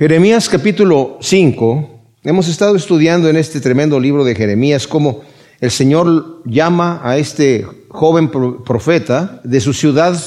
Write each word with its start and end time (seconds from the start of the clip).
Jeremías 0.00 0.48
capítulo 0.48 1.18
5. 1.20 1.90
Hemos 2.24 2.48
estado 2.48 2.74
estudiando 2.74 3.28
en 3.28 3.36
este 3.36 3.60
tremendo 3.60 4.00
libro 4.00 4.24
de 4.24 4.34
Jeremías 4.34 4.86
cómo 4.86 5.20
el 5.60 5.70
Señor 5.70 6.40
llama 6.46 7.02
a 7.04 7.18
este 7.18 7.66
joven 7.90 8.30
profeta 8.64 9.42
de 9.44 9.60
su 9.60 9.74
ciudad 9.74 10.18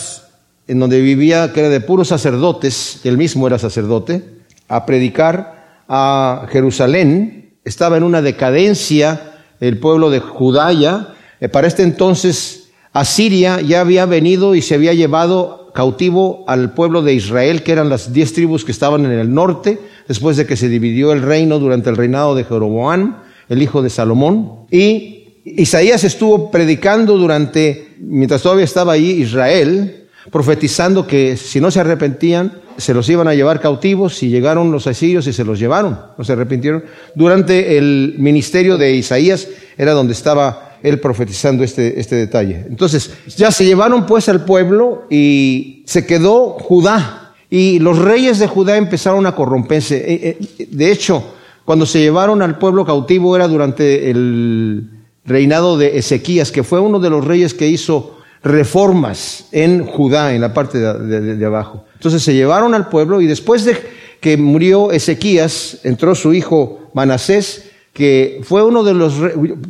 en 0.67 0.79
donde 0.79 1.01
vivía, 1.01 1.53
que 1.53 1.61
era 1.61 1.69
de 1.69 1.81
puros 1.81 2.09
sacerdotes, 2.09 3.01
él 3.03 3.17
mismo 3.17 3.47
era 3.47 3.57
sacerdote, 3.57 4.23
a 4.67 4.85
predicar 4.85 5.81
a 5.89 6.45
Jerusalén. 6.51 7.55
Estaba 7.65 7.97
en 7.97 8.03
una 8.03 8.21
decadencia 8.21 9.39
el 9.59 9.79
pueblo 9.79 10.11
de 10.11 10.19
Judá 10.19 10.71
ya. 10.71 11.15
Eh, 11.39 11.49
para 11.49 11.65
este 11.65 11.81
entonces 11.81 12.69
Asiria 12.91 13.59
ya 13.59 13.81
había 13.81 14.05
venido 14.05 14.53
y 14.53 14.61
se 14.61 14.75
había 14.75 14.93
llevado 14.93 15.62
cautivo 15.73 16.45
al 16.47 16.73
pueblo 16.73 17.01
de 17.01 17.13
Israel, 17.13 17.63
que 17.63 17.71
eran 17.71 17.89
las 17.89 18.13
diez 18.13 18.33
tribus 18.33 18.63
que 18.63 18.71
estaban 18.71 19.05
en 19.05 19.11
el 19.11 19.33
norte, 19.33 19.79
después 20.07 20.37
de 20.37 20.45
que 20.45 20.55
se 20.55 20.69
dividió 20.69 21.11
el 21.11 21.21
reino 21.21 21.59
durante 21.59 21.89
el 21.89 21.97
reinado 21.97 22.35
de 22.35 22.43
Jeroboam, 22.43 23.17
el 23.49 23.61
hijo 23.61 23.81
de 23.81 23.89
Salomón. 23.89 24.65
Y 24.71 25.41
Isaías 25.43 26.03
estuvo 26.03 26.51
predicando 26.51 27.17
durante, 27.17 27.95
mientras 27.99 28.41
todavía 28.41 28.65
estaba 28.65 28.93
ahí 28.93 29.11
Israel, 29.11 30.07
profetizando 30.31 31.05
que 31.05 31.35
si 31.35 31.59
no 31.59 31.69
se 31.69 31.81
arrepentían, 31.81 32.53
se 32.77 32.93
los 32.93 33.09
iban 33.09 33.27
a 33.27 33.35
llevar 33.35 33.59
cautivos 33.59 34.23
y 34.23 34.29
llegaron 34.29 34.71
los 34.71 34.87
asirios 34.87 35.27
y 35.27 35.33
se 35.33 35.43
los 35.43 35.59
llevaron, 35.59 35.99
no 36.17 36.23
se 36.23 36.33
arrepintieron. 36.33 36.83
Durante 37.15 37.77
el 37.77 38.15
ministerio 38.17 38.77
de 38.77 38.93
Isaías 38.93 39.47
era 39.77 39.91
donde 39.91 40.13
estaba 40.13 40.72
él 40.83 40.99
profetizando 40.99 41.63
este, 41.63 41.99
este 41.99 42.15
detalle. 42.17 42.65
Entonces, 42.67 43.11
ya 43.37 43.51
se 43.51 43.65
llevaron 43.65 44.05
pues 44.05 44.27
al 44.27 44.43
pueblo 44.43 45.05
y 45.09 45.83
se 45.87 46.05
quedó 46.05 46.49
Judá. 46.59 47.33
Y 47.49 47.79
los 47.79 47.97
reyes 47.97 48.37
de 48.37 48.47
Judá 48.47 48.75
empezaron 48.75 49.25
a 49.25 49.33
corromperse. 49.33 49.95
Eh, 49.97 50.37
eh, 50.59 50.67
de 50.69 50.91
hecho, 50.91 51.23
cuando 51.63 51.85
se 51.85 51.99
llevaron 51.99 52.41
al 52.41 52.57
pueblo 52.57 52.85
cautivo 52.85 53.35
era 53.35 53.47
durante 53.47 54.11
el 54.11 54.89
reinado 55.23 55.77
de 55.77 55.97
Ezequías, 55.97 56.51
que 56.51 56.63
fue 56.63 56.81
uno 56.81 56.99
de 56.99 57.09
los 57.09 57.23
reyes 57.23 57.53
que 57.53 57.67
hizo 57.69 58.17
reformas 58.43 59.45
en 59.53 59.85
Judá, 59.85 60.35
en 60.35 60.41
la 60.41 60.53
parte 60.53 60.79
de, 60.79 61.37
de, 61.37 61.45
abajo. 61.45 61.85
Entonces 61.93 62.21
se 62.21 62.33
llevaron 62.33 62.73
al 62.73 62.89
pueblo 62.89 63.21
y 63.21 63.27
después 63.27 63.63
de 63.63 63.77
que 64.19 64.35
murió 64.35 64.91
Ezequías, 64.91 65.79
entró 65.83 66.13
su 66.13 66.33
hijo 66.33 66.89
Manasés 66.93 67.69
que 67.93 68.41
fue 68.43 68.63
uno 68.63 68.83
de 68.83 68.93
los, 68.95 69.15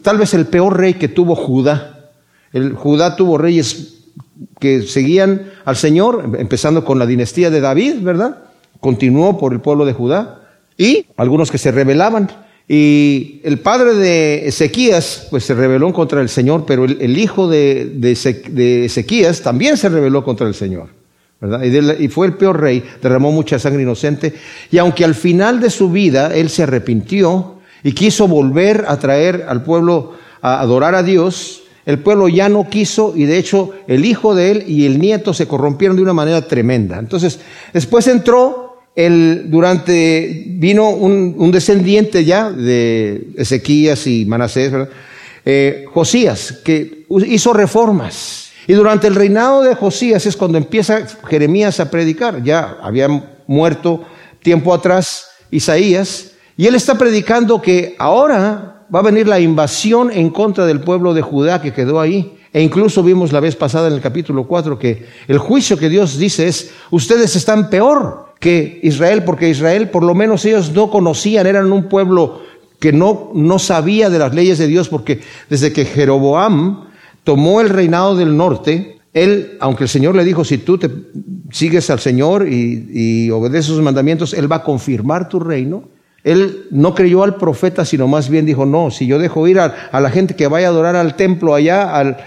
tal 0.02 0.18
vez 0.18 0.34
el 0.34 0.48
peor 0.48 0.78
rey 0.78 0.96
que 0.96 1.10
tuvo 1.10 1.36
Judá. 1.36 2.10
El 2.54 2.74
Judá 2.74 3.16
tuvo 3.16 3.38
reyes 3.38 4.06
que 4.60 4.84
seguían 4.84 5.52
al 5.66 5.76
Señor, 5.76 6.32
empezando 6.38 6.86
con 6.86 6.98
la 7.00 7.06
dinastía 7.06 7.50
de 7.50 7.60
David, 7.60 7.96
¿verdad? 8.02 8.44
Continuó 8.80 9.38
por 9.38 9.54
el 9.54 9.60
pueblo 9.60 9.86
de 9.86 9.94
Judá 9.94 10.42
y 10.78 11.06
algunos 11.18 11.52
que 11.52 11.58
se 11.58 11.72
rebelaban. 11.72 12.30
Y 12.68 13.42
el 13.44 13.60
padre 13.60 13.94
de 13.94 14.48
Ezequías, 14.48 15.28
pues 15.30 15.44
se 15.44 15.54
rebeló 15.54 15.92
contra 15.92 16.22
el 16.22 16.30
Señor, 16.30 16.64
pero 16.66 16.86
el, 16.86 17.18
hijo 17.18 17.50
de, 17.50 17.92
de, 17.94 19.34
también 19.44 19.76
se 19.76 19.90
rebeló 19.90 20.24
contra 20.24 20.48
el 20.48 20.54
Señor. 20.54 20.88
¿verdad? 21.42 21.98
Y, 22.00 22.08
fue 22.08 22.28
el 22.28 22.36
peor 22.36 22.62
rey, 22.62 22.82
derramó 23.02 23.34
mucha 23.34 23.60
sangre 23.60 23.84
inocente. 23.84 24.34
Y 24.72 24.78
aunque 24.78 25.04
al 25.04 25.14
final 25.14 25.60
de 25.60 25.70
su 25.70 25.92
vida 25.92 26.34
él 26.34 26.50
se 26.50 26.64
arrepintió, 26.64 27.60
y 27.84 27.94
quiso 27.94 28.28
volver 28.28 28.86
a 28.88 28.98
traer 28.98 29.45
al 29.48 29.64
pueblo 29.64 30.14
a 30.42 30.59
adorar 30.62 30.95
a 30.95 31.03
Dios, 31.03 31.64
el 31.86 32.00
pueblo 32.00 32.30
ya 32.30 32.48
no 32.50 32.70
quiso 32.70 33.14
y 33.16 33.26
de 33.26 33.38
hecho 33.38 33.72
el 33.88 34.06
hijo 34.06 34.36
de 34.36 34.52
él 34.52 34.64
y 34.67 34.86
el 34.86 35.00
nieto 35.00 35.34
se 35.34 35.48
corrompieron 35.48 35.98
de 35.98 36.04
una 36.04 36.14
manera 36.14 36.48
tremenda. 36.48 36.98
Entonces, 36.98 37.39
después 37.73 38.08
entró 38.08 38.78
el, 38.95 39.50
durante, 39.50 40.45
vino 40.48 40.89
un, 40.89 41.52
descendiente 41.52 42.23
ya 42.23 42.52
de 42.52 43.28
Ezequías 43.36 44.08
y 44.08 44.26
Manasés, 44.26 44.72
eh, 45.45 45.86
Josías, 45.94 46.59
que 46.64 47.06
hizo 47.28 47.54
reformas. 47.54 48.52
Y 48.65 48.73
durante 48.73 49.08
el 49.08 49.15
reinado 49.15 49.61
de 49.61 49.76
Josías 49.76 50.26
es 50.26 50.38
cuando 50.38 50.58
empieza 50.58 51.05
Jeremías 51.27 51.80
a 51.80 51.92
predicar. 51.92 52.44
Ya 52.44 52.77
había 52.82 53.10
muerto 53.45 54.05
tiempo 54.42 54.73
atrás 54.73 55.27
Isaías, 55.52 56.33
y 56.58 56.67
él 56.67 56.75
está 56.75 56.97
predicando 56.97 57.61
que 57.61 57.95
ahora 57.97 58.86
va 58.93 58.99
a 58.99 59.03
venir 59.03 59.27
la 59.27 59.39
invasión 59.39 60.11
en 60.11 60.30
contra 60.30 60.65
del 60.65 60.81
pueblo 60.81 61.14
de 61.14 61.21
Judá 61.21 61.61
que 61.61 61.73
quedó 61.73 61.99
ahí. 61.99 62.37
E 62.53 62.61
incluso 62.61 63.02
vimos 63.02 63.31
la 63.31 63.39
vez 63.39 63.55
pasada 63.55 63.87
en 63.87 63.93
el 63.93 64.02
capítulo 64.02 64.45
4 64.45 64.77
que 64.77 65.08
el 65.27 65.39
juicio 65.39 65.77
que 65.77 65.89
Dios 65.89 66.19
dice 66.19 66.47
es, 66.47 66.71
ustedes 66.91 67.36
están 67.36 67.71
peor 67.71 68.33
que 68.39 68.80
Israel, 68.83 69.23
porque 69.23 69.49
Israel 69.49 69.89
por 69.89 70.03
lo 70.03 70.14
menos 70.14 70.45
ellos 70.45 70.71
no 70.71 70.91
conocían, 70.91 71.47
eran 71.47 71.71
un 71.71 71.89
pueblo 71.89 72.41
que 72.80 72.93
no, 72.93 73.31
no 73.33 73.58
sabía 73.58 74.11
de 74.11 74.20
las 74.20 74.35
leyes 74.35 74.59
de 74.59 74.67
Dios, 74.67 74.89
porque 74.89 75.21
desde 75.49 75.73
que 75.73 75.85
Jeroboam 75.85 76.89
tomó 77.23 77.61
el 77.61 77.70
reinado 77.70 78.15
del 78.15 78.37
norte, 78.37 78.99
él, 79.14 79.58
aunque 79.59 79.83
el 79.83 79.89
Señor 79.89 80.15
le 80.15 80.23
dijo, 80.23 80.43
si 80.43 80.58
tú 80.58 80.77
te 80.77 80.91
sigues 81.52 81.89
al 81.89 81.99
Señor 81.99 82.47
y, 82.47 82.89
y 82.91 83.31
obedeces 83.31 83.67
sus 83.67 83.81
mandamientos, 83.81 84.33
Él 84.33 84.52
va 84.52 84.58
a 84.58 84.64
confirmar 84.64 85.30
tu 85.30 85.39
reino. 85.39 85.83
Él 86.23 86.67
no 86.72 86.95
creyó 86.95 87.23
al 87.23 87.36
profeta, 87.36 87.84
sino 87.84 88.08
más 88.08 88.30
bien 88.30 88.45
dijo, 88.45 88.66
no, 88.66 88.92
si 88.92 89.08
yo 89.08 89.20
dejo 89.20 89.48
ir 89.48 89.60
a, 89.60 89.89
la 89.92 90.10
gente 90.10 90.36
que 90.36 90.48
vaya 90.48 90.67
a 90.67 90.70
adorar 90.70 90.95
al 90.95 91.16
templo 91.16 91.54
allá, 91.54 91.95
al, 91.95 92.17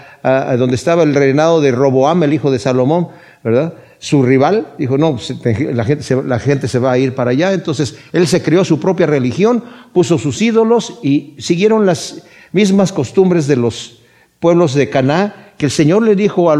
donde 0.59 0.75
estaba 0.75 1.03
el 1.03 1.15
reinado 1.15 1.61
de 1.61 1.71
Roboam, 1.71 2.23
el 2.23 2.33
hijo 2.33 2.51
de 2.51 2.59
Salomón, 2.59 3.07
¿verdad? 3.43 3.73
Su 3.99 4.21
rival, 4.21 4.67
dijo, 4.77 4.99
no, 4.99 5.17
la 5.73 5.83
gente, 5.83 6.03
se, 6.03 6.21
la 6.21 6.39
gente 6.39 6.67
se 6.67 6.77
va 6.77 6.91
a 6.91 6.97
ir 6.99 7.15
para 7.15 7.31
allá. 7.31 7.53
Entonces, 7.53 7.97
él 8.13 8.27
se 8.27 8.43
creó 8.43 8.63
su 8.63 8.79
propia 8.79 9.07
religión, 9.07 9.63
puso 9.93 10.19
sus 10.19 10.39
ídolos 10.43 10.99
y 11.01 11.35
siguieron 11.39 11.87
las 11.87 12.23
mismas 12.51 12.93
costumbres 12.93 13.47
de 13.47 13.55
los 13.55 14.01
pueblos 14.39 14.75
de 14.75 14.89
Caná, 14.89 15.53
que 15.57 15.65
el 15.65 15.71
Señor 15.71 16.03
le 16.03 16.15
dijo 16.15 16.53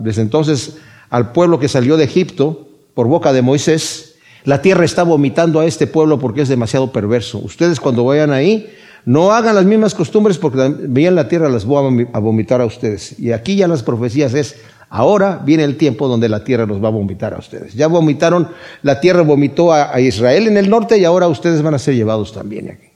desde 0.00 0.22
entonces 0.22 0.78
al 1.10 1.32
pueblo 1.32 1.58
que 1.58 1.68
salió 1.68 1.96
de 1.98 2.04
Egipto 2.04 2.68
por 2.94 3.06
boca 3.06 3.32
de 3.32 3.42
Moisés, 3.42 4.07
la 4.44 4.62
tierra 4.62 4.84
está 4.84 5.02
vomitando 5.02 5.60
a 5.60 5.66
este 5.66 5.86
pueblo 5.86 6.18
porque 6.18 6.42
es 6.42 6.48
demasiado 6.48 6.92
perverso. 6.92 7.38
Ustedes 7.38 7.80
cuando 7.80 8.04
vayan 8.04 8.32
ahí, 8.32 8.70
no 9.04 9.32
hagan 9.32 9.54
las 9.54 9.64
mismas 9.64 9.94
costumbres 9.94 10.38
porque 10.38 10.74
vean 10.80 11.14
la 11.14 11.28
tierra, 11.28 11.48
las 11.48 11.64
voy 11.64 12.06
a 12.12 12.18
vomitar 12.18 12.60
a 12.60 12.66
ustedes. 12.66 13.18
Y 13.18 13.32
aquí 13.32 13.56
ya 13.56 13.68
las 13.68 13.82
profecías 13.82 14.34
es, 14.34 14.56
ahora 14.90 15.40
viene 15.44 15.64
el 15.64 15.76
tiempo 15.76 16.08
donde 16.08 16.28
la 16.28 16.44
tierra 16.44 16.66
los 16.66 16.82
va 16.82 16.88
a 16.88 16.92
vomitar 16.92 17.34
a 17.34 17.38
ustedes. 17.38 17.74
Ya 17.74 17.86
vomitaron, 17.86 18.48
la 18.82 19.00
tierra 19.00 19.22
vomitó 19.22 19.72
a, 19.72 19.98
Israel 20.00 20.46
en 20.46 20.56
el 20.56 20.68
norte 20.68 20.98
y 20.98 21.04
ahora 21.04 21.28
ustedes 21.28 21.62
van 21.62 21.74
a 21.74 21.78
ser 21.78 21.94
llevados 21.94 22.32
también 22.32 22.70
aquí. 22.70 22.88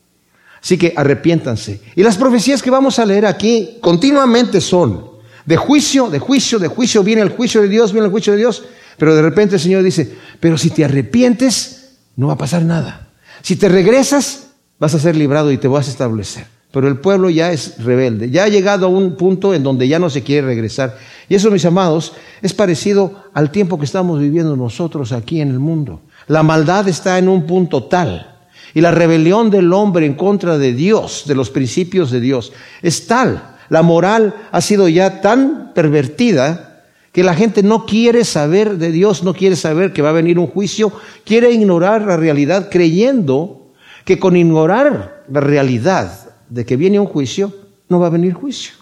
Así 0.61 0.79
que 0.79 0.93
arrepiéntanse. 0.97 1.81
Y 1.97 2.03
las 2.03 2.17
profecías 2.17 2.63
que 2.63 2.71
vamos 2.71 2.99
a 2.99 3.07
leer 3.07 3.27
aquí 3.27 3.79
continuamente 3.81 4.61
son 4.61 5.13
de 5.45 5.57
juicio, 5.57 6.09
de 6.09 6.19
juicio, 6.19 6.59
de 6.59 6.69
juicio, 6.69 7.03
viene 7.03 7.23
el 7.23 7.31
juicio 7.31 7.63
de 7.63 7.69
Dios, 7.69 7.93
viene 7.93 8.07
el 8.07 8.13
juicio 8.13 8.33
de 8.35 8.39
Dios. 8.39 8.65
Pero 9.03 9.17
de 9.17 9.23
repente 9.23 9.57
el 9.57 9.61
Señor 9.61 9.83
dice, 9.83 10.17
pero 10.39 10.57
si 10.57 10.71
te 10.71 10.85
arrepientes, 10.85 11.97
no 12.15 12.29
va 12.29 12.35
a 12.35 12.39
pasar 12.39 12.63
nada. 12.63 13.09
Si 13.43 13.57
te 13.57 13.69
regresas, 13.69 14.51
vas 14.79 14.95
a 14.95 15.01
ser 15.01 15.17
librado 15.17 15.51
y 15.51 15.59
te 15.59 15.67
vas 15.67 15.89
a 15.89 15.91
establecer. 15.91 16.47
Pero 16.71 16.87
el 16.87 16.99
pueblo 16.99 17.29
ya 17.29 17.51
es 17.51 17.83
rebelde, 17.83 18.31
ya 18.31 18.45
ha 18.45 18.49
llegado 18.49 18.87
a 18.87 18.91
un 18.91 19.17
punto 19.17 19.55
en 19.55 19.65
donde 19.65 19.89
ya 19.89 19.99
no 19.99 20.09
se 20.09 20.23
quiere 20.23 20.47
regresar. 20.47 20.97
Y 21.29 21.35
eso, 21.35 21.51
mis 21.51 21.65
amados, 21.65 22.13
es 22.43 22.55
parecido 22.55 23.25
al 23.35 23.51
tiempo 23.51 23.77
que 23.77 23.87
estamos 23.87 24.21
viviendo 24.21 24.55
nosotros 24.55 25.11
aquí 25.11 25.41
en 25.41 25.51
el 25.51 25.59
mundo. 25.59 26.03
La 26.29 26.45
maldad 26.45 26.87
está 26.87 27.19
en 27.19 27.29
un 27.29 27.45
punto 27.45 27.83
tal 27.83 28.37
y 28.73 28.83
la 28.83 28.93
rebelión 28.93 29.51
del 29.51 29.73
hombre 29.73 30.07
en 30.07 30.15
contra 30.15 30.59
de 30.59 30.75
Dios, 30.75 31.25
de 31.27 31.35
los 31.35 31.51
principios 31.51 32.13
de 32.13 32.21
Dios, 32.21 32.53
es 32.83 33.09
tal. 33.09 33.57
La 33.69 33.83
moral 33.83 34.33
ha 34.53 34.61
sido 34.61 34.89
ya 34.89 35.21
tan 35.21 35.73
pervertida 35.75 36.72
que 37.13 37.23
la 37.23 37.35
gente 37.35 37.63
no 37.63 37.85
quiere 37.85 38.25
saber 38.25 38.79
de 38.79 38.91
Dios, 38.91 39.23
no 39.23 39.35
quiere 39.35 39.55
saber 39.55 39.93
que 39.93 40.01
va 40.01 40.09
a 40.09 40.13
venir 40.13 40.39
un 40.39 40.47
juicio, 40.47 40.91
quiere 41.25 41.53
ignorar 41.53 42.03
la 42.03 42.17
realidad 42.17 42.71
creyendo 42.71 43.71
que 44.07 44.19
con 44.19 44.35
ignorar 44.35 45.25
la 45.31 45.41
realidad 45.41 46.31
de 46.49 46.65
que 46.65 46.77
viene 46.77 46.99
un 46.99 47.07
juicio, 47.07 47.55
no 47.89 48.01
va 48.01 48.07
a 48.07 48.11
venir 48.11 48.33
juicio. 48.33 48.73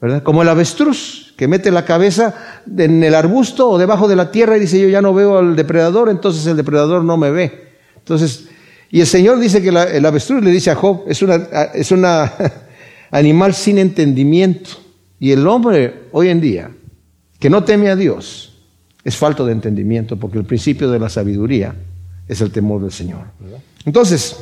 ¿Verdad? 0.00 0.22
Como 0.22 0.42
el 0.42 0.48
avestruz 0.48 1.34
que 1.36 1.46
mete 1.46 1.70
la 1.70 1.84
cabeza 1.84 2.34
en 2.76 3.02
el 3.04 3.14
arbusto 3.14 3.68
o 3.70 3.78
debajo 3.78 4.08
de 4.08 4.16
la 4.16 4.30
tierra 4.30 4.56
y 4.56 4.60
dice 4.60 4.80
yo 4.80 4.88
ya 4.88 5.02
no 5.02 5.14
veo 5.14 5.38
al 5.38 5.56
depredador, 5.56 6.08
entonces 6.08 6.46
el 6.46 6.56
depredador 6.56 7.04
no 7.04 7.16
me 7.16 7.30
ve. 7.30 7.72
Entonces, 7.96 8.48
y 8.90 9.00
el 9.00 9.06
Señor 9.06 9.38
dice 9.38 9.62
que 9.62 9.68
el 9.68 10.06
avestruz 10.06 10.42
le 10.42 10.50
dice 10.50 10.70
a 10.70 10.74
Job, 10.74 11.04
es 11.08 11.20
una, 11.22 11.34
es 11.74 11.90
una 11.90 12.32
animal 13.10 13.54
sin 13.54 13.78
entendimiento. 13.78 14.70
Y 15.18 15.32
el 15.32 15.46
hombre 15.46 16.08
hoy 16.12 16.28
en 16.28 16.40
día 16.40 16.70
que 17.44 17.50
no 17.50 17.62
teme 17.62 17.90
a 17.90 17.94
Dios 17.94 18.54
es 19.04 19.18
falto 19.18 19.44
de 19.44 19.52
entendimiento, 19.52 20.16
porque 20.16 20.38
el 20.38 20.46
principio 20.46 20.90
de 20.90 20.98
la 20.98 21.10
sabiduría 21.10 21.74
es 22.26 22.40
el 22.40 22.50
temor 22.50 22.80
del 22.80 22.90
Señor. 22.90 23.26
Entonces, 23.84 24.38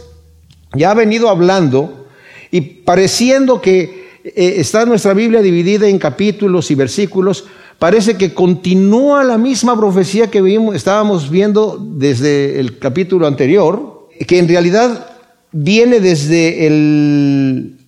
ya 0.73 0.93
ha 0.93 0.95
venido 0.95 1.29
hablando 1.29 2.07
y 2.53 2.61
pareciendo 2.61 3.61
que 3.61 4.21
eh, 4.23 4.55
está 4.59 4.87
nuestra 4.87 5.15
Biblia 5.15 5.43
dividida 5.43 5.89
en 5.89 5.99
capítulos 5.99 6.71
y 6.71 6.77
versículos, 6.77 7.47
parece 7.81 8.17
que 8.17 8.33
continúa 8.35 9.25
la 9.25 9.37
misma 9.37 9.77
profecía 9.77 10.31
que 10.31 10.41
vimos, 10.41 10.77
estábamos 10.77 11.29
viendo 11.29 11.85
desde 11.85 12.61
el 12.61 12.79
capítulo 12.79 13.27
anterior, 13.27 14.11
que 14.29 14.39
en 14.39 14.47
realidad 14.47 15.11
viene 15.51 15.99
desde 15.99 16.69
el 16.69 17.79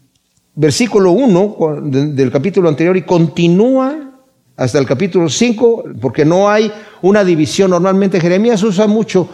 versículo 0.56 1.12
1 1.12 1.56
del 1.84 2.32
capítulo 2.32 2.69
anterior 2.69 2.96
y 2.96 3.02
continúa 3.02 4.11
hasta 4.56 4.78
el 4.78 4.86
capítulo 4.86 5.28
5, 5.28 5.84
porque 6.00 6.24
no 6.24 6.48
hay 6.48 6.72
una 7.02 7.24
división. 7.24 7.70
Normalmente 7.70 8.20
Jeremías 8.20 8.62
usa 8.62 8.86
mucho, 8.86 9.28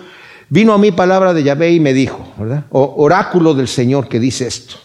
vino 0.49 0.73
a 0.73 0.79
mí 0.79 0.93
palabra 0.93 1.35
de 1.35 1.43
Yahvé 1.43 1.73
y 1.73 1.81
me 1.81 1.93
dijo, 1.93 2.33
¿verdad? 2.39 2.65
O 2.71 2.95
oráculo 2.97 3.55
del 3.55 3.69
Señor 3.69 4.09
que 4.09 4.19
dice 4.19 4.47
esto. 4.47 4.77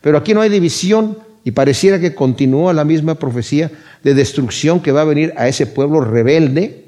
Pero 0.00 0.18
aquí 0.18 0.34
no 0.34 0.40
hay 0.40 0.50
división 0.50 1.18
y 1.44 1.52
pareciera 1.52 2.00
que 2.00 2.14
continúa 2.14 2.72
la 2.72 2.84
misma 2.84 3.14
profecía 3.14 3.70
de 4.02 4.14
destrucción 4.14 4.80
que 4.80 4.92
va 4.92 5.02
a 5.02 5.04
venir 5.04 5.32
a 5.36 5.48
ese 5.48 5.66
pueblo 5.66 6.00
rebelde. 6.00 6.84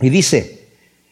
Y 0.00 0.10
dice, 0.10 0.68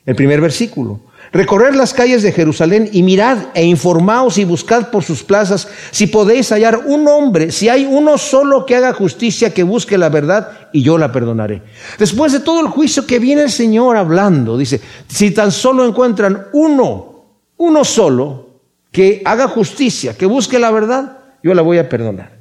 el 0.07 0.15
primer 0.15 0.41
versículo, 0.41 1.01
Recorrer 1.35 1.75
las 1.75 1.93
calles 1.93 2.23
de 2.23 2.31
Jerusalén 2.31 2.89
y 2.93 3.03
mirad 3.03 3.49
e 3.55 3.65
informaos 3.65 4.39
y 4.39 4.45
buscad 4.45 4.91
por 4.91 5.03
sus 5.03 5.25
plazas 5.25 5.67
si 5.91 6.07
podéis 6.07 6.53
hallar 6.53 6.83
un 6.87 7.09
hombre, 7.09 7.51
si 7.51 7.69
hay 7.69 7.85
uno 7.91 8.19
solo 8.19 8.65
que 8.65 8.77
haga 8.77 8.93
justicia, 8.93 9.53
que 9.53 9.65
busque 9.65 9.99
la 9.99 10.11
verdad 10.11 10.69
y 10.73 10.83
yo 10.83 10.97
la 10.97 11.11
perdonaré. 11.11 11.61
Después 11.99 12.31
de 12.31 12.39
todo 12.39 12.61
el 12.61 12.69
juicio 12.69 13.05
que 13.05 13.19
viene 13.19 13.43
el 13.43 13.51
Señor 13.51 13.97
hablando, 13.97 14.57
dice, 14.57 14.81
si 15.09 15.33
tan 15.33 15.51
solo 15.51 15.85
encuentran 15.85 16.47
uno, 16.53 17.25
uno 17.57 17.85
solo, 17.85 18.51
que 18.93 19.21
haga 19.25 19.49
justicia, 19.49 20.17
que 20.17 20.27
busque 20.27 20.61
la 20.61 20.71
verdad, 20.71 21.19
yo 21.43 21.53
la 21.53 21.63
voy 21.63 21.79
a 21.79 21.89
perdonar. 21.89 22.34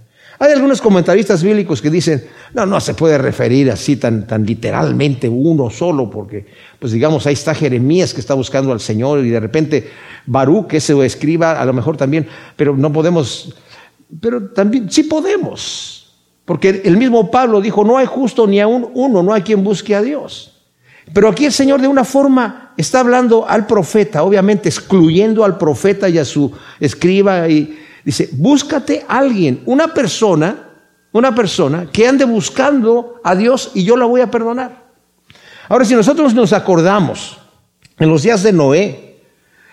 Hay 0.44 0.52
algunos 0.52 0.82
comentaristas 0.82 1.42
bíblicos 1.42 1.82
que 1.82 1.90
dicen, 1.90 2.22
no, 2.54 2.66
no 2.66 2.82
se 2.82 2.96
puede 2.96 3.18
referir 3.18 3.72
así 3.72 3.96
tan, 3.96 4.28
tan 4.28 4.46
literalmente 4.46 5.30
uno 5.30 5.70
solo, 5.70 6.10
porque, 6.10 6.46
pues 6.80 6.92
digamos, 6.92 7.26
ahí 7.26 7.34
está 7.34 7.56
Jeremías 7.56 8.14
que 8.14 8.20
está 8.20 8.34
buscando 8.34 8.74
al 8.74 8.82
Señor 8.82 9.26
y 9.26 9.30
de 9.30 9.40
repente 9.40 9.90
Baruch 10.26 10.68
que 10.68 10.82
se 10.82 11.06
escriba, 11.06 11.54
a 11.54 11.64
lo 11.64 11.72
mejor 11.72 11.96
también, 11.96 12.28
pero 12.58 12.76
no 12.76 12.92
podemos, 12.92 13.56
pero 14.20 14.50
también 14.50 14.92
sí 14.92 15.04
podemos, 15.04 16.14
porque 16.44 16.82
el 16.84 16.98
mismo 16.98 17.32
Pablo 17.32 17.62
dijo, 17.62 17.86
no 17.86 17.98
hay 17.98 18.06
justo 18.06 18.46
ni 18.46 18.60
aún 18.60 18.90
uno, 18.96 19.24
no 19.24 19.34
hay 19.34 19.44
quien 19.44 19.64
busque 19.64 19.96
a 19.96 20.02
Dios. 20.02 20.52
Pero 21.14 21.30
aquí 21.30 21.46
el 21.46 21.54
Señor 21.54 21.80
de 21.80 21.88
una 21.88 22.04
forma 22.04 22.74
está 22.76 23.00
hablando 23.00 23.48
al 23.48 23.66
profeta, 23.66 24.24
obviamente 24.24 24.68
excluyendo 24.68 25.46
al 25.46 25.58
profeta 25.58 26.10
y 26.10 26.18
a 26.18 26.26
su 26.26 26.52
escriba 26.82 27.48
y 27.48 27.80
Dice, 28.04 28.30
búscate 28.34 29.06
alguien, 29.08 29.62
una 29.66 29.94
persona, 29.94 30.70
una 31.14 31.34
persona 31.34 31.90
que 31.92 32.08
ande 32.08 32.26
buscando 32.26 33.22
a 33.24 33.36
Dios 33.36 33.72
y 33.74 33.84
yo 33.84 33.96
la 33.96 34.06
voy 34.06 34.22
a 34.22 34.30
perdonar. 34.30 34.84
Ahora, 35.70 35.86
si 35.86 35.96
nosotros 35.96 36.34
nos 36.34 36.52
acordamos 36.52 37.38
en 37.98 38.10
los 38.10 38.24
días 38.24 38.44
de 38.44 38.52
Noé, 38.52 39.20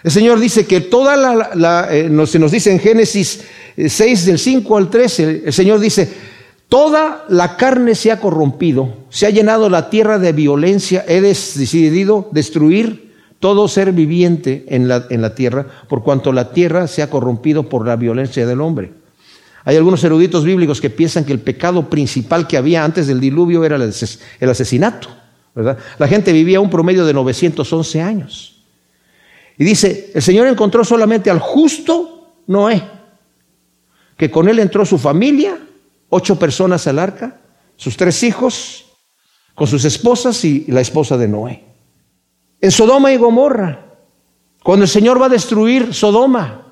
el 0.03 0.11
Señor 0.11 0.39
dice 0.39 0.67
que 0.67 0.81
toda 0.81 1.17
la, 1.17 1.89
eh, 1.91 2.11
se 2.27 2.39
nos 2.39 2.53
dice 2.53 2.71
en 2.71 2.79
Génesis 2.79 3.43
6 3.77 4.01
eh, 4.01 4.27
del 4.27 4.39
5 4.39 4.77
al 4.77 4.89
13, 4.89 5.43
el 5.47 5.53
Señor 5.53 5.81
dice, 5.81 6.11
toda 6.69 7.25
la 7.29 7.57
carne 7.57 7.95
se 7.95 8.13
ha 8.13 8.21
corrompido, 8.21 8.97
se 9.11 9.27
ha 9.27 9.31
llenado 9.31 9.69
la 9.69 9.91
tierra 9.91 10.19
de 10.19 10.33
violencia, 10.33 11.05
he 11.07 11.21
decidido 11.21 12.29
destruir 12.33 13.10
todo 13.41 13.69
ser 13.69 13.93
viviente 13.93 14.67
en 14.69 14.87
la, 14.87 15.35
tierra, 15.35 15.67
por 15.89 16.03
cuanto 16.03 16.33
la 16.33 16.53
tierra 16.53 16.87
se 16.87 17.03
ha 17.03 17.11
corrompido 17.11 17.69
por 17.69 17.87
la 17.87 17.97
violencia 17.97 18.47
del 18.47 18.61
hombre. 18.61 18.93
Hay 19.65 19.77
algunos 19.77 20.05
eruditos 20.05 20.45
bíblicos 20.45 20.81
que 20.81 20.91
piensan 20.91 21.25
que 21.25 21.33
el 21.33 21.41
pecado 21.41 21.89
principal 21.89 22.47
que 22.47 22.59
había 22.59 22.85
antes 22.85 23.07
del 23.07 23.19
diluvio 23.19 23.65
era 23.65 23.77
el 23.77 24.51
asesinato. 24.51 25.09
La 25.55 26.07
gente 26.07 26.33
vivía 26.33 26.61
un 26.61 26.71
promedio 26.71 27.05
de 27.05 27.15
911 27.15 28.03
años. 28.03 28.63
Y 29.59 29.65
dice, 29.65 30.13
el 30.15 30.23
Señor 30.23 30.47
encontró 30.47 30.85
solamente 30.85 31.31
al 31.31 31.39
justo 31.39 32.35
Noé, 32.47 32.83
que 34.17 34.31
con 34.31 34.49
él 34.49 34.59
entró 34.59 34.85
su 34.85 34.99
familia, 34.99 35.59
ocho 36.11 36.39
personas 36.39 36.87
al 36.87 36.99
arca, 36.99 37.41
sus 37.77 37.97
tres 37.97 38.23
hijos, 38.23 38.87
con 39.55 39.67
sus 39.67 39.85
esposas 39.85 40.45
y 40.45 40.65
la 40.69 40.81
esposa 40.81 41.17
de 41.17 41.29
Noé. 41.29 41.70
En 42.61 42.71
Sodoma 42.71 43.13
y 43.13 43.17
Gomorra, 43.17 43.87
cuando 44.63 44.85
el 44.85 44.89
Señor 44.89 45.21
va 45.21 45.27
a 45.27 45.31
destruir 45.31 45.95
Sodoma, 45.95 46.67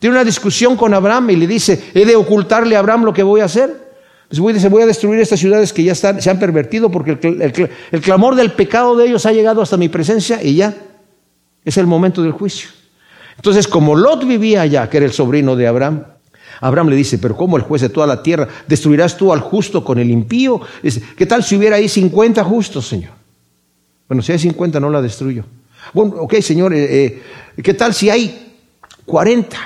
tiene 0.00 0.16
una 0.16 0.24
discusión 0.24 0.76
con 0.76 0.92
Abraham 0.94 1.30
y 1.30 1.36
le 1.36 1.46
dice, 1.46 1.90
he 1.94 2.04
de 2.04 2.16
ocultarle 2.16 2.74
a 2.74 2.80
Abraham 2.80 3.04
lo 3.04 3.12
que 3.12 3.22
voy 3.22 3.42
a 3.42 3.44
hacer. 3.44 3.90
Dice, 4.30 4.68
voy 4.68 4.82
a 4.82 4.86
destruir 4.86 5.20
estas 5.20 5.40
ciudades 5.40 5.72
que 5.72 5.82
ya 5.84 5.92
están, 5.92 6.22
se 6.22 6.30
han 6.30 6.38
pervertido 6.38 6.90
porque 6.90 7.18
el, 7.20 8.00
clamor 8.00 8.34
del 8.34 8.52
pecado 8.52 8.96
de 8.96 9.08
ellos 9.08 9.26
ha 9.26 9.32
llegado 9.32 9.60
hasta 9.60 9.76
mi 9.76 9.88
presencia 9.88 10.42
y 10.42 10.54
ya 10.54 10.74
es 11.64 11.76
el 11.76 11.86
momento 11.86 12.22
del 12.22 12.32
juicio. 12.32 12.70
Entonces, 13.36 13.68
como 13.68 13.94
Lot 13.94 14.24
vivía 14.24 14.62
allá, 14.62 14.88
que 14.88 14.98
era 14.98 15.06
el 15.06 15.12
sobrino 15.12 15.56
de 15.56 15.66
Abraham, 15.66 16.04
Abraham 16.60 16.88
le 16.88 16.96
dice, 16.96 17.18
pero 17.18 17.36
¿cómo 17.36 17.56
el 17.56 17.62
juez 17.62 17.82
de 17.82 17.88
toda 17.88 18.06
la 18.06 18.22
tierra 18.22 18.48
destruirás 18.66 19.16
tú 19.16 19.32
al 19.32 19.40
justo 19.40 19.84
con 19.84 19.98
el 19.98 20.10
impío? 20.10 20.60
¿Qué 21.16 21.26
tal 21.26 21.42
si 21.42 21.56
hubiera 21.56 21.76
ahí 21.76 21.88
50 21.88 22.42
justos, 22.44 22.86
Señor? 22.86 23.19
Bueno, 24.10 24.24
si 24.24 24.32
hay 24.32 24.40
50 24.40 24.80
no 24.80 24.90
la 24.90 25.00
destruyo. 25.00 25.44
Bueno, 25.94 26.16
ok, 26.18 26.34
Señor, 26.40 26.74
eh, 26.74 27.04
eh, 27.04 27.22
¿qué 27.62 27.74
tal 27.74 27.94
si 27.94 28.10
hay 28.10 28.56
40? 29.06 29.56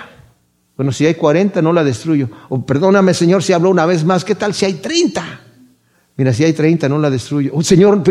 Bueno, 0.76 0.92
si 0.92 1.06
hay 1.06 1.14
40 1.14 1.62
no 1.62 1.72
la 1.72 1.82
destruyo. 1.82 2.28
O 2.50 2.60
perdóname, 2.60 3.14
Señor, 3.14 3.42
si 3.42 3.54
hablo 3.54 3.70
una 3.70 3.86
vez 3.86 4.04
más, 4.04 4.22
¿qué 4.22 4.34
tal 4.34 4.52
si 4.52 4.66
hay 4.66 4.74
30? 4.74 5.40
Mira, 6.18 6.34
si 6.34 6.44
hay 6.44 6.52
30 6.52 6.90
no 6.90 6.98
la 6.98 7.08
destruyo. 7.08 7.52
Oh, 7.54 7.62
señor, 7.62 8.02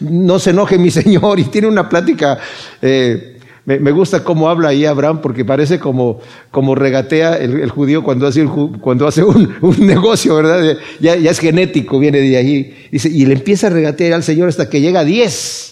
no 0.00 0.38
se 0.38 0.48
enoje 0.48 0.78
mi 0.78 0.90
Señor. 0.90 1.38
Y 1.38 1.44
tiene 1.44 1.68
una 1.68 1.86
plática 1.90 2.38
eh, 2.80 3.32
me, 3.64 3.92
gusta 3.92 4.24
cómo 4.24 4.48
habla 4.48 4.70
ahí 4.70 4.86
Abraham 4.86 5.20
porque 5.22 5.44
parece 5.44 5.78
como, 5.78 6.20
como 6.50 6.74
regatea 6.74 7.36
el, 7.36 7.70
judío 7.70 8.02
cuando 8.02 8.26
hace, 8.26 8.44
cuando 8.80 9.06
hace 9.06 9.22
un, 9.24 9.56
negocio, 9.78 10.36
¿verdad? 10.36 10.78
Ya, 11.00 11.16
ya, 11.16 11.30
es 11.30 11.38
genético, 11.38 11.98
viene 11.98 12.20
de 12.20 12.36
ahí. 12.36 12.88
Dice, 12.90 13.08
y 13.08 13.26
le 13.26 13.34
empieza 13.34 13.66
a 13.66 13.70
regatear 13.70 14.14
al 14.14 14.22
Señor 14.22 14.48
hasta 14.48 14.70
que 14.70 14.80
llega 14.80 15.00
a 15.00 15.04
10. 15.04 15.71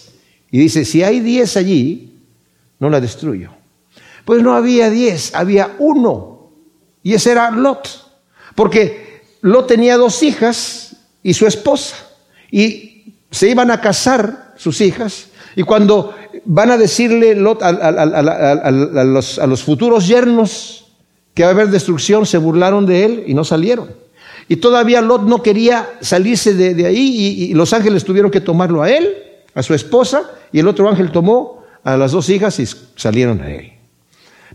Y 0.51 0.59
dice, 0.59 0.85
si 0.85 1.01
hay 1.01 1.21
10 1.21 1.57
allí, 1.57 2.19
no 2.79 2.89
la 2.89 2.99
destruyo. 2.99 3.51
Pues 4.25 4.43
no 4.43 4.53
había 4.53 4.89
10, 4.89 5.35
había 5.35 5.75
uno. 5.79 6.51
Y 7.03 7.13
ese 7.13 7.31
era 7.31 7.51
Lot. 7.51 7.87
Porque 8.55 9.23
Lot 9.41 9.67
tenía 9.67 9.97
dos 9.97 10.21
hijas 10.23 10.95
y 11.23 11.33
su 11.33 11.47
esposa. 11.47 11.95
Y 12.51 13.15
se 13.31 13.49
iban 13.49 13.71
a 13.71 13.81
casar 13.81 14.53
sus 14.57 14.81
hijas. 14.81 15.27
Y 15.55 15.63
cuando 15.63 16.13
van 16.45 16.71
a 16.71 16.77
decirle 16.77 17.31
a, 17.61 18.71
los, 19.47 19.63
futuros 19.63 20.07
yernos 20.07 20.85
que 21.33 21.43
va 21.43 21.49
a 21.49 21.51
haber 21.53 21.69
destrucción, 21.69 22.25
se 22.25 22.37
burlaron 22.37 22.85
de 22.85 23.05
él 23.05 23.23
y 23.27 23.33
no 23.33 23.43
salieron. 23.43 23.89
Y 24.47 24.57
todavía 24.57 25.01
Lot 25.01 25.23
no 25.23 25.41
quería 25.41 25.89
salirse 26.01 26.53
de, 26.53 26.85
ahí 26.85 27.47
y, 27.49 27.53
los 27.53 27.73
ángeles 27.73 28.03
tuvieron 28.03 28.31
que 28.31 28.41
tomarlo 28.41 28.81
a 28.81 28.89
él, 28.89 29.07
a 29.53 29.63
su 29.63 29.73
esposa, 29.73 30.23
y 30.51 30.59
el 30.59 30.67
otro 30.67 30.89
ángel 30.89 31.11
tomó 31.11 31.63
a 31.83 31.97
las 31.97 32.11
dos 32.11 32.29
hijas 32.29 32.59
y 32.59 32.67
salieron 32.95 33.41
a 33.41 33.49
él. 33.51 33.73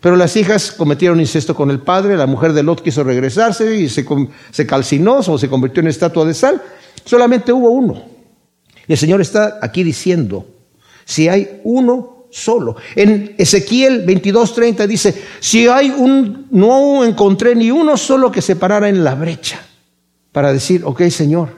Pero 0.00 0.16
las 0.16 0.36
hijas 0.36 0.72
cometieron 0.72 1.20
incesto 1.20 1.54
con 1.54 1.70
el 1.70 1.80
padre, 1.80 2.16
la 2.16 2.26
mujer 2.26 2.52
de 2.52 2.62
Lot 2.62 2.82
quiso 2.82 3.02
regresarse 3.02 3.76
y 3.76 3.88
se, 3.88 4.04
calcinó 4.66 5.18
o 5.18 5.38
se 5.38 5.48
convirtió 5.48 5.80
en 5.80 5.88
estatua 5.88 6.24
de 6.24 6.34
sal. 6.34 6.62
Solamente 7.04 7.52
hubo 7.52 7.70
uno. 7.70 8.02
Y 8.86 8.92
el 8.92 8.98
Señor 8.98 9.20
está 9.20 9.58
aquí 9.62 9.82
diciendo, 9.82 10.46
si 11.04 11.28
hay 11.28 11.60
uno 11.64 12.26
solo. 12.30 12.76
En 12.94 13.34
Ezequiel 13.38 14.06
22:30 14.06 14.86
dice, 14.86 15.22
si 15.40 15.66
hay 15.66 15.90
un, 15.90 16.46
no 16.50 17.04
encontré 17.04 17.54
ni 17.54 17.70
uno 17.70 17.96
solo 17.96 18.30
que 18.30 18.42
se 18.42 18.56
parara 18.56 18.88
en 18.88 19.02
la 19.02 19.14
brecha 19.14 19.60
para 20.32 20.52
decir, 20.52 20.82
ok 20.84 21.02
Señor, 21.04 21.48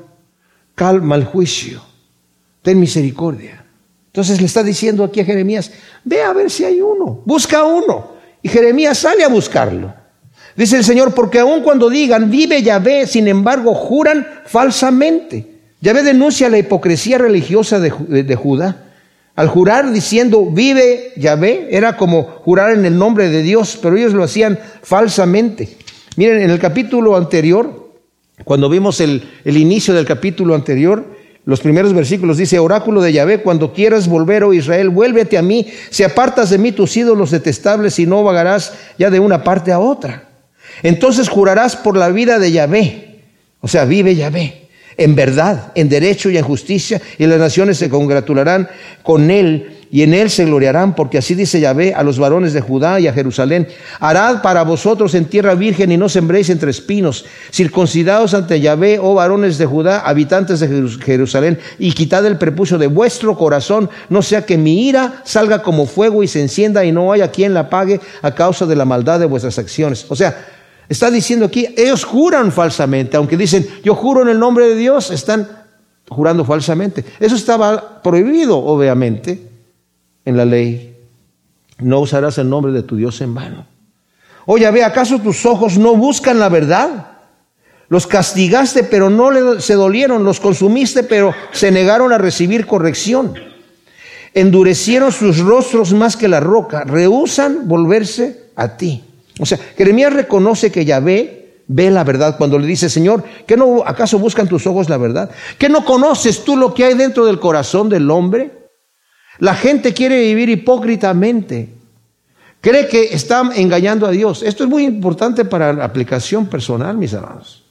calma 0.74 1.16
el 1.16 1.24
juicio, 1.24 1.82
ten 2.62 2.78
misericordia. 2.78 3.64
Entonces 4.06 4.40
le 4.40 4.46
está 4.46 4.62
diciendo 4.62 5.04
aquí 5.04 5.20
a 5.20 5.24
Jeremías, 5.24 5.70
ve 6.04 6.22
a 6.22 6.32
ver 6.32 6.50
si 6.50 6.64
hay 6.64 6.80
uno, 6.80 7.22
busca 7.24 7.64
uno. 7.64 8.12
Y 8.42 8.48
Jeremías 8.48 8.98
sale 8.98 9.24
a 9.24 9.28
buscarlo. 9.28 9.92
Dice 10.56 10.76
el 10.76 10.84
Señor, 10.84 11.14
porque 11.14 11.38
aun 11.38 11.62
cuando 11.62 11.88
digan, 11.88 12.30
vive 12.30 12.62
Yahvé, 12.62 13.06
sin 13.06 13.28
embargo, 13.28 13.74
juran 13.74 14.26
falsamente. 14.46 15.46
Yahvé 15.80 16.02
denuncia 16.02 16.48
la 16.48 16.58
hipocresía 16.58 17.18
religiosa 17.18 17.78
de 17.78 18.34
Judá 18.34 18.88
al 19.38 19.46
jurar 19.46 19.92
diciendo, 19.92 20.46
vive 20.46 21.12
Yahvé, 21.14 21.68
era 21.70 21.96
como 21.96 22.24
jurar 22.24 22.72
en 22.72 22.84
el 22.84 22.98
nombre 22.98 23.28
de 23.28 23.42
Dios, 23.42 23.78
pero 23.80 23.96
ellos 23.96 24.12
lo 24.12 24.24
hacían 24.24 24.58
falsamente. 24.82 25.76
Miren, 26.16 26.42
en 26.42 26.50
el 26.50 26.58
capítulo 26.58 27.16
anterior, 27.16 27.88
cuando 28.42 28.68
vimos 28.68 29.00
el, 29.00 29.22
inicio 29.44 29.94
del 29.94 30.06
capítulo 30.06 30.56
anterior, 30.56 31.06
los 31.48 31.60
primeros 31.60 31.94
versículos 31.94 32.36
dice, 32.36 32.58
oráculo 32.58 33.00
de 33.00 33.10
Yahvé, 33.10 33.40
cuando 33.40 33.72
quieras 33.72 34.06
volver, 34.06 34.44
oh 34.44 34.52
Israel, 34.52 34.90
vuélvete 34.90 35.38
a 35.38 35.42
mí, 35.42 35.66
si 35.88 36.02
apartas 36.02 36.50
de 36.50 36.58
mí 36.58 36.72
tus 36.72 36.94
ídolos 36.94 37.30
detestables 37.30 37.98
y 37.98 38.04
no 38.04 38.22
vagarás 38.22 38.74
ya 38.98 39.08
de 39.08 39.18
una 39.18 39.42
parte 39.44 39.72
a 39.72 39.78
otra. 39.78 40.28
Entonces 40.82 41.30
jurarás 41.30 41.74
por 41.74 41.96
la 41.96 42.10
vida 42.10 42.38
de 42.38 42.52
Yahvé, 42.52 43.22
o 43.62 43.66
sea, 43.66 43.86
vive 43.86 44.14
Yahvé 44.14 44.67
en 44.98 45.14
verdad, 45.14 45.72
en 45.76 45.88
derecho 45.88 46.28
y 46.28 46.36
en 46.36 46.44
justicia, 46.44 47.00
y 47.18 47.26
las 47.26 47.38
naciones 47.38 47.78
se 47.78 47.88
congratularán 47.88 48.68
con 49.02 49.30
él 49.30 49.78
y 49.90 50.02
en 50.02 50.12
él 50.12 50.28
se 50.28 50.44
gloriarán, 50.44 50.94
porque 50.94 51.18
así 51.18 51.34
dice 51.34 51.60
Yahvé 51.60 51.94
a 51.94 52.02
los 52.02 52.18
varones 52.18 52.52
de 52.52 52.60
Judá 52.60 53.00
y 53.00 53.06
a 53.06 53.12
Jerusalén, 53.12 53.68
harad 54.00 54.42
para 54.42 54.62
vosotros 54.62 55.14
en 55.14 55.24
tierra 55.24 55.54
virgen 55.54 55.90
y 55.92 55.96
no 55.96 56.08
sembréis 56.08 56.50
entre 56.50 56.70
espinos, 56.70 57.24
circuncidados 57.50 58.34
ante 58.34 58.60
Yahvé, 58.60 58.98
oh 59.00 59.14
varones 59.14 59.56
de 59.56 59.66
Judá, 59.66 60.00
habitantes 60.00 60.60
de 60.60 60.88
Jerusalén, 61.02 61.58
y 61.78 61.92
quitad 61.92 62.26
el 62.26 62.36
prepucio 62.36 62.76
de 62.76 62.88
vuestro 62.88 63.38
corazón, 63.38 63.88
no 64.08 64.20
sea 64.20 64.44
que 64.44 64.58
mi 64.58 64.88
ira 64.88 65.22
salga 65.24 65.62
como 65.62 65.86
fuego 65.86 66.22
y 66.22 66.28
se 66.28 66.42
encienda 66.42 66.84
y 66.84 66.92
no 66.92 67.12
haya 67.12 67.30
quien 67.30 67.54
la 67.54 67.70
pague 67.70 68.00
a 68.20 68.34
causa 68.34 68.66
de 68.66 68.76
la 68.76 68.84
maldad 68.84 69.20
de 69.20 69.26
vuestras 69.26 69.58
acciones. 69.58 70.04
O 70.08 70.16
sea, 70.16 70.57
Está 70.88 71.10
diciendo 71.10 71.46
aquí, 71.46 71.66
ellos 71.76 72.04
juran 72.04 72.50
falsamente, 72.50 73.16
aunque 73.16 73.36
dicen, 73.36 73.66
yo 73.84 73.94
juro 73.94 74.22
en 74.22 74.28
el 74.28 74.38
nombre 74.38 74.68
de 74.68 74.74
Dios, 74.74 75.10
están 75.10 75.46
jurando 76.08 76.44
falsamente. 76.44 77.04
Eso 77.20 77.36
estaba 77.36 78.02
prohibido, 78.02 78.56
obviamente, 78.58 79.50
en 80.24 80.36
la 80.36 80.44
ley. 80.44 80.96
No 81.78 82.00
usarás 82.00 82.38
el 82.38 82.48
nombre 82.48 82.72
de 82.72 82.82
tu 82.82 82.96
Dios 82.96 83.20
en 83.20 83.34
vano. 83.34 83.66
Oye, 84.46 84.70
ve, 84.70 84.82
¿acaso 84.82 85.18
tus 85.18 85.44
ojos 85.44 85.76
no 85.76 85.94
buscan 85.94 86.38
la 86.38 86.48
verdad? 86.48 87.08
Los 87.88 88.06
castigaste, 88.06 88.84
pero 88.84 89.10
no 89.10 89.60
se 89.60 89.74
dolieron. 89.74 90.24
Los 90.24 90.40
consumiste, 90.40 91.02
pero 91.02 91.34
se 91.52 91.70
negaron 91.70 92.12
a 92.12 92.18
recibir 92.18 92.66
corrección. 92.66 93.34
Endurecieron 94.34 95.12
sus 95.12 95.38
rostros 95.38 95.92
más 95.92 96.16
que 96.16 96.28
la 96.28 96.40
roca. 96.40 96.84
Rehusan 96.84 97.68
volverse 97.68 98.50
a 98.56 98.76
ti. 98.76 99.04
O 99.38 99.46
sea, 99.46 99.58
Jeremías 99.76 100.12
reconoce 100.12 100.70
que 100.72 100.84
Yahvé 100.84 101.62
ve 101.68 101.90
la 101.90 102.02
verdad 102.02 102.36
cuando 102.36 102.58
le 102.58 102.66
dice, 102.66 102.88
Señor, 102.88 103.22
¿qué 103.46 103.56
no 103.56 103.82
acaso 103.86 104.18
buscan 104.18 104.48
tus 104.48 104.66
ojos 104.66 104.88
la 104.88 104.96
verdad? 104.96 105.30
¿Qué 105.58 105.68
no 105.68 105.84
conoces 105.84 106.44
tú 106.44 106.56
lo 106.56 106.74
que 106.74 106.84
hay 106.84 106.94
dentro 106.94 107.24
del 107.26 107.38
corazón 107.38 107.88
del 107.88 108.10
hombre? 108.10 108.70
La 109.38 109.54
gente 109.54 109.94
quiere 109.94 110.20
vivir 110.20 110.48
hipócritamente. 110.48 111.74
Cree 112.60 112.88
que 112.88 113.14
está 113.14 113.48
engañando 113.54 114.06
a 114.06 114.10
Dios. 114.10 114.42
Esto 114.42 114.64
es 114.64 114.70
muy 114.70 114.84
importante 114.84 115.44
para 115.44 115.72
la 115.72 115.84
aplicación 115.84 116.46
personal, 116.46 116.96
mis 116.96 117.12
hermanos. 117.12 117.64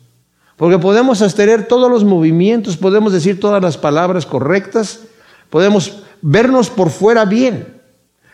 Porque 0.56 0.80
podemos 0.80 1.22
abstener 1.22 1.68
todos 1.68 1.92
los 1.92 2.04
movimientos, 2.04 2.78
podemos 2.78 3.12
decir 3.12 3.40
todas 3.40 3.62
las 3.62 3.78
palabras 3.78 4.26
correctas, 4.26 5.02
podemos 5.50 6.04
vernos 6.22 6.70
por 6.70 6.90
fuera 6.90 7.26
bien. 7.26 7.76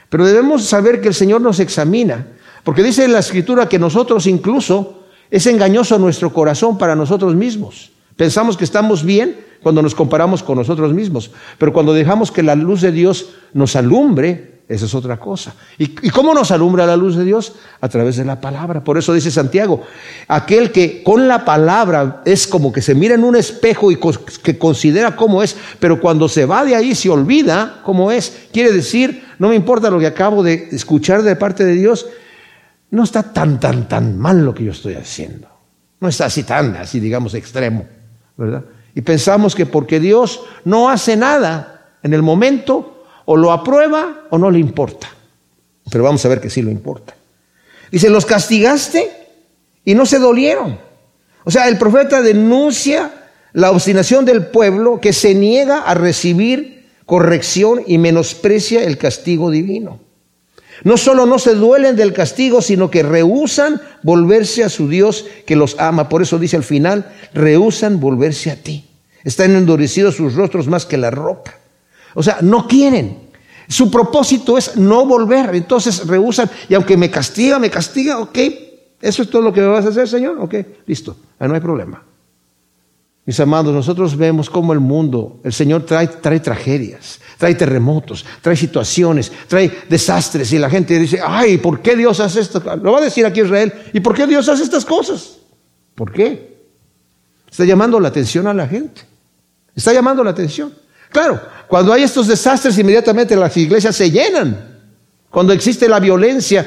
Pero 0.09 0.25
debemos 0.25 0.63
saber 0.63 1.01
que 1.01 1.07
el 1.07 1.13
Señor 1.13 1.41
nos 1.41 1.59
examina 1.59 2.27
porque 2.63 2.83
dice 2.83 3.07
la 3.07 3.19
escritura 3.19 3.67
que 3.67 3.79
nosotros 3.79 4.27
incluso 4.27 5.03
es 5.29 5.47
engañoso 5.47 5.97
nuestro 5.97 6.31
corazón 6.31 6.77
para 6.77 6.95
nosotros 6.95 7.35
mismos. 7.35 7.91
Pensamos 8.15 8.55
que 8.55 8.63
estamos 8.63 9.03
bien 9.03 9.35
cuando 9.61 9.81
nos 9.81 9.95
comparamos 9.95 10.43
con 10.43 10.57
nosotros 10.57 10.93
mismos, 10.93 11.31
pero 11.57 11.73
cuando 11.73 11.93
dejamos 11.93 12.31
que 12.31 12.43
la 12.43 12.55
luz 12.55 12.81
de 12.81 12.91
Dios 12.91 13.29
nos 13.53 13.75
alumbre, 13.75 14.61
esa 14.67 14.85
es 14.85 14.95
otra 14.95 15.19
cosa. 15.19 15.55
¿Y, 15.77 15.87
cómo 16.09 16.33
nos 16.33 16.51
alumbra 16.51 16.85
la 16.85 16.95
luz 16.95 17.15
de 17.15 17.25
Dios? 17.25 17.53
A 17.81 17.89
través 17.89 18.15
de 18.15 18.25
la 18.25 18.39
palabra. 18.39 18.83
Por 18.83 18.97
eso 18.97 19.13
dice 19.13 19.29
Santiago, 19.29 19.81
aquel 20.27 20.71
que 20.71 21.03
con 21.03 21.27
la 21.27 21.43
palabra 21.43 22.21
es 22.25 22.47
como 22.47 22.71
que 22.71 22.81
se 22.81 22.95
mira 22.95 23.15
en 23.15 23.23
un 23.23 23.35
espejo 23.35 23.91
y 23.91 23.99
que 24.41 24.57
considera 24.57 25.15
cómo 25.15 25.43
es, 25.43 25.55
pero 25.79 25.99
cuando 25.99 26.29
se 26.29 26.45
va 26.45 26.63
de 26.63 26.75
ahí 26.75 26.95
se 26.95 27.09
olvida 27.09 27.81
cómo 27.83 28.11
es. 28.11 28.47
Quiere 28.53 28.71
decir, 28.71 29.23
no 29.37 29.49
me 29.49 29.55
importa 29.55 29.89
lo 29.89 29.99
que 29.99 30.07
acabo 30.07 30.43
de 30.43 30.69
escuchar 30.71 31.23
de 31.23 31.35
parte 31.35 31.65
de 31.65 31.73
Dios, 31.73 32.05
no 32.93 33.03
está 33.03 33.23
tan, 33.23 33.59
tan, 33.59 33.87
tan 33.87 34.19
mal 34.19 34.45
lo 34.45 34.53
que 34.53 34.63
yo 34.63 34.71
estoy 34.71 34.93
haciendo. 34.93 35.47
No 35.99 36.07
está 36.07 36.25
así 36.25 36.43
tan, 36.43 36.75
así 36.75 36.99
digamos, 36.99 37.33
extremo, 37.33 37.87
¿verdad? 38.37 38.65
Y 38.93 39.01
pensamos 39.01 39.55
que 39.55 39.65
porque 39.65 39.99
Dios 39.99 40.41
no 40.63 40.91
hace 40.91 41.17
nada 41.17 41.97
en 42.03 42.13
el 42.13 42.21
momento, 42.21 43.05
o 43.25 43.35
lo 43.35 43.51
aprueba 43.51 44.27
o 44.29 44.37
no 44.37 44.51
le 44.51 44.59
importa. 44.59 45.07
Pero 45.89 46.03
vamos 46.03 46.23
a 46.23 46.29
ver 46.29 46.39
que 46.39 46.51
sí 46.51 46.61
lo 46.61 46.69
importa. 46.69 47.15
Dice, 47.91 48.11
los 48.11 48.27
castigaste 48.27 49.09
y 49.83 49.95
no 49.95 50.05
se 50.05 50.19
dolieron. 50.19 50.77
O 51.45 51.49
sea, 51.49 51.67
el 51.69 51.79
profeta 51.79 52.21
denuncia 52.21 53.11
la 53.53 53.71
obstinación 53.71 54.23
del 54.23 54.45
pueblo 54.45 55.01
que 55.01 55.13
se 55.13 55.33
niega 55.33 55.79
a 55.79 55.95
recibir 55.95 56.89
corrección 57.07 57.81
y 57.87 57.97
menosprecia 57.97 58.83
el 58.83 58.99
castigo 58.99 59.49
divino. 59.49 59.99
No 60.83 60.97
solo 60.97 61.25
no 61.25 61.39
se 61.39 61.55
duelen 61.55 61.95
del 61.95 62.13
castigo, 62.13 62.61
sino 62.61 62.89
que 62.89 63.03
rehusan 63.03 63.81
volverse 64.01 64.63
a 64.63 64.69
su 64.69 64.89
Dios 64.89 65.25
que 65.45 65.55
los 65.55 65.79
ama. 65.79 66.09
Por 66.09 66.21
eso 66.21 66.39
dice 66.39 66.57
al 66.57 66.63
final, 66.63 67.11
rehusan 67.33 67.99
volverse 67.99 68.51
a 68.51 68.55
ti. 68.55 68.85
Están 69.23 69.55
endurecidos 69.55 70.15
sus 70.15 70.33
rostros 70.33 70.67
más 70.67 70.85
que 70.85 70.97
la 70.97 71.11
roca. 71.11 71.57
O 72.15 72.23
sea, 72.23 72.39
no 72.41 72.67
quieren. 72.67 73.19
Su 73.67 73.89
propósito 73.89 74.57
es 74.57 74.75
no 74.75 75.05
volver. 75.05 75.55
Entonces 75.55 76.05
rehusan. 76.07 76.49
Y 76.67 76.73
aunque 76.73 76.97
me 76.97 77.09
castiga, 77.09 77.59
me 77.59 77.69
castiga, 77.69 78.19
ok. 78.19 78.37
¿Eso 79.01 79.21
es 79.21 79.29
todo 79.29 79.41
lo 79.41 79.53
que 79.53 79.61
me 79.61 79.67
vas 79.67 79.85
a 79.85 79.89
hacer, 79.89 80.07
Señor? 80.07 80.37
Ok, 80.39 80.55
listo. 80.85 81.15
no 81.39 81.53
hay 81.53 81.61
problema. 81.61 82.03
Mis 83.25 83.39
amados, 83.39 83.73
nosotros 83.73 84.17
vemos 84.17 84.49
cómo 84.49 84.73
el 84.73 84.81
mundo, 84.81 85.39
el 85.43 85.53
Señor 85.53 85.85
trae, 85.85 86.07
trae 86.07 86.41
tragedias, 86.41 87.21
trae 87.43 87.55
terremotos, 87.55 88.25
trae 88.41 88.55
situaciones, 88.55 89.29
trae 89.49 89.69
desastres 89.89 90.53
y 90.53 90.57
la 90.57 90.69
gente 90.69 90.97
dice, 90.97 91.19
ay, 91.21 91.57
¿por 91.57 91.81
qué 91.81 91.93
Dios 91.93 92.21
hace 92.21 92.39
esto? 92.39 92.63
Lo 92.81 92.93
va 92.93 92.99
a 92.99 93.01
decir 93.01 93.25
aquí 93.25 93.41
Israel, 93.41 93.73
¿y 93.91 93.99
por 93.99 94.15
qué 94.15 94.25
Dios 94.25 94.47
hace 94.47 94.63
estas 94.63 94.85
cosas? 94.85 95.39
¿Por 95.93 96.13
qué? 96.13 96.55
Está 97.51 97.65
llamando 97.65 97.99
la 97.99 98.07
atención 98.07 98.47
a 98.47 98.53
la 98.53 98.65
gente. 98.65 99.01
Está 99.75 99.91
llamando 99.91 100.23
la 100.23 100.29
atención. 100.29 100.73
Claro, 101.11 101.41
cuando 101.67 101.91
hay 101.91 102.03
estos 102.03 102.27
desastres, 102.27 102.77
inmediatamente 102.77 103.35
las 103.35 103.57
iglesias 103.57 103.93
se 103.93 104.09
llenan. 104.09 104.79
Cuando 105.29 105.51
existe 105.51 105.89
la 105.89 105.99
violencia, 105.99 106.65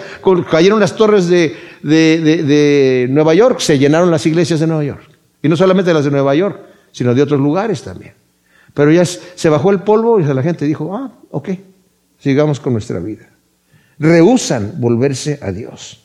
cayeron 0.50 0.78
las 0.78 0.95
torres 0.95 1.26
de, 1.26 1.56
de 1.83 3.06
Nueva 3.09 3.33
York, 3.33 3.61
se 3.61 3.78
llenaron 3.78 4.11
las 4.11 4.26
iglesias 4.26 4.61
de 4.61 4.66
Nueva 4.66 4.85
York. 4.85 5.09
Y 5.42 5.49
no 5.49 5.56
solamente 5.56 5.95
las 5.95 6.04
de 6.04 6.11
Nueva 6.11 6.35
York, 6.35 6.61
sino 6.92 7.14
de 7.14 7.23
otros 7.23 7.40
lugares 7.40 7.80
también. 7.80 8.25
Pero 8.76 8.92
ya 8.92 9.06
se 9.06 9.49
bajó 9.49 9.71
el 9.71 9.80
polvo 9.80 10.21
y 10.21 10.23
la 10.23 10.42
gente 10.42 10.66
dijo, 10.66 10.95
ah, 10.95 11.11
ok, 11.30 11.49
sigamos 12.21 12.61
con 12.61 12.75
nuestra 12.75 12.99
vida. 12.99 13.26
Rehusan 13.99 14.75
volverse 14.76 15.38
a 15.40 15.50
Dios. 15.50 16.02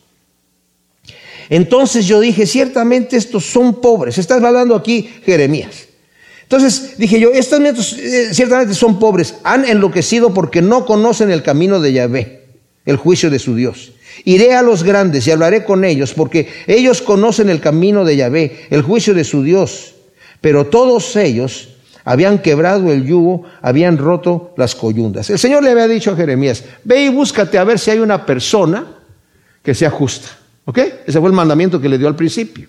Entonces 1.50 2.06
yo 2.06 2.22
dije, 2.22 2.46
ciertamente 2.46 3.18
estos 3.18 3.46
son 3.46 3.82
pobres. 3.82 4.18
Estás 4.18 4.42
hablando 4.42 4.74
aquí 4.74 5.10
Jeremías. 5.26 5.90
Entonces 6.44 6.98
dije 6.98 7.20
yo, 7.20 7.32
estos 7.34 7.60
nietos 7.60 7.92
eh, 7.92 8.34
ciertamente 8.34 8.74
son 8.74 9.00
pobres, 9.00 9.36
han 9.44 9.66
enloquecido 9.66 10.34
porque 10.34 10.62
no 10.62 10.86
conocen 10.86 11.30
el 11.30 11.44
camino 11.44 11.82
de 11.82 11.92
Yahvé, 11.92 12.46
el 12.86 12.96
juicio 12.96 13.30
de 13.30 13.40
su 13.40 13.54
Dios. 13.54 13.92
Iré 14.24 14.54
a 14.54 14.62
los 14.62 14.84
grandes 14.84 15.28
y 15.28 15.32
hablaré 15.32 15.66
con 15.66 15.84
ellos, 15.84 16.14
porque 16.14 16.48
ellos 16.68 17.02
conocen 17.02 17.50
el 17.50 17.60
camino 17.60 18.06
de 18.06 18.16
Yahvé, 18.16 18.68
el 18.70 18.82
juicio 18.82 19.14
de 19.14 19.26
su 19.26 19.44
Dios. 19.44 19.96
Pero 20.40 20.68
todos 20.68 21.18
ellos 21.18 21.68
habían 22.04 22.40
quebrado 22.40 22.92
el 22.92 23.06
yugo, 23.06 23.44
habían 23.62 23.98
roto 23.98 24.54
las 24.58 24.76
coyundas. 24.76 25.30
El 25.30 25.40
Señor 25.40 25.64
le 25.64 25.72
había 25.72 25.88
dicho 25.88 26.12
a 26.12 26.16
Jeremías, 26.16 26.64
ve 26.84 27.04
y 27.04 27.10
búscate 27.10 27.58
a 27.58 27.64
ver 27.64 27.80
si 27.80 27.92
hay 27.92 28.00
una 28.00 28.26
persona 28.26 28.86
que 29.64 29.74
sea 29.74 29.90
justa. 29.90 30.30
¿Ok? 30.66 30.78
Ese 31.06 31.20
fue 31.20 31.30
el 31.30 31.36
mandamiento 31.36 31.82
que 31.82 31.90
le 31.90 31.98
dio 31.98 32.08
al 32.08 32.16
principio. 32.16 32.68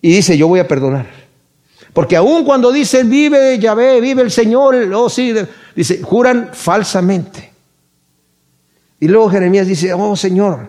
Y 0.00 0.12
dice, 0.12 0.36
yo 0.36 0.48
voy 0.48 0.60
a 0.60 0.68
perdonar. 0.68 1.06
Porque 1.92 2.16
aun 2.16 2.44
cuando 2.44 2.70
dicen, 2.70 3.10
vive 3.10 3.58
Yahvé, 3.58 4.00
vive 4.00 4.22
el 4.22 4.30
Señor, 4.30 4.76
oh 4.94 5.08
sí, 5.08 5.34
dice, 5.74 6.00
juran 6.02 6.50
falsamente. 6.52 7.52
Y 9.00 9.08
luego 9.08 9.30
Jeremías 9.30 9.66
dice, 9.66 9.92
oh 9.92 10.14
Señor, 10.14 10.68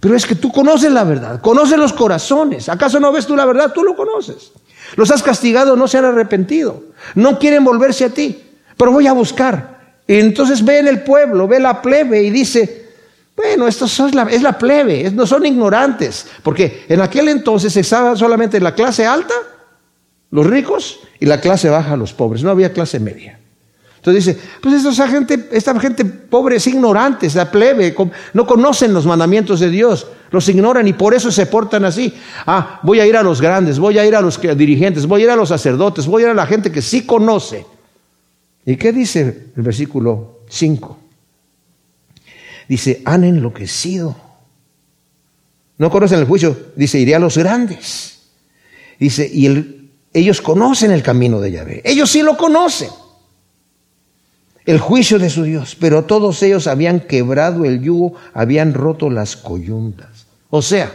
pero 0.00 0.16
es 0.16 0.26
que 0.26 0.34
tú 0.34 0.52
conoces 0.52 0.92
la 0.92 1.04
verdad, 1.04 1.40
conoces 1.40 1.78
los 1.78 1.92
corazones. 1.92 2.68
¿Acaso 2.68 3.00
no 3.00 3.12
ves 3.12 3.26
tú 3.26 3.36
la 3.36 3.46
verdad? 3.46 3.72
Tú 3.72 3.82
lo 3.82 3.96
conoces. 3.96 4.52
Los 4.96 5.10
has 5.10 5.22
castigado, 5.22 5.76
no 5.76 5.88
se 5.88 5.98
han 5.98 6.04
arrepentido. 6.04 6.84
No 7.14 7.38
quieren 7.38 7.64
volverse 7.64 8.04
a 8.04 8.10
ti, 8.10 8.42
pero 8.76 8.92
voy 8.92 9.06
a 9.06 9.12
buscar. 9.12 9.80
Y 10.06 10.18
entonces 10.18 10.64
ve 10.64 10.78
en 10.78 10.88
el 10.88 11.02
pueblo, 11.02 11.46
ve 11.46 11.60
la 11.60 11.80
plebe 11.80 12.22
y 12.22 12.30
dice, 12.30 12.88
bueno, 13.36 13.68
esto 13.68 13.84
es 13.84 14.14
la, 14.14 14.24
es 14.24 14.42
la 14.42 14.58
plebe, 14.58 15.10
no 15.10 15.26
son 15.26 15.46
ignorantes. 15.46 16.26
Porque 16.42 16.84
en 16.88 17.00
aquel 17.00 17.28
entonces 17.28 17.76
estaba 17.76 18.16
solamente 18.16 18.60
la 18.60 18.74
clase 18.74 19.06
alta, 19.06 19.34
los 20.30 20.46
ricos, 20.46 21.00
y 21.20 21.26
la 21.26 21.40
clase 21.40 21.68
baja, 21.68 21.96
los 21.96 22.12
pobres. 22.14 22.42
No 22.42 22.50
había 22.50 22.72
clase 22.72 22.98
media. 22.98 23.38
Entonces 23.98 24.24
dice, 24.24 24.40
pues 24.62 24.82
esta 24.82 25.06
gente, 25.06 25.48
esta 25.52 25.78
gente 25.78 26.06
pobre 26.06 26.56
es 26.56 26.66
ignorante, 26.66 27.26
es 27.26 27.34
la 27.34 27.50
plebe, 27.50 27.94
no 28.32 28.46
conocen 28.46 28.94
los 28.94 29.04
mandamientos 29.04 29.60
de 29.60 29.68
Dios, 29.68 30.06
los 30.30 30.48
ignoran 30.48 30.86
y 30.86 30.92
por 30.92 31.14
eso 31.14 31.30
se 31.30 31.46
portan 31.46 31.84
así. 31.84 32.14
Ah, 32.46 32.80
voy 32.82 33.00
a 33.00 33.06
ir 33.06 33.16
a 33.16 33.22
los 33.22 33.40
grandes, 33.40 33.78
voy 33.78 33.98
a 33.98 34.06
ir 34.06 34.14
a 34.14 34.20
los 34.20 34.40
dirigentes, 34.40 35.06
voy 35.06 35.22
a 35.22 35.24
ir 35.24 35.30
a 35.30 35.36
los 35.36 35.48
sacerdotes, 35.48 36.06
voy 36.06 36.22
a 36.22 36.26
ir 36.26 36.30
a 36.30 36.34
la 36.34 36.46
gente 36.46 36.70
que 36.70 36.82
sí 36.82 37.06
conoce. 37.06 37.66
¿Y 38.64 38.76
qué 38.76 38.92
dice 38.92 39.50
el 39.56 39.62
versículo 39.62 40.40
5? 40.48 40.98
Dice, 42.68 43.02
han 43.04 43.24
enloquecido. 43.24 44.16
No 45.78 45.90
conocen 45.90 46.20
el 46.20 46.26
juicio. 46.26 46.56
Dice, 46.76 46.98
iré 46.98 47.14
a 47.14 47.18
los 47.18 47.36
grandes. 47.36 48.20
Dice, 48.98 49.28
y 49.32 49.46
el 49.46 49.80
ellos 50.12 50.40
conocen 50.40 50.90
el 50.90 51.02
camino 51.02 51.40
de 51.40 51.52
Yahvé. 51.52 51.82
Ellos 51.84 52.10
sí 52.10 52.22
lo 52.22 52.36
conocen. 52.36 52.90
El 54.66 54.78
juicio 54.78 55.18
de 55.18 55.30
su 55.30 55.44
Dios. 55.44 55.76
Pero 55.78 56.04
todos 56.04 56.42
ellos 56.42 56.66
habían 56.66 57.00
quebrado 57.00 57.64
el 57.64 57.80
yugo, 57.80 58.14
habían 58.34 58.74
roto 58.74 59.10
las 59.10 59.36
coyuntas. 59.36 60.26
O 60.50 60.62
sea, 60.62 60.92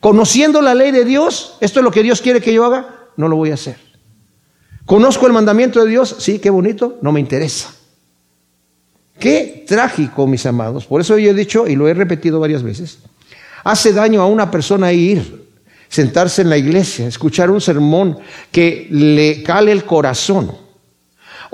conociendo 0.00 0.60
la 0.62 0.74
ley 0.74 0.90
de 0.90 1.04
Dios, 1.04 1.56
esto 1.60 1.80
es 1.80 1.84
lo 1.84 1.90
que 1.90 2.02
Dios 2.02 2.20
quiere 2.20 2.40
que 2.40 2.52
yo 2.52 2.64
haga, 2.64 3.08
no 3.16 3.28
lo 3.28 3.36
voy 3.36 3.50
a 3.50 3.54
hacer. 3.54 3.76
¿Conozco 4.84 5.26
el 5.26 5.32
mandamiento 5.32 5.82
de 5.82 5.90
Dios? 5.90 6.16
Sí, 6.18 6.38
qué 6.38 6.50
bonito, 6.50 6.98
no 7.02 7.10
me 7.10 7.20
interesa. 7.20 7.74
Qué 9.18 9.64
trágico, 9.66 10.26
mis 10.26 10.44
amados. 10.46 10.86
Por 10.86 11.00
eso 11.00 11.18
yo 11.18 11.30
he 11.30 11.34
dicho, 11.34 11.66
y 11.66 11.74
lo 11.74 11.88
he 11.88 11.94
repetido 11.94 12.38
varias 12.38 12.62
veces, 12.62 12.98
hace 13.64 13.92
daño 13.92 14.20
a 14.22 14.26
una 14.26 14.50
persona 14.50 14.92
ir, 14.92 15.46
sentarse 15.88 16.42
en 16.42 16.50
la 16.50 16.58
iglesia, 16.58 17.06
escuchar 17.06 17.50
un 17.50 17.60
sermón 17.60 18.18
que 18.52 18.86
le 18.90 19.42
cale 19.42 19.72
el 19.72 19.84
corazón, 19.84 20.52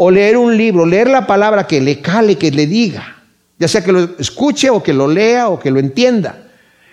o 0.05 0.11
leer 0.11 0.37
un 0.37 0.57
libro, 0.57 0.85
leer 0.85 1.09
la 1.09 1.29
palabra 1.29 1.65
que 1.65 1.81
le 1.81 2.01
cale, 2.01 2.37
que 2.37 2.51
le 2.51 2.67
diga, 2.67 3.19
ya 3.57 3.69
sea 3.69 3.85
que 3.85 3.93
lo 3.93 4.19
escuche 4.19 4.69
o 4.69 4.83
que 4.83 4.93
lo 4.93 5.07
lea 5.07 5.49
o 5.49 5.61
que 5.61 5.71
lo 5.71 5.79
entienda, 5.79 6.49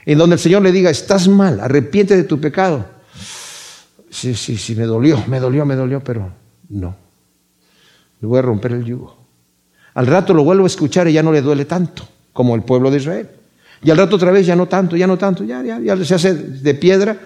en 0.06 0.16
donde 0.20 0.36
el 0.36 0.40
Señor 0.40 0.62
le 0.62 0.72
diga, 0.72 0.92
estás 0.92 1.28
mal, 1.28 1.60
arrepiente 1.60 2.16
de 2.16 2.24
tu 2.24 2.40
pecado. 2.40 2.86
Sí, 4.12 4.36
sí, 4.36 4.58
sí, 4.58 4.76
me 4.76 4.84
dolió, 4.84 5.24
me 5.26 5.40
dolió, 5.40 5.66
me 5.66 5.76
dolió, 5.76 6.04
pero 6.04 6.32
no. 6.70 6.96
Le 8.22 8.28
voy 8.28 8.38
a 8.38 8.44
romper 8.44 8.74
el 8.74 8.86
yugo. 8.86 9.18
Al 9.96 10.06
rato 10.06 10.36
lo 10.36 10.44
vuelvo 10.44 10.66
a 10.66 10.68
escuchar 10.68 11.08
y 11.08 11.14
ya 11.14 11.24
no 11.24 11.32
le 11.32 11.42
duele 11.42 11.66
tanto 11.66 12.08
como 12.32 12.54
el 12.54 12.62
pueblo 12.62 12.92
de 12.92 12.98
Israel. 12.98 13.28
Y 13.82 13.90
al 13.90 13.98
rato 13.98 14.18
otra 14.18 14.30
vez 14.30 14.46
ya 14.46 14.56
no 14.56 14.68
tanto, 14.68 14.96
ya 14.96 15.08
no 15.08 15.18
tanto, 15.18 15.44
ya, 15.44 15.64
ya, 15.64 15.80
ya 15.80 16.06
se 16.06 16.14
hace 16.14 16.36
de 16.36 16.74
piedra 16.76 17.18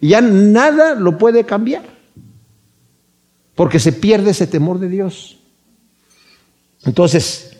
y 0.00 0.08
ya 0.08 0.20
nada 0.20 0.96
lo 0.96 1.16
puede 1.16 1.44
cambiar. 1.44 1.97
Porque 3.58 3.80
se 3.80 3.90
pierde 3.90 4.30
ese 4.30 4.46
temor 4.46 4.78
de 4.78 4.88
Dios. 4.88 5.40
Entonces, 6.84 7.56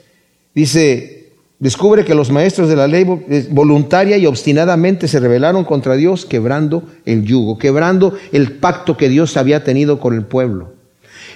dice, 0.54 1.32
descubre 1.58 2.04
que 2.04 2.14
los 2.14 2.30
maestros 2.30 2.68
de 2.68 2.76
la 2.76 2.86
ley 2.86 3.02
voluntaria 3.50 4.16
y 4.16 4.24
obstinadamente 4.24 5.08
se 5.08 5.18
rebelaron 5.18 5.64
contra 5.64 5.96
Dios, 5.96 6.24
quebrando 6.24 6.84
el 7.04 7.24
yugo, 7.24 7.58
quebrando 7.58 8.16
el 8.30 8.52
pacto 8.52 8.96
que 8.96 9.08
Dios 9.08 9.36
había 9.36 9.64
tenido 9.64 9.98
con 9.98 10.14
el 10.14 10.22
pueblo. 10.22 10.72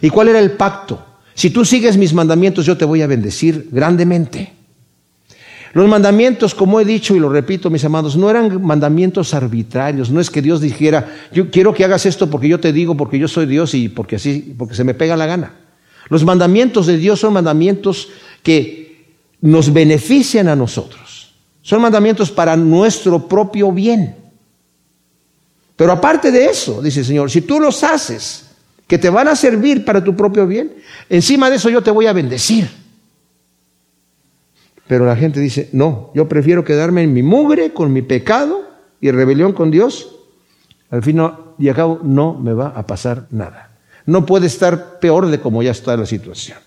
¿Y 0.00 0.11
cuál 0.11 0.28
era 0.28 0.38
el 0.38 0.52
pacto? 0.52 1.04
Si 1.35 1.50
tú 1.50 1.64
sigues 1.64 1.97
mis 1.97 2.14
mandamientos, 2.14 2.64
yo 2.64 2.76
te 2.78 2.85
voy 2.85 3.02
a 3.02 3.09
bendecir 3.09 3.66
grandemente. 3.73 4.52
Los 5.73 5.88
mandamientos, 5.88 6.55
como 6.55 6.81
he 6.81 6.85
dicho 6.85 7.17
y 7.17 7.19
lo 7.19 7.31
repito, 7.31 7.71
mis 7.71 7.85
amados, 7.85 8.17
no 8.17 8.29
eran 8.29 8.62
mandamientos 8.62 9.33
arbitrarios. 9.33 10.11
No 10.11 10.21
es 10.21 10.31
que 10.31 10.43
Dios 10.43 10.61
dijera, 10.61 11.14
yo 11.33 11.50
quiero 11.50 11.73
que 11.73 11.85
hagas 11.85 12.05
esto 12.05 12.29
porque 12.29 12.49
yo 12.49 12.61
te 12.61 12.73
digo, 12.73 12.95
porque 12.95 13.19
yo 13.19 13.26
soy 13.26 13.47
Dios 13.47 13.75
y 13.75 13.88
porque 13.88 14.17
así, 14.17 14.55
porque 14.59 14.75
se 14.75 14.85
me 14.85 14.93
pega 14.93 15.17
la 15.17 15.26
gana. 15.26 15.55
Los 16.11 16.25
mandamientos 16.25 16.87
de 16.87 16.99
Dios 16.99 17.21
son 17.21 17.33
mandamientos 17.33 18.09
que 18.43 19.17
nos 19.41 19.73
benefician 19.73 20.49
a 20.49 20.57
nosotros. 20.57 21.33
Son 21.62 21.81
mandamientos 21.81 22.31
para 22.31 22.55
nuestro 22.55 23.26
propio 23.26 23.73
bien. 23.73 24.17
Pero 25.76 25.93
aparte 25.93 26.31
de 26.31 26.47
eso, 26.47 26.83
dice 26.83 27.00
el 27.00 27.07
Señor, 27.07 27.31
si 27.31 27.41
tú 27.41 27.59
los 27.59 27.83
haces, 27.83 28.50
que 28.87 28.99
te 28.99 29.09
van 29.09 29.29
a 29.29 29.37
servir 29.37 29.87
para 29.87 30.05
tu 30.05 30.14
propio 30.14 30.47
bien, 30.47 30.75
encima 31.09 31.49
de 31.49 31.57
eso 31.57 31.71
yo 31.71 31.83
te 31.83 31.91
voy 31.91 32.07
a 32.07 32.12
bendecir. 32.12 32.81
Pero 34.92 35.06
la 35.06 35.16
gente 35.16 35.40
dice, 35.40 35.70
no, 35.72 36.11
yo 36.14 36.28
prefiero 36.28 36.66
quedarme 36.66 37.02
en 37.02 37.14
mi 37.14 37.22
mugre 37.22 37.72
con 37.72 37.94
mi 37.94 38.02
pecado 38.02 38.61
y 39.00 39.11
rebelión 39.11 39.54
con 39.54 39.70
Dios. 39.70 40.16
Al 40.90 41.02
fin 41.02 41.18
y 41.58 41.70
al 41.70 41.75
cabo 41.75 42.00
no 42.02 42.34
me 42.34 42.52
va 42.52 42.75
a 42.76 42.87
pasar 42.87 43.26
nada. 43.30 43.70
No 44.04 44.26
puede 44.26 44.49
estar 44.49 45.00
peor 45.00 45.28
de 45.28 45.40
como 45.40 45.62
ya 45.62 45.70
está 45.70 45.96
la 45.96 46.04
situación. 46.04 46.58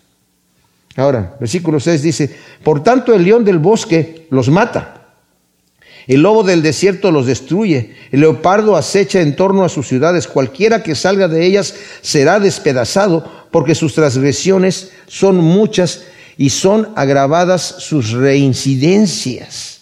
Ahora, 0.95 1.37
versículo 1.39 1.79
6 1.79 2.01
dice, 2.01 2.35
por 2.63 2.81
tanto 2.81 3.13
el 3.13 3.23
león 3.23 3.45
del 3.45 3.59
bosque 3.59 4.25
los 4.31 4.49
mata, 4.49 5.05
el 6.07 6.23
lobo 6.23 6.41
del 6.41 6.63
desierto 6.63 7.11
los 7.11 7.27
destruye, 7.27 7.93
el 8.11 8.21
leopardo 8.21 8.75
acecha 8.75 9.21
en 9.21 9.35
torno 9.35 9.63
a 9.63 9.69
sus 9.69 9.87
ciudades, 9.87 10.27
cualquiera 10.27 10.81
que 10.81 10.95
salga 10.95 11.27
de 11.27 11.45
ellas 11.45 11.75
será 12.01 12.39
despedazado, 12.39 13.45
porque 13.51 13.75
sus 13.75 13.93
transgresiones 13.93 14.93
son 15.05 15.37
muchas 15.37 16.05
y 16.37 16.49
son 16.49 16.89
agravadas 16.95 17.61
sus 17.79 18.11
reincidencias. 18.11 19.81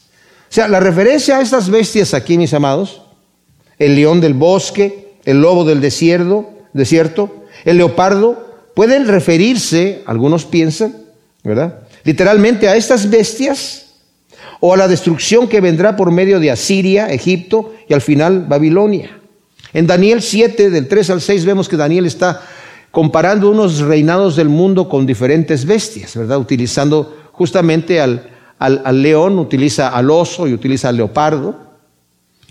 O 0.50 0.54
sea, 0.54 0.68
la 0.68 0.80
referencia 0.80 1.38
a 1.38 1.42
estas 1.42 1.70
bestias 1.70 2.14
aquí, 2.14 2.38
mis 2.38 2.54
amados, 2.54 3.02
el 3.80 3.96
león 3.96 4.22
del 4.22 4.34
bosque, 4.34 5.14
el 5.26 5.42
lobo 5.42 5.66
del 5.66 5.82
desierto, 5.82 6.50
desierto 6.74 7.44
el 7.66 7.78
leopardo, 7.78 8.72
pueden 8.76 9.08
referirse, 9.08 10.04
algunos 10.06 10.46
piensan, 10.46 10.96
¿verdad? 11.44 11.80
Literalmente 12.04 12.68
a 12.68 12.76
estas 12.76 13.10
bestias 13.10 13.86
o 14.60 14.74
a 14.74 14.78
la 14.78 14.88
destrucción 14.88 15.48
que 15.48 15.62
vendrá 15.62 15.96
por 15.96 16.12
medio 16.12 16.40
de 16.40 16.52
Asiria, 16.52 17.12
Egipto 17.12 17.74
y 17.88 17.94
al 17.94 18.02
final 18.02 18.46
Babilonia. 18.48 19.20
En 19.74 19.88
Daniel 19.88 20.22
7, 20.22 20.70
del 20.70 20.88
3 20.88 21.10
al 21.10 21.22
6, 21.22 21.46
vemos 21.46 21.68
que 21.68 21.78
Daniel 21.78 22.06
está 22.06 22.42
comparando 22.94 23.50
unos 23.50 23.80
reinados 23.80 24.36
del 24.36 24.50
mundo 24.50 24.88
con 24.88 25.08
diferentes 25.08 25.66
bestias, 25.66 26.16
¿verdad? 26.16 26.38
Utilizando 26.38 27.32
justamente 27.32 28.00
al, 28.00 28.30
al, 28.60 29.02
león, 29.02 29.40
utiliza 29.40 29.88
al 29.88 30.12
oso 30.12 30.48
y 30.48 30.54
utiliza 30.54 30.90
al 30.90 30.98
leopardo, 30.98 31.56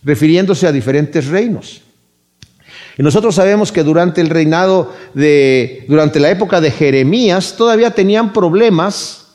refiriéndose 0.02 0.66
a 0.66 0.72
diferentes 0.72 1.28
reinos. 1.28 1.82
Y 2.98 3.04
nosotros 3.04 3.36
sabemos 3.36 3.70
que 3.70 3.84
durante 3.84 4.20
el 4.20 4.30
reinado 4.30 4.92
de, 5.14 5.84
durante 5.86 6.18
la 6.18 6.32
época 6.32 6.60
de 6.60 6.72
Jeremías, 6.72 7.54
todavía 7.56 7.92
tenían 7.92 8.32
problemas 8.32 9.28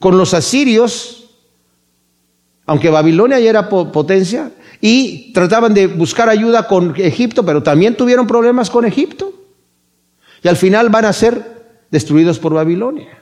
con 0.00 0.18
los 0.18 0.34
asirios, 0.34 1.30
aunque 2.66 2.90
Babilonia 2.90 3.38
ya 3.38 3.50
era 3.50 3.68
potencia, 3.68 4.50
y 4.80 5.32
trataban 5.34 5.72
de 5.72 5.86
buscar 5.86 6.28
ayuda 6.28 6.66
con 6.66 6.96
Egipto, 6.96 7.44
pero 7.44 7.62
también 7.62 7.94
tuvieron 7.94 8.26
problemas 8.26 8.70
con 8.70 8.84
Egipto. 8.84 9.34
Y 10.42 10.48
al 10.48 10.56
final 10.56 10.88
van 10.88 11.04
a 11.04 11.12
ser 11.12 11.60
destruidos 11.90 12.38
por 12.38 12.54
Babilonia. 12.54 13.18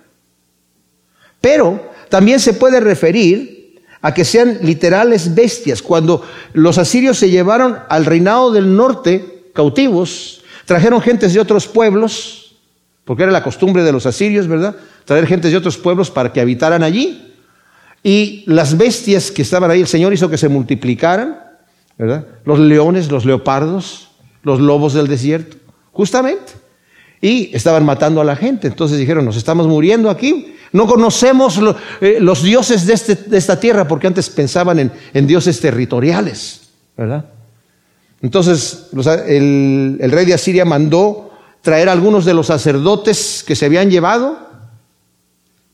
Pero 1.40 1.80
también 2.08 2.40
se 2.40 2.54
puede 2.54 2.80
referir 2.80 3.82
a 4.00 4.14
que 4.14 4.24
sean 4.24 4.58
literales 4.62 5.34
bestias. 5.34 5.82
Cuando 5.82 6.22
los 6.52 6.78
asirios 6.78 7.18
se 7.18 7.30
llevaron 7.30 7.78
al 7.88 8.04
reinado 8.04 8.52
del 8.52 8.74
norte 8.74 9.50
cautivos, 9.54 10.44
trajeron 10.64 11.00
gentes 11.00 11.34
de 11.34 11.40
otros 11.40 11.66
pueblos, 11.66 12.56
porque 13.04 13.24
era 13.24 13.32
la 13.32 13.42
costumbre 13.42 13.82
de 13.82 13.92
los 13.92 14.06
asirios, 14.06 14.46
¿verdad? 14.46 14.76
Traer 15.04 15.26
gentes 15.26 15.50
de 15.50 15.56
otros 15.56 15.78
pueblos 15.78 16.10
para 16.10 16.32
que 16.32 16.40
habitaran 16.40 16.82
allí. 16.82 17.34
Y 18.02 18.44
las 18.46 18.76
bestias 18.76 19.32
que 19.32 19.42
estaban 19.42 19.70
ahí, 19.70 19.80
el 19.80 19.88
Señor 19.88 20.12
hizo 20.12 20.30
que 20.30 20.38
se 20.38 20.48
multiplicaran, 20.48 21.40
¿verdad? 21.96 22.26
Los 22.44 22.60
leones, 22.60 23.10
los 23.10 23.24
leopardos, 23.24 24.10
los 24.42 24.60
lobos 24.60 24.94
del 24.94 25.08
desierto, 25.08 25.56
justamente 25.90 26.52
y 27.20 27.54
estaban 27.54 27.84
matando 27.84 28.20
a 28.20 28.24
la 28.24 28.36
gente. 28.36 28.68
Entonces 28.68 28.98
dijeron, 28.98 29.24
nos 29.24 29.36
estamos 29.36 29.66
muriendo 29.66 30.10
aquí. 30.10 30.54
No 30.72 30.86
conocemos 30.86 31.58
eh, 32.00 32.18
los 32.20 32.42
dioses 32.42 32.88
este, 32.88 33.14
de, 33.14 33.38
esta 33.38 33.58
tierra 33.58 33.88
porque 33.88 34.06
antes 34.06 34.28
pensaban 34.28 34.92
en, 35.14 35.26
dioses 35.26 35.60
territoriales, 35.60 36.68
¿verdad? 36.96 37.24
Entonces 38.20 38.88
el, 39.26 39.96
el, 40.00 40.10
rey 40.10 40.26
de 40.26 40.34
Asiria 40.34 40.64
mandó 40.64 41.30
traer 41.62 41.88
a 41.88 41.92
algunos 41.92 42.24
de 42.24 42.34
los 42.34 42.48
sacerdotes 42.48 43.44
que 43.46 43.56
se 43.56 43.66
habían 43.66 43.90
llevado 43.90 44.38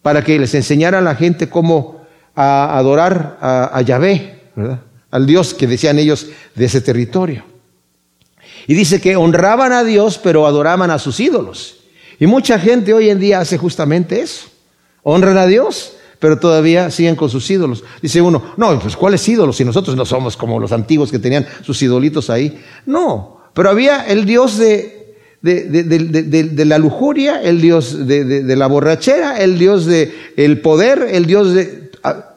para 0.03 0.23
que 0.23 0.39
les 0.39 0.55
enseñara 0.55 0.99
a 0.99 1.03
la 1.03 1.17
gente 1.17 1.49
cómo 1.49 2.05
adorar 2.35 3.39
a, 3.41 3.71
a 3.77 3.81
Yahvé, 3.81 4.43
¿verdad? 4.55 4.81
al 5.11 5.27
Dios 5.27 5.55
que 5.55 5.67
decían 5.67 5.99
ellos 5.99 6.27
de 6.55 6.65
ese 6.65 6.81
territorio. 6.81 7.54
Y 8.67 8.75
dice 8.75 9.01
que 9.01 9.17
honraban 9.17 9.73
a 9.73 9.85
Dios, 9.85 10.19
pero 10.23 10.47
adoraban 10.47 10.91
a 10.91 10.99
sus 10.99 11.21
ídolos. 11.21 11.77
Y 12.19 12.27
mucha 12.27 12.59
gente 12.59 12.95
hoy 12.95 13.11
en 13.11 13.21
día 13.21 13.41
hace 13.41 13.59
justamente 13.59 14.21
eso. 14.21 14.49
Honran 15.03 15.37
a 15.37 15.47
Dios, 15.47 15.95
pero 16.19 16.39
todavía 16.39 16.91
siguen 16.91 17.17
con 17.17 17.29
sus 17.29 17.51
ídolos. 17.51 17.85
Dice 18.01 18.23
uno, 18.23 18.55
no, 18.57 18.79
pues 18.79 18.97
¿cuáles 18.97 19.29
ídolos? 19.29 19.57
Si 19.57 19.65
nosotros 19.65 19.97
no 19.97 20.07
somos 20.07 20.37
como 20.37 20.59
los 20.59 20.73
antiguos 20.73 21.11
que 21.11 21.19
tenían 21.19 21.47
sus 21.63 21.83
idolitos 21.83 22.31
ahí. 22.31 22.59
No, 22.87 23.43
pero 23.53 23.69
había 23.69 24.07
el 24.07 24.25
Dios 24.25 24.57
de, 24.57 25.17
de, 25.43 26.65
la 26.65 26.79
lujuria, 26.79 27.43
el 27.43 27.61
Dios 27.61 28.07
de, 28.07 28.57
la 28.57 28.67
borrachera, 28.67 29.39
el 29.39 29.59
Dios 29.59 29.85
del 29.85 30.61
poder, 30.61 31.07
el 31.11 31.27
Dios 31.27 31.53
de... 31.53 31.91
Ah, 32.03 32.35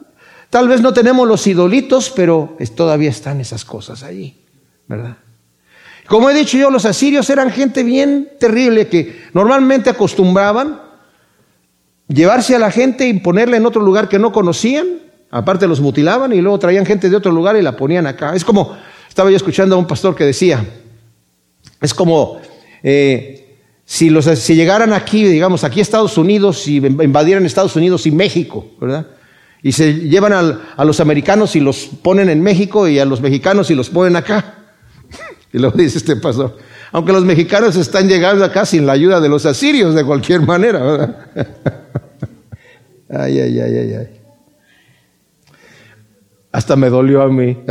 tal 0.49 0.67
vez 0.67 0.81
no 0.81 0.93
tenemos 0.93 1.27
los 1.27 1.47
idolitos, 1.47 2.11
pero 2.13 2.57
todavía 2.75 3.09
están 3.09 3.39
esas 3.39 3.63
cosas 3.63 4.03
allí, 4.03 4.43
¿verdad? 4.87 5.17
Como 6.07 6.29
he 6.29 6.33
dicho 6.33 6.57
yo, 6.57 6.71
los 6.71 6.85
asirios 6.85 7.29
eran 7.29 7.51
gente 7.51 7.83
bien 7.83 8.29
terrible 8.39 8.87
que 8.87 9.25
normalmente 9.33 9.89
acostumbraban 9.89 10.81
llevarse 12.07 12.55
a 12.55 12.59
la 12.59 12.71
gente 12.71 13.07
y 13.07 13.13
ponerla 13.19 13.57
en 13.57 13.65
otro 13.65 13.81
lugar 13.81 14.07
que 14.07 14.17
no 14.17 14.31
conocían, 14.31 14.87
aparte 15.29 15.67
los 15.67 15.81
mutilaban 15.81 16.31
y 16.31 16.41
luego 16.41 16.59
traían 16.59 16.85
gente 16.85 17.09
de 17.09 17.15
otro 17.17 17.31
lugar 17.33 17.57
y 17.57 17.61
la 17.61 17.75
ponían 17.75 18.07
acá. 18.07 18.33
Es 18.35 18.45
como, 18.45 18.77
estaba 19.09 19.29
yo 19.29 19.35
escuchando 19.35 19.75
a 19.75 19.79
un 19.79 19.85
pastor 19.85 20.15
que 20.15 20.23
decía, 20.23 20.63
es 21.81 21.93
como 21.93 22.39
eh, 22.83 23.57
si, 23.83 24.09
los, 24.09 24.47
llegaran 24.47 24.93
aquí, 24.93 25.25
digamos, 25.25 25.65
aquí 25.65 25.79
a 25.79 25.83
Estados 25.83 26.17
Unidos 26.17 26.69
y 26.69 26.77
invadieran 26.77 27.45
Estados 27.45 27.75
Unidos 27.75 28.07
y 28.07 28.11
México, 28.11 28.65
¿verdad? 28.79 29.07
Y 29.61 29.73
se 29.73 29.93
llevan 29.93 30.31
a 30.77 30.85
los 30.85 30.99
americanos 31.01 31.57
y 31.57 31.59
los 31.59 31.87
ponen 32.01 32.29
en 32.29 32.41
México 32.41 32.87
y 32.87 32.99
a 32.99 33.05
los 33.05 33.19
mexicanos 33.19 33.69
y 33.71 33.75
los 33.75 33.89
ponen 33.89 34.15
acá. 34.15 34.56
Y 35.53 35.59
luego 35.59 35.77
dice 35.77 35.97
este 35.97 36.15
pastor, 36.15 36.57
aunque 36.91 37.11
los 37.11 37.25
mexicanos 37.25 37.75
están 37.75 38.07
llegando 38.07 38.43
acá 38.43 38.65
sin 38.65 38.85
la 38.85 38.93
ayuda 38.93 39.19
de 39.19 39.29
los 39.29 39.45
asirios 39.45 39.95
de 39.95 40.03
cualquier 40.03 40.41
manera, 40.41 40.79
¿verdad? 40.79 41.17
Ay, 43.09 43.39
ay, 43.39 43.57
ay, 43.61 43.77
ay, 43.77 43.93
ay. 43.93 44.21
Hasta 46.51 46.75
me 46.75 46.89
dolió 46.89 47.21
a 47.21 47.29
mí. 47.29 47.57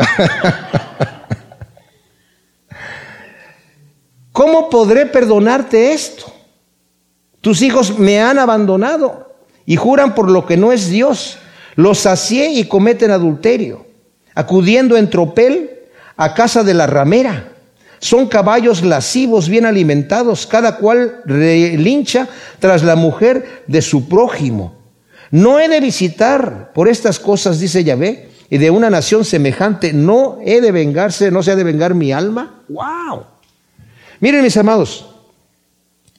¿Cómo 4.33 4.71
podré 4.71 5.05
perdonarte 5.05 5.93
esto? 5.93 6.33
Tus 7.43 7.61
hijos 7.61 7.99
me 7.99 8.19
han 8.21 8.39
abandonado 8.39 9.35
y 9.67 9.77
juran 9.77 10.15
por 10.15 10.31
lo 10.31 10.47
que 10.47 10.57
no 10.57 10.73
es 10.73 10.89
Dios. 10.89 11.37
Los 11.75 11.99
sacié 11.99 12.53
y 12.53 12.67
cometen 12.67 13.11
adulterio, 13.11 13.87
acudiendo 14.35 14.97
en 14.97 15.11
tropel 15.11 15.71
a 16.17 16.33
casa 16.33 16.65
de 16.65 16.73
la 16.75 16.87
ramera. 16.87 17.56
Son 17.99 18.29
caballos 18.29 18.83
lascivos, 18.85 19.49
bien 19.49 19.67
alimentados, 19.67 20.47
cada 20.47 20.77
cual 20.77 21.23
relincha 21.25 22.29
tras 22.59 22.83
la 22.83 22.97
mujer 22.97 23.63
de 23.67 23.83
su 23.83 24.09
prójimo. 24.09 24.75
No 25.31 25.59
he 25.59 25.69
de 25.69 25.81
visitar 25.81 26.73
por 26.73 26.89
estas 26.89 27.19
cosas, 27.19 27.59
dice 27.59 27.85
Yahvé, 27.85 28.29
y 28.49 28.59
de 28.59 28.71
una 28.71 28.91
nación 28.91 29.25
semejante, 29.25 29.93
no 29.93 30.39
he 30.45 30.61
de 30.61 30.73
vengarse, 30.73 31.31
no 31.31 31.43
se 31.43 31.51
ha 31.51 31.57
de 31.57 31.65
vengar 31.65 31.95
mi 31.95 32.13
alma. 32.13 32.63
¡Wow! 32.69 33.25
Miren 34.21 34.43
mis 34.43 34.57
amados, 34.57 35.07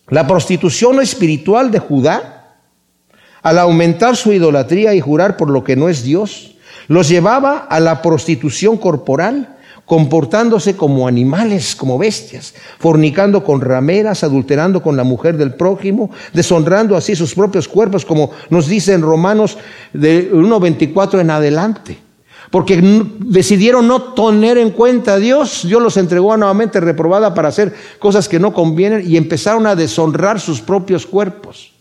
la 0.09 0.27
prostitución 0.27 1.01
espiritual 1.01 1.71
de 1.71 1.79
Judá, 1.79 2.55
al 3.41 3.59
aumentar 3.59 4.15
su 4.15 4.33
idolatría 4.33 4.93
y 4.93 5.01
jurar 5.01 5.37
por 5.37 5.49
lo 5.49 5.63
que 5.63 5.75
no 5.75 5.89
es 5.89 6.03
Dios, 6.03 6.55
los 6.87 7.09
llevaba 7.09 7.57
a 7.57 7.79
la 7.79 8.01
prostitución 8.01 8.77
corporal, 8.77 9.56
comportándose 9.87 10.75
como 10.75 11.07
animales, 11.07 11.73
como 11.73 11.97
bestias, 11.97 12.53
fornicando 12.77 13.41
con 13.41 13.61
rameras, 13.61 14.21
adulterando 14.21 14.81
con 14.81 14.97
la 14.97 15.05
mujer 15.05 15.37
del 15.37 15.55
prójimo, 15.55 16.11
deshonrando 16.33 16.97
así 16.97 17.15
sus 17.15 17.33
propios 17.33 17.69
cuerpos, 17.69 18.03
como 18.03 18.31
nos 18.49 18.67
dice 18.67 18.93
en 18.93 19.01
Romanos 19.01 19.57
de 19.93 20.29
1.24 20.33 21.21
en 21.21 21.31
adelante. 21.31 21.97
Porque 22.51 22.81
decidieron 23.19 23.87
no 23.87 24.13
tener 24.13 24.57
en 24.57 24.71
cuenta 24.71 25.13
a 25.13 25.19
Dios, 25.19 25.65
Dios 25.65 25.81
los 25.81 25.95
entregó 25.95 26.35
nuevamente 26.35 26.81
reprobada 26.81 27.33
para 27.33 27.47
hacer 27.47 27.73
cosas 27.97 28.27
que 28.27 28.39
no 28.39 28.53
convienen 28.53 29.09
y 29.09 29.15
empezaron 29.15 29.65
a 29.67 29.75
deshonrar 29.75 30.41
sus 30.41 30.59
propios 30.59 31.05
cuerpos, 31.05 31.71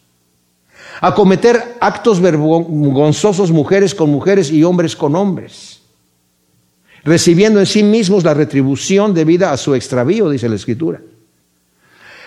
a 1.01 1.12
cometer 1.12 1.77
actos 1.81 2.21
vergonzosos 2.21 3.51
mujeres 3.51 3.97
con 3.97 4.11
mujeres 4.11 4.53
y 4.53 4.62
hombres 4.62 4.95
con 4.95 5.16
hombres 5.16 5.75
recibiendo 7.07 7.61
en 7.61 7.66
sí 7.66 7.83
mismos 7.83 8.25
la 8.25 8.35
retribución 8.35 9.14
debida 9.14 9.53
a 9.53 9.57
su 9.57 9.75
extravío, 9.75 10.29
dice 10.29 10.49
la 10.49 10.57
Escritura. 10.57 11.01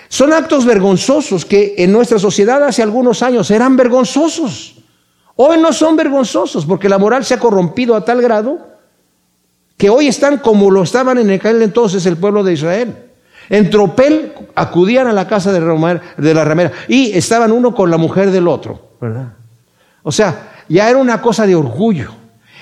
Son 0.08 0.34
actos 0.34 0.66
vergonzosos 0.66 1.46
que 1.46 1.76
en 1.78 1.92
nuestra 1.92 2.18
sociedad 2.18 2.64
hace 2.64 2.82
algunos 2.82 3.22
años 3.22 3.52
eran 3.52 3.76
vergonzosos. 3.76 4.78
Hoy 5.36 5.60
no 5.60 5.72
son 5.72 5.96
vergonzosos 5.96 6.66
porque 6.66 6.90
la 6.90 6.98
moral 6.98 7.24
se 7.24 7.36
ha 7.36 7.40
corrompido 7.40 7.96
a 7.96 8.04
tal 8.04 8.22
grado 8.22 8.68
que 9.78 9.90
hoy 9.90 10.08
están 10.08 10.40
como 10.40 10.72
lo 10.72 10.84
estaban 10.84 11.18
en 11.20 11.30
aquel 11.30 11.62
entonces 11.62 12.06
el 12.06 12.18
pueblo 12.18 12.44
de 12.44 12.54
Israel. 12.54 12.96
En 13.50 13.70
tropel 13.70 14.34
acudían 14.56 15.08
a 15.08 15.14
la 15.14 15.28
casa 15.28 15.52
de, 15.52 15.60
de 16.18 16.34
la 16.34 16.46
ramera 16.46 16.72
y 16.88 17.12
estaban 17.18 17.52
uno 17.52 17.76
con 17.76 17.92
la 17.92 17.98
mujer 17.98 18.32
del 18.32 18.48
otro, 18.48 18.94
¿verdad? 19.00 19.34
O 20.04 20.12
sea, 20.12 20.64
ya 20.70 20.90
era 20.90 21.00
una 21.00 21.22
cosa 21.22 21.46
de 21.46 21.56
orgullo. 21.56 22.12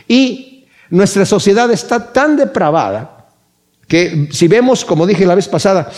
Y 0.08 0.47
nuestra 0.90 1.26
sociedad 1.26 1.70
está 1.72 2.12
tan 2.12 2.38
depravada 2.38 3.18
que 3.88 4.28
si 4.32 4.48
vemos, 4.48 4.84
como 4.84 5.08
dije 5.08 5.26
la 5.26 5.36
vez 5.36 5.48
pasada, 5.48 5.90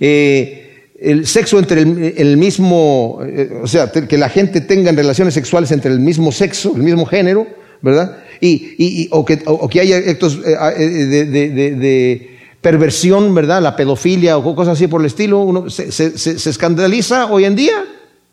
eh, 0.00 0.90
el 0.98 1.26
sexo 1.26 1.58
entre 1.58 1.82
el, 1.82 2.36
mismo, 2.36 3.20
eh, 3.24 3.60
o 3.62 3.66
sea, 3.66 3.90
que 3.90 4.18
la 4.18 4.28
gente 4.28 4.60
tenga 4.60 4.90
relaciones 4.92 5.34
sexuales 5.34 5.70
entre 5.70 5.92
el 5.92 6.00
mismo 6.00 6.32
sexo, 6.32 6.72
el 6.74 6.82
mismo 6.82 7.06
género, 7.06 7.46
¿verdad? 7.80 8.18
Y, 8.40 9.08
o, 9.10 9.24
que, 9.24 9.80
haya 9.80 9.98
actos 9.98 10.38
eh, 10.44 10.86
de, 10.86 12.30
perversión, 12.60 13.34
¿verdad? 13.34 13.62
La 13.62 13.76
pedofilia 13.76 14.38
o 14.38 14.56
cosas 14.56 14.74
así 14.74 14.86
por 14.86 15.00
el 15.00 15.06
estilo, 15.06 15.40
uno 15.40 15.68
se, 15.70 15.92
se 15.92 16.50
escandaliza 16.50 17.26
hoy 17.26 17.44
en 17.44 17.54
día, 17.54 17.84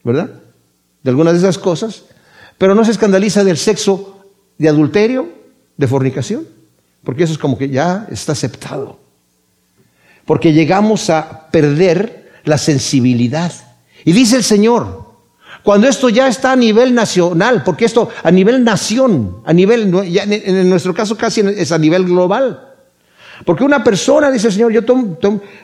¿verdad? 0.04 0.30
De 1.04 1.10
algunas 1.10 1.34
de 1.34 1.40
esas 1.40 1.58
cosas, 1.58 2.04
pero 2.58 2.74
no 2.74 2.86
se 2.86 2.92
escandaliza 2.92 3.44
del 3.44 3.58
sexo 3.58 4.21
de 4.58 4.70
adulterio, 4.70 5.30
de 5.78 5.88
fornicación, 5.88 6.48
porque 7.04 7.24
eso 7.24 7.34
es 7.34 7.40
como 7.40 7.58
que 7.58 7.70
ya 7.70 8.08
está 8.12 8.34
aceptado. 8.34 9.00
Porque 10.26 10.54
llegamos 10.54 11.10
a 11.10 11.50
perder 11.50 12.32
la 12.44 12.58
sensibilidad. 12.58 13.52
Y 14.06 14.12
dice 14.12 14.38
el 14.38 14.44
Señor, 14.44 15.12
cuando 15.64 15.88
esto 15.88 16.10
ya 16.10 16.28
está 16.28 16.54
a 16.54 16.56
nivel 16.56 16.94
nacional, 16.94 17.64
porque 17.64 17.86
esto 17.86 18.10
a 18.24 18.32
nivel 18.32 18.64
nación, 18.64 19.38
a 19.46 19.54
nivel, 19.54 19.94
en 19.94 20.70
nuestro 20.70 20.94
caso 20.94 21.18
casi 21.18 21.42
es 21.42 21.72
a 21.72 21.78
nivel 21.78 22.06
global, 22.06 22.71
porque 23.46 23.64
una 23.64 23.84
persona, 23.84 24.32
dice 24.32 24.52
Señor, 24.52 24.72
yo 24.72 24.82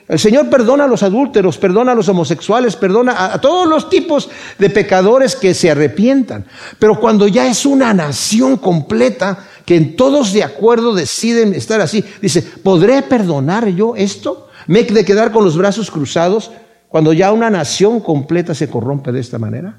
el 0.08 0.20
Señor 0.20 0.50
perdona 0.50 0.86
a 0.86 0.88
los 0.88 1.04
adúlteros, 1.04 1.58
perdona 1.58 1.92
a 1.92 1.96
los 1.96 2.10
homosexuales, 2.10 2.76
perdona 2.76 3.14
a, 3.14 3.36
a, 3.36 3.42
todos 3.42 3.68
los 3.68 3.90
tipos 3.90 4.30
de 4.58 4.70
pecadores 4.70 5.36
que 5.36 5.54
se 5.54 5.72
arrepientan. 5.72 6.46
Pero 6.80 7.00
cuando 7.00 7.28
ya 7.28 7.48
es 7.48 7.66
una 7.66 7.94
nación 7.94 8.58
completa, 8.58 9.40
que 9.66 9.76
en 9.76 9.98
todos 9.98 10.32
de 10.32 10.44
acuerdo 10.44 10.96
deciden 10.96 11.54
estar 11.54 11.82
así, 11.82 12.04
dice, 12.22 12.42
¿podré 12.42 13.02
perdonar 13.02 13.68
yo 13.68 13.96
esto? 13.98 14.48
¿Me 14.66 14.80
he 14.80 14.84
de 14.86 15.04
quedar 15.04 15.32
con 15.32 15.44
los 15.44 15.58
brazos 15.58 15.92
cruzados 15.92 16.52
cuando 16.88 17.12
ya 17.12 17.32
una 17.32 17.50
nación 17.50 18.00
completa 18.00 18.56
se 18.56 18.70
corrompe 18.70 19.12
de 19.12 19.20
esta 19.20 19.38
manera? 19.38 19.78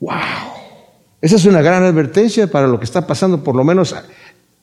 ¡Wow! 0.00 0.12
Esa 1.20 1.36
es 1.36 1.46
una 1.46 1.62
gran 1.62 1.82
advertencia 1.82 2.46
para 2.46 2.68
lo 2.68 2.78
que 2.78 2.84
está 2.84 3.06
pasando, 3.06 3.42
por 3.42 3.56
lo 3.56 3.64
menos 3.64 3.94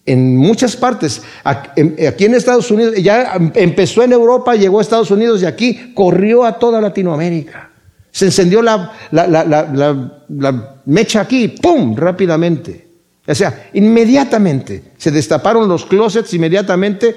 en 0.06 0.38
muchas 0.38 0.76
partes. 0.76 1.22
Aquí 1.44 2.26
en 2.26 2.36
Estados 2.36 2.70
Unidos, 2.70 2.96
ya 2.98 3.34
empezó 3.56 4.04
en 4.04 4.14
Europa, 4.14 4.56
llegó 4.56 4.80
a 4.80 4.82
Estados 4.82 5.12
Unidos 5.12 5.42
y 5.42 5.46
aquí 5.46 5.94
corrió 5.94 6.46
a 6.46 6.60
toda 6.60 6.80
Latinoamérica. 6.80 7.72
Se 8.12 8.26
encendió 8.26 8.62
la, 8.62 8.94
la, 9.12 10.82
mecha 10.86 11.22
aquí, 11.22 11.50
¡pum!, 11.50 11.96
rápidamente. 11.96 12.88
O 13.28 13.36
sea, 13.36 13.70
inmediatamente 13.74 14.84
se 14.98 15.12
destaparon 15.12 15.68
los 15.68 15.86
closets, 15.86 16.34
inmediatamente 16.34 17.16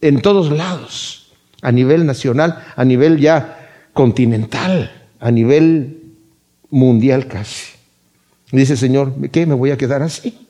en 0.00 0.20
todos 0.20 0.52
lados, 0.52 1.32
a 1.62 1.72
nivel 1.72 2.04
nacional, 2.04 2.62
a 2.76 2.84
nivel 2.84 3.18
ya 3.18 3.88
continental, 3.94 4.92
a 5.18 5.30
nivel 5.30 6.02
mundial 6.70 7.26
casi. 7.26 7.72
Dice 8.52 8.74
el 8.74 8.78
Señor, 8.78 9.14
¿qué? 9.30 9.46
¿Me 9.46 9.54
voy 9.54 9.70
a 9.70 9.78
quedar 9.78 10.02
así? 10.02 10.46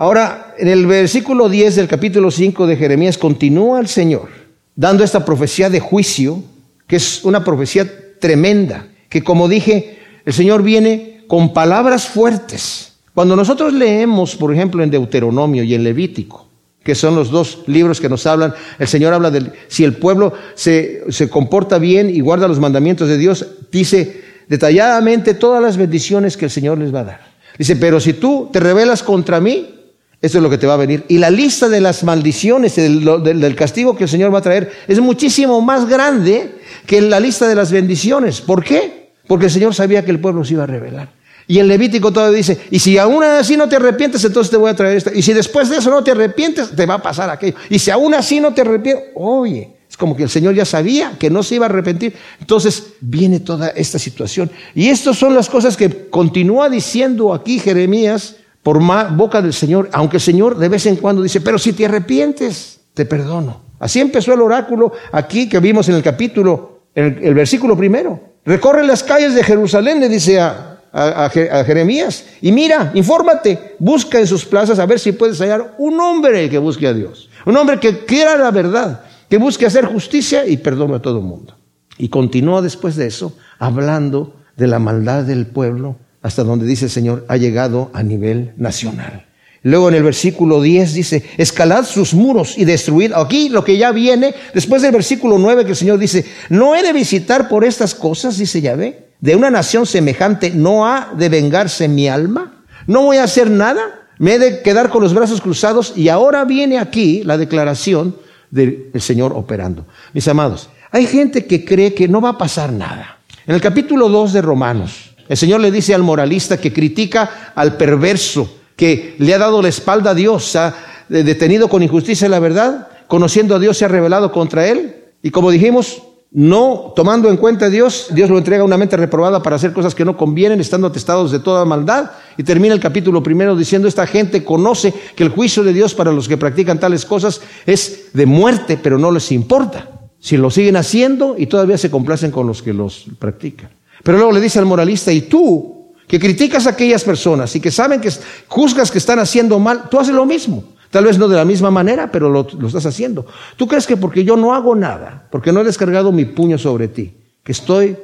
Ahora, 0.00 0.54
en 0.56 0.68
el 0.68 0.86
versículo 0.86 1.48
10 1.48 1.74
del 1.74 1.88
capítulo 1.88 2.30
5 2.30 2.68
de 2.68 2.76
Jeremías 2.76 3.18
continúa 3.18 3.80
el 3.80 3.88
Señor 3.88 4.28
dando 4.76 5.02
esta 5.02 5.24
profecía 5.24 5.68
de 5.70 5.80
juicio, 5.80 6.40
que 6.86 6.94
es 6.94 7.24
una 7.24 7.42
profecía 7.42 7.84
tremenda, 8.20 8.86
que 9.08 9.24
como 9.24 9.48
dije, 9.48 9.98
el 10.24 10.32
Señor 10.32 10.62
viene 10.62 11.24
con 11.26 11.52
palabras 11.52 12.06
fuertes. 12.06 12.92
Cuando 13.12 13.34
nosotros 13.34 13.72
leemos, 13.72 14.36
por 14.36 14.54
ejemplo, 14.54 14.84
en 14.84 14.90
Deuteronomio 14.90 15.64
y 15.64 15.74
en 15.74 15.82
Levítico, 15.82 16.46
que 16.84 16.94
son 16.94 17.16
los 17.16 17.32
dos 17.32 17.64
libros 17.66 18.00
que 18.00 18.08
nos 18.08 18.24
hablan, 18.24 18.54
el 18.78 18.86
Señor 18.86 19.12
habla 19.14 19.32
de 19.32 19.50
si 19.66 19.82
el 19.82 19.94
pueblo 19.94 20.32
se, 20.54 21.02
se 21.08 21.28
comporta 21.28 21.78
bien 21.78 22.08
y 22.08 22.20
guarda 22.20 22.46
los 22.46 22.60
mandamientos 22.60 23.08
de 23.08 23.18
Dios, 23.18 23.44
dice 23.72 24.22
detalladamente 24.46 25.34
todas 25.34 25.60
las 25.60 25.76
bendiciones 25.76 26.36
que 26.36 26.44
el 26.44 26.52
Señor 26.52 26.78
les 26.78 26.94
va 26.94 27.00
a 27.00 27.04
dar. 27.04 27.20
Dice, 27.58 27.74
pero 27.74 27.98
si 27.98 28.12
tú 28.12 28.48
te 28.52 28.60
rebelas 28.60 29.02
contra 29.02 29.40
mí, 29.40 29.77
eso 30.20 30.38
es 30.38 30.42
lo 30.42 30.50
que 30.50 30.58
te 30.58 30.66
va 30.66 30.74
a 30.74 30.78
venir. 30.78 31.04
Y 31.08 31.18
la 31.18 31.30
lista 31.30 31.68
de 31.68 31.80
las 31.80 32.02
maldiciones, 32.02 32.74
del, 32.74 33.04
del, 33.22 33.54
castigo 33.54 33.96
que 33.96 34.04
el 34.04 34.10
Señor 34.10 34.34
va 34.34 34.38
a 34.38 34.42
traer, 34.42 34.72
es 34.88 34.98
muchísimo 34.98 35.60
más 35.60 35.88
grande 35.88 36.56
que 36.86 37.00
la 37.00 37.20
lista 37.20 37.46
de 37.46 37.54
las 37.54 37.70
bendiciones. 37.70 38.40
¿Por 38.40 38.64
qué? 38.64 39.12
Porque 39.28 39.46
el 39.46 39.52
Señor 39.52 39.74
sabía 39.74 40.04
que 40.04 40.10
el 40.10 40.18
pueblo 40.18 40.44
se 40.44 40.54
iba 40.54 40.64
a 40.64 40.66
rebelar. 40.66 41.12
Y 41.46 41.60
el 41.60 41.68
Levítico 41.68 42.12
todavía 42.12 42.36
dice, 42.36 42.58
y 42.70 42.78
si 42.80 42.98
aún 42.98 43.22
así 43.22 43.56
no 43.56 43.68
te 43.68 43.76
arrepientes, 43.76 44.22
entonces 44.24 44.50
te 44.50 44.56
voy 44.56 44.70
a 44.70 44.74
traer 44.74 44.96
esta. 44.96 45.14
Y 45.14 45.22
si 45.22 45.32
después 45.32 45.70
de 45.70 45.76
eso 45.76 45.88
no 45.88 46.02
te 46.02 46.10
arrepientes, 46.10 46.74
te 46.74 46.84
va 46.84 46.94
a 46.94 47.02
pasar 47.02 47.30
aquello. 47.30 47.56
Y 47.70 47.78
si 47.78 47.90
aún 47.90 48.12
así 48.12 48.40
no 48.40 48.52
te 48.52 48.62
arrepientes, 48.62 49.06
oye, 49.14 49.76
es 49.88 49.96
como 49.96 50.16
que 50.16 50.24
el 50.24 50.28
Señor 50.28 50.54
ya 50.54 50.64
sabía 50.64 51.12
que 51.18 51.30
no 51.30 51.42
se 51.42 51.54
iba 51.54 51.64
a 51.64 51.68
arrepentir. 51.70 52.14
Entonces 52.40 52.88
viene 53.00 53.40
toda 53.40 53.68
esta 53.68 53.98
situación. 53.98 54.50
Y 54.74 54.88
estas 54.88 55.16
son 55.16 55.34
las 55.34 55.48
cosas 55.48 55.76
que 55.76 56.10
continúa 56.10 56.68
diciendo 56.68 57.32
aquí 57.32 57.60
Jeremías 57.60 58.36
por 58.68 58.82
boca 59.16 59.40
del 59.40 59.54
Señor, 59.54 59.88
aunque 59.94 60.18
el 60.18 60.20
Señor 60.20 60.58
de 60.58 60.68
vez 60.68 60.84
en 60.84 60.96
cuando 60.96 61.22
dice, 61.22 61.40
pero 61.40 61.58
si 61.58 61.72
te 61.72 61.86
arrepientes, 61.86 62.80
te 62.92 63.06
perdono. 63.06 63.62
Así 63.78 63.98
empezó 63.98 64.34
el 64.34 64.42
oráculo 64.42 64.92
aquí 65.10 65.48
que 65.48 65.58
vimos 65.58 65.88
en 65.88 65.94
el 65.94 66.02
capítulo, 66.02 66.82
en 66.94 67.18
el, 67.22 67.32
versículo 67.32 67.78
primero. 67.78 68.20
Recorre 68.44 68.86
las 68.86 69.02
calles 69.02 69.34
de 69.34 69.42
Jerusalén, 69.42 70.00
le 70.00 70.10
dice 70.10 70.38
a, 70.38 71.30
Jeremías, 71.64 72.26
y 72.42 72.52
mira, 72.52 72.92
infórmate, 72.92 73.76
busca 73.78 74.20
en 74.20 74.26
sus 74.26 74.44
plazas 74.44 74.78
a 74.78 74.84
ver 74.84 74.98
si 74.98 75.12
puedes 75.12 75.38
hallar 75.38 75.74
un 75.78 75.98
hombre 75.98 76.50
que 76.50 76.58
busque 76.58 76.86
a 76.86 76.92
Dios, 76.92 77.30
un 77.46 77.56
hombre 77.56 77.80
que 77.80 78.04
quiera 78.04 78.36
la 78.36 78.50
verdad, 78.50 79.00
que 79.30 79.38
busque 79.38 79.64
hacer 79.64 79.86
justicia 79.86 80.46
y 80.46 80.58
perdone 80.58 80.96
a 80.96 81.00
todo 81.00 81.20
el 81.20 81.24
mundo. 81.24 81.56
Y 81.96 82.10
continúa 82.10 82.60
después 82.60 82.96
de 82.96 83.06
eso 83.06 83.34
hablando 83.58 84.34
de 84.58 84.66
la 84.66 84.78
maldad 84.78 85.22
del 85.22 85.46
pueblo 85.46 85.96
hasta 86.22 86.44
donde 86.44 86.66
dice 86.66 86.86
el 86.86 86.90
Señor 86.90 87.24
ha 87.28 87.36
llegado 87.36 87.90
a 87.92 88.02
nivel 88.02 88.52
nacional. 88.56 89.26
Luego 89.62 89.88
en 89.88 89.96
el 89.96 90.02
versículo 90.04 90.62
10 90.62 90.94
dice, 90.94 91.24
escalad 91.36 91.84
sus 91.84 92.14
muros 92.14 92.56
y 92.56 92.64
destruid. 92.64 93.12
Aquí 93.12 93.48
lo 93.48 93.64
que 93.64 93.76
ya 93.76 93.90
viene, 93.90 94.34
después 94.54 94.82
del 94.82 94.92
versículo 94.92 95.36
9 95.36 95.64
que 95.64 95.70
el 95.70 95.76
Señor 95.76 95.98
dice, 95.98 96.24
no 96.48 96.76
he 96.76 96.82
de 96.82 96.92
visitar 96.92 97.48
por 97.48 97.64
estas 97.64 97.94
cosas, 97.94 98.38
dice 98.38 98.60
Yahvé, 98.60 99.08
de 99.20 99.34
una 99.34 99.50
nación 99.50 99.84
semejante, 99.84 100.50
no 100.50 100.86
ha 100.86 101.12
de 101.16 101.28
vengarse 101.28 101.88
mi 101.88 102.08
alma, 102.08 102.64
no 102.86 103.02
voy 103.02 103.16
a 103.16 103.24
hacer 103.24 103.50
nada, 103.50 104.06
me 104.18 104.34
he 104.34 104.38
de 104.38 104.62
quedar 104.62 104.90
con 104.90 105.02
los 105.02 105.12
brazos 105.12 105.40
cruzados 105.40 105.92
y 105.96 106.08
ahora 106.08 106.44
viene 106.44 106.78
aquí 106.78 107.22
la 107.24 107.36
declaración 107.36 108.16
del 108.50 108.90
Señor 108.98 109.32
operando. 109.34 109.86
Mis 110.14 110.28
amados, 110.28 110.70
hay 110.90 111.06
gente 111.06 111.46
que 111.46 111.64
cree 111.64 111.94
que 111.94 112.08
no 112.08 112.20
va 112.20 112.30
a 112.30 112.38
pasar 112.38 112.72
nada. 112.72 113.18
En 113.46 113.54
el 113.54 113.60
capítulo 113.60 114.08
2 114.08 114.32
de 114.32 114.42
Romanos, 114.42 115.07
el 115.28 115.36
Señor 115.36 115.60
le 115.60 115.70
dice 115.70 115.94
al 115.94 116.02
moralista 116.02 116.56
que 116.56 116.72
critica 116.72 117.52
al 117.54 117.76
perverso, 117.76 118.50
que 118.76 119.16
le 119.18 119.34
ha 119.34 119.38
dado 119.38 119.60
la 119.60 119.68
espalda 119.68 120.10
a 120.10 120.14
Dios, 120.14 120.56
ha 120.56 120.74
detenido 121.08 121.68
con 121.68 121.82
injusticia 121.82 122.28
la 122.28 122.38
verdad, 122.38 122.88
conociendo 123.06 123.54
a 123.54 123.58
Dios 123.58 123.76
se 123.76 123.84
ha 123.84 123.88
revelado 123.88 124.32
contra 124.32 124.66
él. 124.68 124.96
Y 125.22 125.30
como 125.30 125.50
dijimos, 125.50 126.02
no 126.30 126.92
tomando 126.94 127.30
en 127.30 127.38
cuenta 127.38 127.66
a 127.66 127.70
Dios, 127.70 128.08
Dios 128.10 128.28
lo 128.30 128.38
entrega 128.38 128.62
a 128.62 128.66
una 128.66 128.76
mente 128.76 128.96
reprobada 128.96 129.42
para 129.42 129.56
hacer 129.56 129.72
cosas 129.72 129.94
que 129.94 130.04
no 130.04 130.16
convienen, 130.16 130.60
estando 130.60 130.86
atestados 130.86 131.32
de 131.32 131.40
toda 131.40 131.64
maldad. 131.64 132.10
Y 132.36 132.42
termina 132.42 132.74
el 132.74 132.80
capítulo 132.80 133.22
primero 133.22 133.56
diciendo, 133.56 133.88
esta 133.88 134.06
gente 134.06 134.44
conoce 134.44 134.92
que 135.16 135.24
el 135.24 135.30
juicio 135.30 135.62
de 135.62 135.72
Dios 135.72 135.94
para 135.94 136.12
los 136.12 136.28
que 136.28 136.36
practican 136.36 136.78
tales 136.78 137.04
cosas 137.04 137.40
es 137.66 138.10
de 138.12 138.26
muerte, 138.26 138.78
pero 138.80 138.98
no 138.98 139.10
les 139.10 139.32
importa. 139.32 139.90
Si 140.20 140.36
lo 140.36 140.50
siguen 140.50 140.76
haciendo 140.76 141.36
y 141.38 141.46
todavía 141.46 141.78
se 141.78 141.90
complacen 141.90 142.30
con 142.30 142.46
los 142.46 142.62
que 142.62 142.74
los 142.74 143.06
practican. 143.18 143.70
Pero 144.02 144.18
luego 144.18 144.32
le 144.32 144.40
dice 144.40 144.58
al 144.58 144.66
moralista, 144.66 145.12
y 145.12 145.22
tú, 145.22 145.92
que 146.06 146.18
criticas 146.18 146.66
a 146.66 146.70
aquellas 146.70 147.04
personas 147.04 147.54
y 147.54 147.60
que 147.60 147.70
saben 147.70 148.00
que 148.00 148.10
juzgas 148.48 148.90
que 148.90 148.98
están 148.98 149.18
haciendo 149.18 149.58
mal, 149.58 149.88
tú 149.90 150.00
haces 150.00 150.14
lo 150.14 150.24
mismo. 150.24 150.64
Tal 150.90 151.04
vez 151.04 151.18
no 151.18 151.28
de 151.28 151.36
la 151.36 151.44
misma 151.44 151.70
manera, 151.70 152.10
pero 152.10 152.30
lo, 152.30 152.46
estás 152.66 152.86
haciendo. 152.86 153.26
¿Tú 153.56 153.68
crees 153.68 153.86
que 153.86 153.96
porque 153.96 154.24
yo 154.24 154.36
no 154.36 154.54
hago 154.54 154.74
nada, 154.74 155.28
porque 155.30 155.52
no 155.52 155.60
he 155.60 155.64
descargado 155.64 156.12
mi 156.12 156.24
puño 156.24 156.56
sobre 156.56 156.88
ti, 156.88 157.14
que 157.42 157.52
estoy 157.52 157.96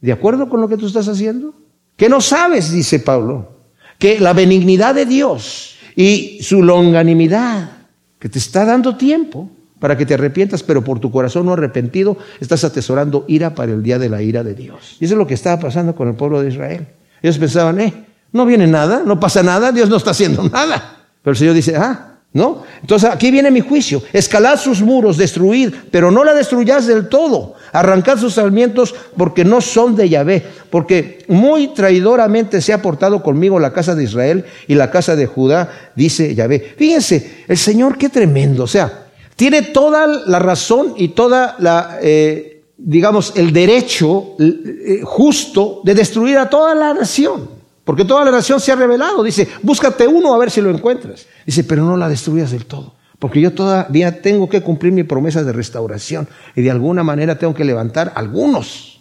de 0.00 0.12
acuerdo 0.12 0.48
con 0.48 0.60
lo 0.60 0.68
que 0.68 0.76
tú 0.76 0.86
estás 0.86 1.08
haciendo? 1.08 1.54
Que 1.96 2.10
no 2.10 2.20
sabes, 2.20 2.70
dice 2.72 2.98
Pablo, 2.98 3.52
que 3.98 4.20
la 4.20 4.34
benignidad 4.34 4.94
de 4.94 5.06
Dios 5.06 5.76
y 5.96 6.40
su 6.42 6.62
longanimidad, 6.62 7.70
que 8.18 8.28
te 8.28 8.38
está 8.38 8.66
dando 8.66 8.96
tiempo, 8.96 9.50
para 9.78 9.96
que 9.96 10.06
te 10.06 10.14
arrepientas, 10.14 10.62
pero 10.62 10.82
por 10.82 11.00
tu 11.00 11.10
corazón 11.10 11.46
no 11.46 11.52
arrepentido 11.52 12.16
estás 12.40 12.64
atesorando 12.64 13.24
ira 13.28 13.54
para 13.54 13.72
el 13.72 13.82
día 13.82 13.98
de 13.98 14.08
la 14.08 14.22
ira 14.22 14.42
de 14.42 14.54
Dios. 14.54 14.96
Y 15.00 15.04
eso 15.04 15.14
es 15.14 15.18
lo 15.18 15.26
que 15.26 15.34
estaba 15.34 15.60
pasando 15.60 15.94
con 15.94 16.08
el 16.08 16.14
pueblo 16.14 16.40
de 16.40 16.48
Israel. 16.48 16.86
Ellos 17.22 17.38
pensaban, 17.38 17.80
eh, 17.80 18.06
no 18.32 18.46
viene 18.46 18.66
nada, 18.66 19.02
no 19.04 19.20
pasa 19.20 19.42
nada, 19.42 19.72
Dios 19.72 19.88
no 19.88 19.96
está 19.96 20.10
haciendo 20.10 20.48
nada. 20.48 20.96
Pero 21.22 21.32
el 21.32 21.36
Señor 21.36 21.54
dice, 21.54 21.76
ah, 21.76 22.16
¿no? 22.32 22.64
Entonces 22.80 23.10
aquí 23.10 23.30
viene 23.30 23.50
mi 23.50 23.60
juicio. 23.60 24.02
Escalad 24.12 24.58
sus 24.58 24.82
muros, 24.82 25.16
destruid, 25.16 25.72
pero 25.90 26.10
no 26.10 26.24
la 26.24 26.34
destruyas 26.34 26.86
del 26.86 27.08
todo. 27.08 27.54
Arrancad 27.72 28.18
sus 28.18 28.34
sarmientos 28.34 28.94
porque 29.16 29.44
no 29.44 29.60
son 29.60 29.96
de 29.96 30.08
Yahvé, 30.08 30.44
porque 30.70 31.24
muy 31.28 31.68
traidoramente 31.68 32.60
se 32.60 32.72
ha 32.72 32.82
portado 32.82 33.22
conmigo 33.22 33.58
la 33.58 33.72
casa 33.72 33.94
de 33.94 34.04
Israel 34.04 34.44
y 34.66 34.74
la 34.74 34.90
casa 34.90 35.16
de 35.16 35.26
Judá, 35.26 35.90
dice 35.94 36.34
Yahvé. 36.34 36.74
Fíjense, 36.76 37.44
el 37.48 37.56
Señor 37.56 37.98
qué 37.98 38.08
tremendo. 38.08 38.64
O 38.64 38.68
sea, 38.68 39.05
tiene 39.36 39.62
toda 39.62 40.06
la 40.06 40.38
razón 40.38 40.94
y 40.96 41.08
toda 41.08 41.56
la, 41.58 41.98
eh, 42.02 42.64
digamos, 42.78 43.34
el 43.36 43.52
derecho 43.52 44.34
eh, 44.38 45.00
justo 45.04 45.82
de 45.84 45.94
destruir 45.94 46.38
a 46.38 46.48
toda 46.48 46.74
la 46.74 46.94
nación. 46.94 47.50
Porque 47.84 48.04
toda 48.04 48.24
la 48.24 48.32
nación 48.32 48.58
se 48.58 48.72
ha 48.72 48.76
revelado. 48.76 49.22
Dice, 49.22 49.46
búscate 49.62 50.08
uno 50.08 50.34
a 50.34 50.38
ver 50.38 50.50
si 50.50 50.60
lo 50.60 50.70
encuentras. 50.70 51.26
Dice, 51.44 51.62
pero 51.62 51.84
no 51.84 51.96
la 51.96 52.08
destruyas 52.08 52.50
del 52.50 52.64
todo. 52.64 52.94
Porque 53.18 53.40
yo 53.40 53.52
todavía 53.52 54.20
tengo 54.22 54.48
que 54.48 54.62
cumplir 54.62 54.92
mi 54.92 55.04
promesa 55.04 55.44
de 55.44 55.52
restauración. 55.52 56.26
Y 56.56 56.62
de 56.62 56.70
alguna 56.70 57.04
manera 57.04 57.38
tengo 57.38 57.54
que 57.54 57.64
levantar 57.64 58.12
algunos 58.16 59.00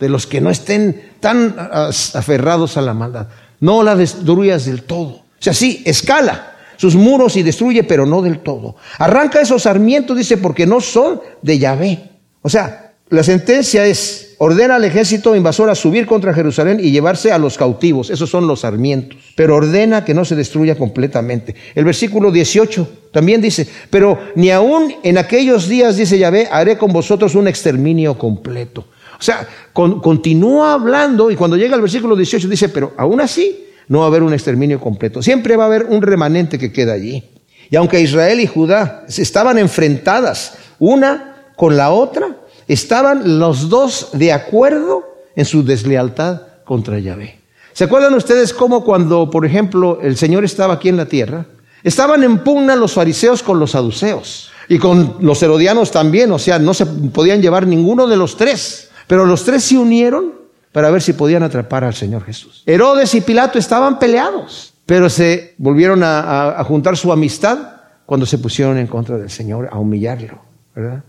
de 0.00 0.08
los 0.08 0.26
que 0.26 0.40
no 0.40 0.50
estén 0.50 1.12
tan 1.20 1.54
aferrados 1.58 2.76
a 2.76 2.82
la 2.82 2.94
maldad. 2.94 3.28
No 3.60 3.82
la 3.82 3.94
destruyas 3.94 4.64
del 4.64 4.82
todo. 4.82 5.10
O 5.10 5.42
sea, 5.44 5.54
sí, 5.54 5.82
escala 5.84 6.53
sus 6.76 6.94
muros 6.94 7.36
y 7.36 7.42
destruye, 7.42 7.84
pero 7.84 8.06
no 8.06 8.22
del 8.22 8.40
todo. 8.40 8.76
Arranca 8.98 9.40
esos 9.40 9.62
sarmientos, 9.62 10.16
dice, 10.16 10.36
porque 10.36 10.66
no 10.66 10.80
son 10.80 11.20
de 11.42 11.58
Yahvé. 11.58 12.10
O 12.42 12.48
sea, 12.48 12.92
la 13.10 13.22
sentencia 13.22 13.84
es, 13.86 14.34
ordena 14.38 14.76
al 14.76 14.84
ejército 14.84 15.36
invasor 15.36 15.70
a 15.70 15.74
subir 15.74 16.06
contra 16.06 16.34
Jerusalén 16.34 16.80
y 16.80 16.90
llevarse 16.90 17.32
a 17.32 17.38
los 17.38 17.56
cautivos. 17.56 18.10
Esos 18.10 18.30
son 18.30 18.46
los 18.46 18.60
sarmientos. 18.60 19.18
Pero 19.36 19.56
ordena 19.56 20.04
que 20.04 20.14
no 20.14 20.24
se 20.24 20.34
destruya 20.34 20.76
completamente. 20.76 21.54
El 21.74 21.84
versículo 21.84 22.32
18 22.32 22.88
también 23.12 23.40
dice, 23.40 23.68
pero 23.90 24.18
ni 24.34 24.50
aún 24.50 24.94
en 25.02 25.18
aquellos 25.18 25.68
días, 25.68 25.96
dice 25.96 26.18
Yahvé, 26.18 26.48
haré 26.50 26.78
con 26.78 26.92
vosotros 26.92 27.34
un 27.34 27.46
exterminio 27.46 28.18
completo. 28.18 28.86
O 29.18 29.22
sea, 29.22 29.46
continúa 29.72 30.72
hablando 30.72 31.30
y 31.30 31.36
cuando 31.36 31.56
llega 31.56 31.74
al 31.74 31.80
versículo 31.80 32.16
18 32.16 32.48
dice, 32.48 32.68
pero 32.68 32.92
aún 32.96 33.20
así 33.20 33.63
no 33.88 34.00
va 34.00 34.04
a 34.04 34.08
haber 34.08 34.22
un 34.22 34.32
exterminio 34.32 34.80
completo. 34.80 35.22
Siempre 35.22 35.56
va 35.56 35.64
a 35.64 35.66
haber 35.66 35.84
un 35.84 36.02
remanente 36.02 36.58
que 36.58 36.72
queda 36.72 36.92
allí. 36.92 37.24
Y 37.70 37.76
aunque 37.76 38.00
Israel 38.00 38.40
y 38.40 38.46
Judá 38.46 39.04
estaban 39.08 39.58
enfrentadas 39.58 40.54
una 40.78 41.50
con 41.56 41.76
la 41.76 41.90
otra, 41.90 42.36
estaban 42.68 43.38
los 43.38 43.68
dos 43.68 44.10
de 44.12 44.32
acuerdo 44.32 45.04
en 45.36 45.44
su 45.44 45.64
deslealtad 45.64 46.42
contra 46.64 46.98
Yahvé. 46.98 47.38
¿Se 47.72 47.84
acuerdan 47.84 48.14
ustedes 48.14 48.52
cómo 48.52 48.84
cuando, 48.84 49.30
por 49.30 49.44
ejemplo, 49.44 49.98
el 50.00 50.16
Señor 50.16 50.44
estaba 50.44 50.74
aquí 50.74 50.88
en 50.88 50.96
la 50.96 51.06
tierra, 51.06 51.46
estaban 51.82 52.22
en 52.22 52.38
pugna 52.38 52.76
los 52.76 52.92
fariseos 52.92 53.42
con 53.42 53.58
los 53.58 53.72
saduceos 53.72 54.50
y 54.68 54.78
con 54.78 55.16
los 55.20 55.42
herodianos 55.42 55.90
también, 55.90 56.30
o 56.32 56.38
sea, 56.38 56.58
no 56.58 56.72
se 56.72 56.86
podían 56.86 57.42
llevar 57.42 57.66
ninguno 57.66 58.06
de 58.06 58.16
los 58.16 58.36
tres, 58.36 58.90
pero 59.06 59.26
los 59.26 59.44
tres 59.44 59.64
se 59.64 59.76
unieron 59.76 60.43
para 60.74 60.90
ver 60.90 61.00
si 61.00 61.12
podían 61.12 61.44
atrapar 61.44 61.84
al 61.84 61.94
Señor 61.94 62.24
Jesús. 62.24 62.64
Herodes 62.66 63.14
y 63.14 63.20
Pilato 63.20 63.60
estaban 63.60 64.00
peleados, 64.00 64.74
pero 64.84 65.08
se 65.08 65.54
volvieron 65.56 66.00
a, 66.02 66.60
juntar 66.66 66.96
su 66.96 67.12
amistad 67.12 67.76
cuando 68.04 68.26
se 68.26 68.38
pusieron 68.38 68.76
en 68.78 68.88
contra 68.88 69.16
del 69.16 69.30
Señor, 69.30 69.68
a 69.70 69.78
humillarlo, 69.78 70.40
¿verdad? 70.74 71.04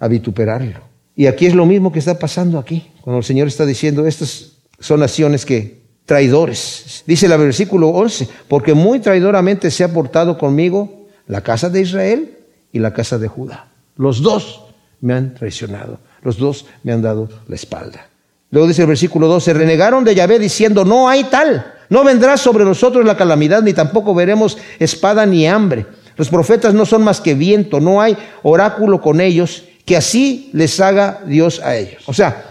A 0.00 0.08
vituperarlo. 0.08 0.80
Y 1.14 1.28
aquí 1.28 1.46
es 1.46 1.54
lo 1.54 1.66
mismo 1.66 1.92
que 1.92 2.00
está 2.00 2.18
pasando 2.18 2.58
aquí, 2.58 2.90
cuando 3.00 3.18
el 3.18 3.24
Señor 3.24 3.46
está 3.46 3.64
diciendo, 3.64 4.08
estas 4.08 4.54
son 4.80 4.98
naciones 4.98 5.46
que 5.46 5.82
traidores. 6.04 7.04
Dice 7.06 7.26
el 7.26 7.38
versículo 7.38 7.90
11, 7.90 8.28
porque 8.48 8.74
muy 8.74 8.98
traidoramente 8.98 9.70
se 9.70 9.84
ha 9.84 9.92
portado 9.92 10.36
conmigo 10.36 11.06
la 11.28 11.42
casa 11.42 11.70
de 11.70 11.82
Israel 11.82 12.38
y 12.72 12.80
la 12.80 12.92
casa 12.92 13.18
de 13.18 13.28
Judá. 13.28 13.68
Los 13.94 14.20
dos 14.20 14.64
me 15.00 15.14
han 15.14 15.32
traicionado, 15.34 16.00
los 16.22 16.38
dos 16.38 16.66
me 16.82 16.90
han 16.90 17.02
dado 17.02 17.28
la 17.46 17.54
espalda. 17.54 18.09
Luego 18.50 18.66
dice 18.66 18.82
el 18.82 18.88
versículo 18.88 19.28
2, 19.28 19.44
se 19.44 19.52
renegaron 19.52 20.04
de 20.04 20.14
Yahvé 20.14 20.38
diciendo, 20.38 20.84
no 20.84 21.08
hay 21.08 21.24
tal, 21.24 21.74
no 21.88 22.02
vendrá 22.02 22.36
sobre 22.36 22.64
nosotros 22.64 23.04
la 23.04 23.16
calamidad, 23.16 23.62
ni 23.62 23.72
tampoco 23.72 24.14
veremos 24.14 24.58
espada 24.78 25.24
ni 25.24 25.46
hambre. 25.46 25.86
Los 26.16 26.28
profetas 26.28 26.74
no 26.74 26.84
son 26.84 27.02
más 27.02 27.20
que 27.20 27.34
viento, 27.34 27.80
no 27.80 28.00
hay 28.00 28.16
oráculo 28.42 29.00
con 29.00 29.20
ellos, 29.20 29.64
que 29.84 29.96
así 29.96 30.50
les 30.52 30.80
haga 30.80 31.20
Dios 31.26 31.60
a 31.60 31.76
ellos. 31.76 32.02
O 32.06 32.12
sea, 32.12 32.44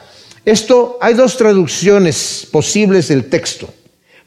esto 0.46 0.98
hay 1.02 1.14
dos 1.14 1.38
traducciones 1.38 2.48
posibles 2.52 3.10
del 3.10 3.30
texto. 3.30 3.70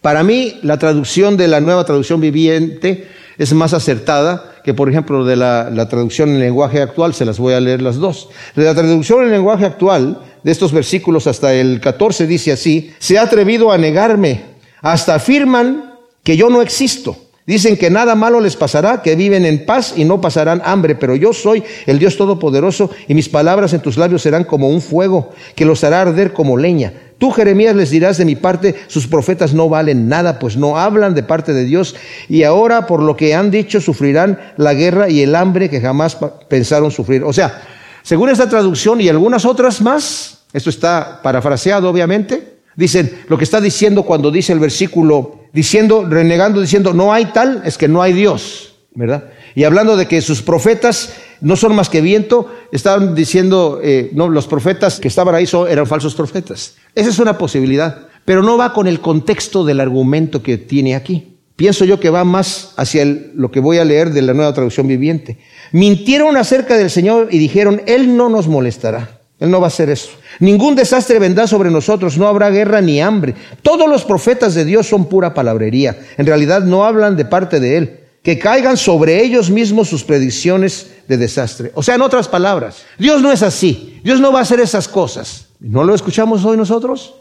Para 0.03 0.23
mí, 0.23 0.59
la 0.63 0.79
traducción 0.79 1.37
de 1.37 1.49
la 1.49 1.61
nueva 1.61 1.85
traducción 1.85 2.21
viviente 2.21 3.09
es 3.39 3.53
más 3.55 3.73
acertada 3.73 4.53
que, 4.63 4.75
por 4.75 4.89
ejemplo, 4.91 5.25
de 5.25 5.37
la, 5.37 5.71
la 5.71 5.89
traducción 5.89 6.29
en 6.31 6.41
lenguaje 6.41 6.83
actual, 6.83 7.15
se 7.15 7.25
las 7.25 7.39
voy 7.39 7.55
a 7.55 7.61
leer 7.61 7.83
las 7.83 7.97
dos. 7.97 8.29
De 8.55 8.65
la 8.65 8.75
traducción 8.75 9.25
en 9.25 9.31
lenguaje 9.31 9.65
actual, 9.65 10.21
de 10.43 10.53
estos 10.53 10.73
versículos 10.73 11.27
hasta 11.27 11.55
el 11.55 11.81
14 11.81 12.27
dice 12.27 12.53
así, 12.53 12.93
se 12.99 13.19
ha 13.19 13.23
atrevido 13.23 13.71
a 13.71 13.79
negarme, 13.79 14.43
hasta 14.81 15.15
afirman 15.15 15.95
que 16.23 16.37
yo 16.37 16.51
no 16.51 16.63
existo. 16.63 17.17
Dicen 17.45 17.77
que 17.77 17.91
nada 17.91 18.15
malo 18.15 18.41
les 18.41 18.55
pasará, 18.55 19.03
que 19.03 19.17
viven 19.17 19.45
en 19.45 19.67
paz 19.67 19.95
y 19.97 20.05
no 20.05 20.21
pasarán 20.21 20.63
hambre, 20.65 20.95
pero 20.95 21.17
yo 21.17 21.33
soy 21.33 21.65
el 21.87 21.99
Dios 21.99 22.17
Todopoderoso 22.17 22.91
y 23.09 23.15
mis 23.15 23.29
palabras 23.29 23.73
en 23.73 23.81
tus 23.81 23.97
labios 23.97 24.23
serán 24.23 24.45
como 24.45 24.69
un 24.69 24.81
fuego 24.81 25.31
que 25.57 25.65
los 25.65 25.83
hará 25.83 26.03
arder 26.03 26.33
como 26.33 26.57
leña. 26.57 26.93
Tú, 27.19 27.33
Jeremías, 27.33 27.75
les 27.75 27.91
dirás 27.91 28.17
de 28.19 28.25
mi 28.25 28.37
parte, 28.37 28.77
sus 28.87 29.09
profetas 29.09 29.55
no 29.55 29.69
valen 29.69 30.09
nada, 30.09 30.39
pues 30.39 30.57
no 30.57 30.79
hablan 30.79 31.15
de 31.15 31.25
parte 31.25 31.53
de 31.53 31.65
Dios, 31.65 31.97
y 32.29 32.45
ahora 32.45 32.87
por 32.87 33.03
lo 33.03 33.17
que 33.17 33.35
han 33.35 33.51
dicho 33.51 33.81
sufrirán 33.81 34.39
la 34.57 34.75
guerra 34.75 35.09
y 35.09 35.23
el 35.23 35.35
hambre 35.35 35.69
que 35.69 35.81
jamás 35.81 36.17
pensaron 36.49 36.93
sufrir. 36.93 37.25
O 37.25 37.33
sea, 37.33 37.61
según 38.03 38.31
esta 38.31 38.49
traducción 38.49 39.01
y 39.01 39.09
algunas 39.09 39.45
otras 39.45 39.81
más, 39.81 40.45
esto 40.53 40.71
está 40.71 41.21
parafraseado 41.23 41.89
obviamente, 41.89 42.59
dicen 42.77 43.23
lo 43.29 43.39
que 43.39 43.45
está 43.45 43.61
diciendo 43.61 44.03
cuando 44.03 44.31
dice 44.31 44.53
el 44.53 44.59
versículo, 44.59 45.41
diciendo, 45.53 46.07
renegando, 46.09 46.61
diciendo, 46.61 46.93
no 46.93 47.13
hay 47.13 47.27
tal, 47.27 47.63
es 47.65 47.79
que 47.79 47.89
no 47.89 48.03
hay 48.03 48.13
Dios, 48.13 48.75
¿verdad? 48.95 49.31
Y 49.55 49.65
hablando 49.65 49.97
de 49.97 50.07
que 50.07 50.21
sus 50.21 50.43
profetas 50.43 51.15
no 51.41 51.57
son 51.57 51.75
más 51.75 51.91
que 51.91 52.01
viento, 52.01 52.51
estaban 52.73 53.15
diciendo, 53.15 53.81
eh, 53.83 54.11
no, 54.15 54.29
los 54.29 54.47
profetas 54.47 54.99
que 54.99 55.09
estaban 55.09 55.35
ahí 55.35 55.47
eran 55.69 55.87
falsos 55.87 56.15
profetas. 56.15 56.77
Esa 56.95 57.11
es 57.11 57.19
una 57.19 57.37
posibilidad, 57.37 58.09
pero 58.25 58.43
no 58.43 58.57
va 58.57 58.73
con 58.73 58.87
el 58.87 59.01
contexto 59.01 59.65
del 59.65 59.81
argumento 59.81 60.43
que 60.43 60.57
tiene 60.57 60.95
aquí. 60.95 61.32
Pienso 61.63 61.85
yo 61.85 62.01
que 62.01 62.11
va 62.11 62.25
más 62.25 62.73
hacia 62.77 63.05
lo 63.05 63.53
que 63.53 63.61
voy 63.61 63.79
a 63.79 63.85
leer 63.85 64.13
de 64.13 64.21
la 64.21 64.35
nueva 64.35 64.53
traducción 64.53 64.89
viviente. 64.89 65.39
Mintieron 65.71 66.37
acerca 66.37 66.77
del 66.77 66.91
Señor 66.91 67.29
y 67.31 67.39
dijeron, 67.39 67.83
Él 67.87 68.17
no 68.17 68.29
nos 68.29 68.49
molestará. 68.49 69.21
Él 69.39 69.49
no 69.49 69.61
va 69.61 69.67
a 69.67 69.69
hacer 69.69 69.89
eso. 69.89 70.11
Ningún 70.41 70.75
desastre 70.75 71.21
vendrá 71.21 71.47
sobre 71.47 71.71
nosotros, 71.71 72.19
no 72.19 72.27
habrá 72.27 72.51
guerra 72.51 72.81
ni 72.81 73.01
hambre. 73.01 73.37
Todos 73.63 73.89
los 73.89 74.03
profetas 74.05 74.57
de 74.57 74.65
Dios 74.65 74.89
son 74.89 75.09
pura 75.09 75.35
palabrería. 75.35 75.97
En 76.19 76.27
realidad 76.27 76.63
no 76.63 76.85
hablan 76.85 77.17
de 77.17 77.27
parte 77.27 77.61
de 77.61 77.77
Él 77.77 78.01
que 78.25 78.41
caigan 78.41 78.77
sobre 78.77 79.23
ellos 79.23 79.49
mismos 79.49 79.89
sus 79.89 80.03
predicciones 80.03 80.89
de 81.07 81.17
desastre. 81.17 81.71
O 81.77 81.83
sea, 81.85 81.95
en 81.95 82.03
otras 82.03 82.27
palabras, 82.27 82.83
Dios 82.99 83.23
no 83.23 83.31
es 83.31 83.45
así. 83.45 84.01
Dios 84.03 84.19
no 84.19 84.33
va 84.33 84.41
a 84.41 84.43
hacer 84.43 84.59
esas 84.59 84.89
cosas. 84.89 85.47
¿No 85.61 85.85
lo 85.85 85.95
escuchamos 85.95 86.45
hoy 86.45 86.57
nosotros? 86.57 87.15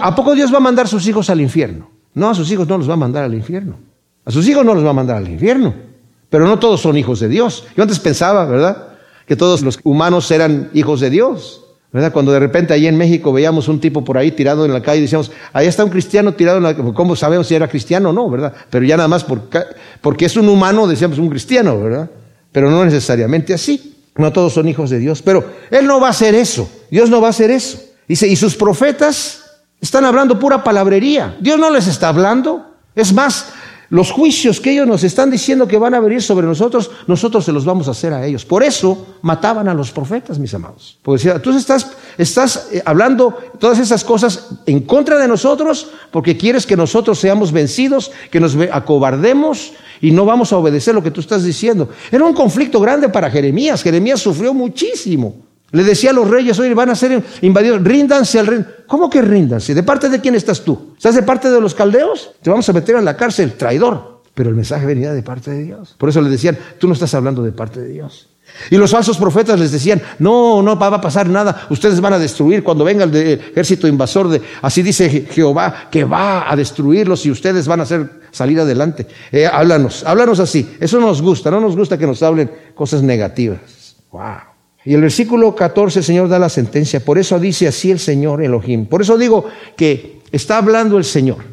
¿A 0.00 0.16
poco 0.16 0.34
Dios 0.34 0.52
va 0.52 0.56
a 0.56 0.62
mandar 0.62 0.88
sus 0.88 1.06
hijos 1.06 1.30
al 1.30 1.40
infierno? 1.40 1.96
No, 2.14 2.30
a 2.30 2.34
sus 2.34 2.50
hijos 2.50 2.68
no 2.68 2.78
los 2.78 2.88
va 2.88 2.94
a 2.94 2.96
mandar 2.96 3.24
al 3.24 3.34
infierno. 3.34 3.76
A 4.24 4.30
sus 4.30 4.46
hijos 4.48 4.64
no 4.64 4.74
los 4.74 4.84
va 4.84 4.90
a 4.90 4.94
mandar 4.94 5.16
al 5.16 5.28
infierno. 5.28 5.74
Pero 6.30 6.46
no 6.46 6.58
todos 6.58 6.80
son 6.80 6.96
hijos 6.96 7.20
de 7.20 7.28
Dios. 7.28 7.66
Yo 7.76 7.82
antes 7.82 7.98
pensaba, 7.98 8.44
¿verdad? 8.44 8.88
Que 9.26 9.36
todos 9.36 9.62
los 9.62 9.78
humanos 9.84 10.30
eran 10.30 10.70
hijos 10.74 11.00
de 11.00 11.10
Dios. 11.10 11.64
¿verdad? 11.90 12.12
Cuando 12.12 12.32
de 12.32 12.38
repente 12.38 12.74
ahí 12.74 12.86
en 12.86 12.98
México 12.98 13.32
veíamos 13.32 13.68
un 13.68 13.80
tipo 13.80 14.04
por 14.04 14.18
ahí 14.18 14.30
tirado 14.32 14.64
en 14.66 14.72
la 14.72 14.82
calle 14.82 14.98
y 14.98 15.02
decíamos, 15.02 15.30
ahí 15.52 15.66
está 15.66 15.84
un 15.84 15.90
cristiano 15.90 16.34
tirado 16.34 16.58
en 16.58 16.64
la 16.64 16.76
calle, 16.76 16.92
¿cómo 16.92 17.16
sabemos 17.16 17.46
si 17.46 17.54
era 17.54 17.66
cristiano 17.66 18.10
o 18.10 18.12
no, 18.12 18.28
verdad? 18.28 18.52
Pero 18.68 18.84
ya 18.84 18.96
nada 18.96 19.08
más 19.08 19.24
porque 20.02 20.26
es 20.26 20.36
un 20.36 20.48
humano 20.48 20.86
decíamos 20.86 21.18
un 21.18 21.30
cristiano, 21.30 21.80
¿verdad? 21.80 22.10
Pero 22.52 22.70
no 22.70 22.84
necesariamente 22.84 23.54
así. 23.54 23.94
No 24.16 24.32
todos 24.32 24.52
son 24.52 24.68
hijos 24.68 24.90
de 24.90 24.98
Dios. 24.98 25.22
Pero 25.22 25.44
Él 25.70 25.86
no 25.86 26.00
va 26.00 26.08
a 26.08 26.10
hacer 26.10 26.34
eso. 26.34 26.68
Dios 26.90 27.08
no 27.08 27.20
va 27.20 27.28
a 27.28 27.30
hacer 27.30 27.50
eso. 27.50 27.78
Dice, 28.08 28.26
y 28.26 28.34
sus 28.34 28.56
profetas 28.56 29.37
están 29.80 30.04
hablando 30.04 30.38
pura 30.38 30.64
palabrería. 30.64 31.36
Dios 31.40 31.58
no 31.58 31.70
les 31.70 31.86
está 31.86 32.08
hablando. 32.08 32.66
Es 32.94 33.12
más, 33.12 33.52
los 33.90 34.10
juicios 34.10 34.60
que 34.60 34.72
ellos 34.72 34.86
nos 34.86 35.02
están 35.02 35.30
diciendo 35.30 35.66
que 35.66 35.78
van 35.78 35.94
a 35.94 36.00
venir 36.00 36.20
sobre 36.20 36.46
nosotros, 36.46 36.90
nosotros 37.06 37.44
se 37.44 37.52
los 37.52 37.64
vamos 37.64 37.88
a 37.88 37.92
hacer 37.92 38.12
a 38.12 38.26
ellos. 38.26 38.44
Por 38.44 38.62
eso 38.62 39.06
mataban 39.22 39.66
a 39.66 39.72
los 39.72 39.90
profetas, 39.90 40.38
mis 40.38 40.52
amados. 40.52 40.98
Porque 41.02 41.22
decía, 41.22 41.40
tú 41.40 41.56
estás, 41.56 41.92
estás 42.18 42.68
eh, 42.70 42.82
hablando 42.84 43.34
todas 43.58 43.78
esas 43.78 44.04
cosas 44.04 44.50
en 44.66 44.80
contra 44.80 45.16
de 45.16 45.26
nosotros 45.26 45.88
porque 46.10 46.36
quieres 46.36 46.66
que 46.66 46.76
nosotros 46.76 47.18
seamos 47.18 47.50
vencidos, 47.50 48.10
que 48.30 48.40
nos 48.40 48.56
acobardemos 48.70 49.72
y 50.02 50.10
no 50.10 50.26
vamos 50.26 50.52
a 50.52 50.58
obedecer 50.58 50.94
lo 50.94 51.02
que 51.02 51.10
tú 51.10 51.20
estás 51.20 51.42
diciendo. 51.42 51.88
Era 52.10 52.24
un 52.24 52.34
conflicto 52.34 52.80
grande 52.80 53.08
para 53.08 53.30
Jeremías. 53.30 53.82
Jeremías 53.82 54.20
sufrió 54.20 54.52
muchísimo. 54.52 55.47
Le 55.70 55.84
decía 55.84 56.10
a 56.10 56.12
los 56.14 56.28
reyes, 56.28 56.58
oye, 56.58 56.72
van 56.72 56.88
a 56.90 56.94
ser 56.94 57.22
invadidos, 57.42 57.82
ríndanse 57.82 58.38
al 58.38 58.46
rey. 58.46 58.64
¿Cómo 58.86 59.10
que 59.10 59.20
ríndanse? 59.20 59.74
¿De 59.74 59.82
parte 59.82 60.08
de 60.08 60.20
quién 60.20 60.34
estás 60.34 60.62
tú? 60.62 60.94
¿Estás 60.96 61.14
de 61.14 61.22
parte 61.22 61.50
de 61.50 61.60
los 61.60 61.74
caldeos? 61.74 62.30
Te 62.40 62.48
vamos 62.48 62.68
a 62.68 62.72
meter 62.72 62.96
en 62.96 63.04
la 63.04 63.16
cárcel, 63.16 63.52
traidor. 63.52 64.22
Pero 64.34 64.48
el 64.50 64.56
mensaje 64.56 64.86
venía 64.86 65.12
de 65.12 65.22
parte 65.22 65.50
de 65.50 65.64
Dios. 65.64 65.94
Por 65.98 66.08
eso 66.08 66.20
le 66.22 66.30
decían, 66.30 66.56
tú 66.78 66.86
no 66.86 66.94
estás 66.94 67.12
hablando 67.14 67.42
de 67.42 67.52
parte 67.52 67.80
de 67.80 67.88
Dios. 67.88 68.28
Y 68.70 68.76
los 68.76 68.90
falsos 68.90 69.18
profetas 69.18 69.60
les 69.60 69.72
decían, 69.72 70.00
no, 70.18 70.62
no 70.62 70.78
va 70.78 70.86
a 70.86 71.00
pasar 71.00 71.28
nada, 71.28 71.66
ustedes 71.68 72.00
van 72.00 72.14
a 72.14 72.18
destruir 72.18 72.64
cuando 72.64 72.84
venga 72.84 73.04
el 73.04 73.14
ejército 73.14 73.86
invasor 73.86 74.28
de, 74.28 74.40
así 74.62 74.82
dice 74.82 75.26
Jehová, 75.30 75.88
que 75.90 76.04
va 76.04 76.50
a 76.50 76.56
destruirlos 76.56 77.26
y 77.26 77.30
ustedes 77.30 77.68
van 77.68 77.80
a 77.80 77.82
hacer 77.82 78.08
salir 78.30 78.58
adelante. 78.58 79.06
Eh, 79.30 79.46
háblanos, 79.46 80.02
háblanos 80.04 80.40
así. 80.40 80.76
Eso 80.80 80.98
nos 80.98 81.20
gusta, 81.20 81.50
no 81.50 81.60
nos 81.60 81.76
gusta 81.76 81.98
que 81.98 82.06
nos 82.06 82.22
hablen 82.22 82.50
cosas 82.74 83.02
negativas. 83.02 83.96
Wow. 84.10 84.57
Y 84.88 84.94
el 84.94 85.02
versículo 85.02 85.54
14 85.54 85.98
el 85.98 86.04
Señor 86.06 86.30
da 86.30 86.38
la 86.38 86.48
sentencia. 86.48 87.00
Por 87.00 87.18
eso 87.18 87.38
dice 87.38 87.68
así 87.68 87.90
el 87.90 87.98
Señor 87.98 88.42
Elohim. 88.42 88.86
Por 88.86 89.02
eso 89.02 89.18
digo 89.18 89.44
que 89.76 90.22
está 90.32 90.56
hablando 90.56 90.96
el 90.96 91.04
Señor. 91.04 91.44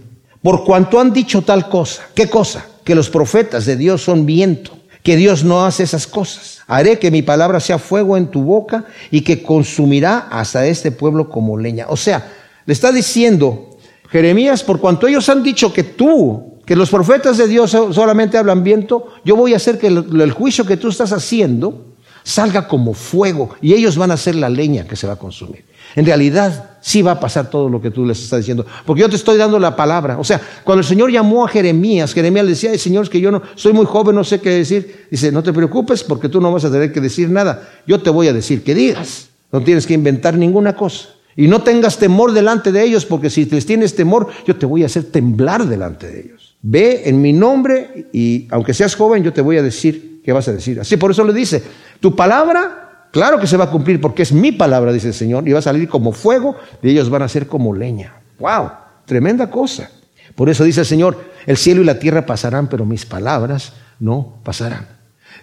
Por 0.42 0.64
cuanto 0.64 1.02
han 1.02 1.12
dicho 1.12 1.42
tal 1.42 1.68
cosa. 1.68 2.04
¿Qué 2.16 2.30
cosa? 2.30 2.66
Que 2.86 2.96
los 2.96 3.10
profetas 3.10 3.66
de 3.66 3.76
Dios 3.76 4.02
son 4.02 4.26
viento. 4.26 4.78
Que 5.04 5.18
Dios 5.18 5.44
no 5.44 5.66
hace 5.66 5.84
esas 5.84 6.08
cosas. 6.08 6.62
Haré 6.66 6.98
que 6.98 7.12
mi 7.12 7.24
palabra 7.24 7.60
sea 7.60 7.78
fuego 7.78 8.16
en 8.16 8.28
tu 8.28 8.42
boca 8.42 8.86
y 9.12 9.20
que 9.20 9.44
consumirá 9.44 10.30
hasta 10.32 10.66
este 10.66 10.94
pueblo 10.94 11.28
como 11.30 11.58
leña. 11.58 11.88
O 11.90 11.98
sea, 11.98 12.32
le 12.66 12.72
está 12.72 12.94
diciendo 12.94 13.72
Jeremías, 14.12 14.64
por 14.64 14.80
cuanto 14.80 15.08
ellos 15.08 15.28
han 15.28 15.44
dicho 15.44 15.74
que 15.74 15.84
tú, 15.84 16.62
que 16.66 16.78
los 16.78 16.90
profetas 16.90 17.38
de 17.38 17.50
Dios 17.50 17.72
solamente 17.72 18.38
hablan 18.38 18.64
viento, 18.64 19.08
yo 19.26 19.36
voy 19.36 19.52
a 19.52 19.58
hacer 19.58 19.78
que 19.78 19.88
el 19.88 20.32
juicio 20.32 20.66
que 20.66 20.78
tú 20.78 20.88
estás 20.88 21.12
haciendo 21.12 21.95
salga 22.26 22.68
como 22.68 22.94
fuego 22.94 23.52
y 23.62 23.74
ellos 23.74 23.98
van 23.98 24.10
a 24.10 24.18
ser 24.18 24.36
la 24.36 24.50
leña 24.50 24.86
que 24.86 24.96
se 24.96 25.06
va 25.06 25.14
a 25.14 25.18
consumir. 25.18 25.64
En 25.96 26.06
realidad, 26.06 26.72
sí 26.82 27.04
va 27.04 27.12
a 27.12 27.20
pasar 27.20 27.50
todo 27.50 27.70
lo 27.70 27.80
que 27.80 27.92
tú 27.92 28.04
les 28.04 28.22
estás 28.22 28.40
diciendo, 28.40 28.66
porque 28.86 29.02
yo 29.02 29.10
te 29.10 29.16
estoy 29.16 29.38
dando 29.38 29.60
la 29.60 29.76
palabra. 29.76 30.18
O 30.18 30.24
sea, 30.24 30.42
cuando 30.64 30.80
el 30.82 30.86
Señor 30.86 31.12
llamó 31.12 31.46
a 31.46 31.48
Jeremías, 31.48 32.14
Jeremías 32.14 32.46
le 32.46 32.52
decía, 32.52 32.72
Ay, 32.72 32.80
Señor, 32.80 33.04
es 33.04 33.10
que 33.10 33.22
yo 33.22 33.32
no 33.32 33.44
soy 33.54 33.74
muy 33.74 33.86
joven, 33.86 34.16
no 34.16 34.24
sé 34.24 34.42
qué 34.42 34.50
decir. 34.50 35.08
Dice, 35.10 35.32
no 35.32 35.44
te 35.44 35.54
preocupes 35.54 36.04
porque 36.04 36.28
tú 36.28 36.42
no 36.42 36.52
vas 36.52 36.66
a 36.66 36.72
tener 36.72 36.92
que 36.92 37.00
decir 37.00 37.30
nada. 37.30 37.70
Yo 37.86 38.02
te 38.02 38.10
voy 38.10 38.28
a 38.28 38.34
decir 38.34 38.64
que 38.64 38.74
digas. 38.74 39.30
No 39.52 39.62
tienes 39.62 39.86
que 39.86 39.94
inventar 39.94 40.36
ninguna 40.36 40.76
cosa. 40.76 41.10
Y 41.38 41.48
no 41.48 41.62
tengas 41.62 41.98
temor 41.98 42.32
delante 42.32 42.72
de 42.72 42.84
ellos, 42.84 43.06
porque 43.06 43.30
si 43.30 43.46
les 43.46 43.66
tienes 43.66 43.96
temor, 43.96 44.28
yo 44.48 44.56
te 44.56 44.66
voy 44.66 44.84
a 44.84 44.88
hacer 44.88 45.04
temblar 45.06 45.68
delante 45.68 46.08
de 46.08 46.22
ellos. 46.22 46.56
Ve 46.62 47.04
en 47.06 47.22
mi 47.22 47.34
nombre 47.34 48.08
y 48.12 48.48
aunque 48.50 48.74
seas 48.74 48.96
joven, 48.96 49.24
yo 49.24 49.32
te 49.32 49.42
voy 49.42 49.58
a 49.58 49.62
decir 49.62 50.15
qué 50.26 50.34
vas 50.34 50.48
a 50.48 50.54
decir. 50.54 50.80
Así 50.80 50.98
por 50.98 51.12
eso 51.12 51.24
le 51.24 51.32
dice, 51.32 51.64
tu 52.00 52.16
palabra, 52.16 53.08
claro 53.12 53.40
que 53.40 53.46
se 53.46 53.56
va 53.56 53.66
a 53.66 53.70
cumplir 53.70 54.02
porque 54.02 54.24
es 54.24 54.32
mi 54.32 54.52
palabra, 54.52 54.92
dice 54.92 55.10
el 55.10 55.14
Señor, 55.14 55.48
y 55.48 55.52
va 55.52 55.60
a 55.60 55.62
salir 55.62 55.88
como 55.88 56.12
fuego 56.12 56.56
y 56.82 56.90
ellos 56.90 57.10
van 57.10 57.22
a 57.22 57.30
ser 57.30 57.48
como 57.48 57.74
leña. 57.76 58.16
¡Wow! 58.40 58.72
Tremenda 59.06 59.52
cosa. 59.52 59.92
Por 60.34 60.50
eso 60.50 60.64
dice 60.64 60.82
el 60.82 60.86
Señor, 60.88 61.24
el 61.46 61.58
cielo 61.58 61.82
y 61.82 61.86
la 61.86 62.00
tierra 62.00 62.26
pasarán, 62.26 62.68
pero 62.68 62.86
mis 62.86 63.06
palabras 63.06 63.74
no 64.00 64.40
pasarán. 64.44 64.88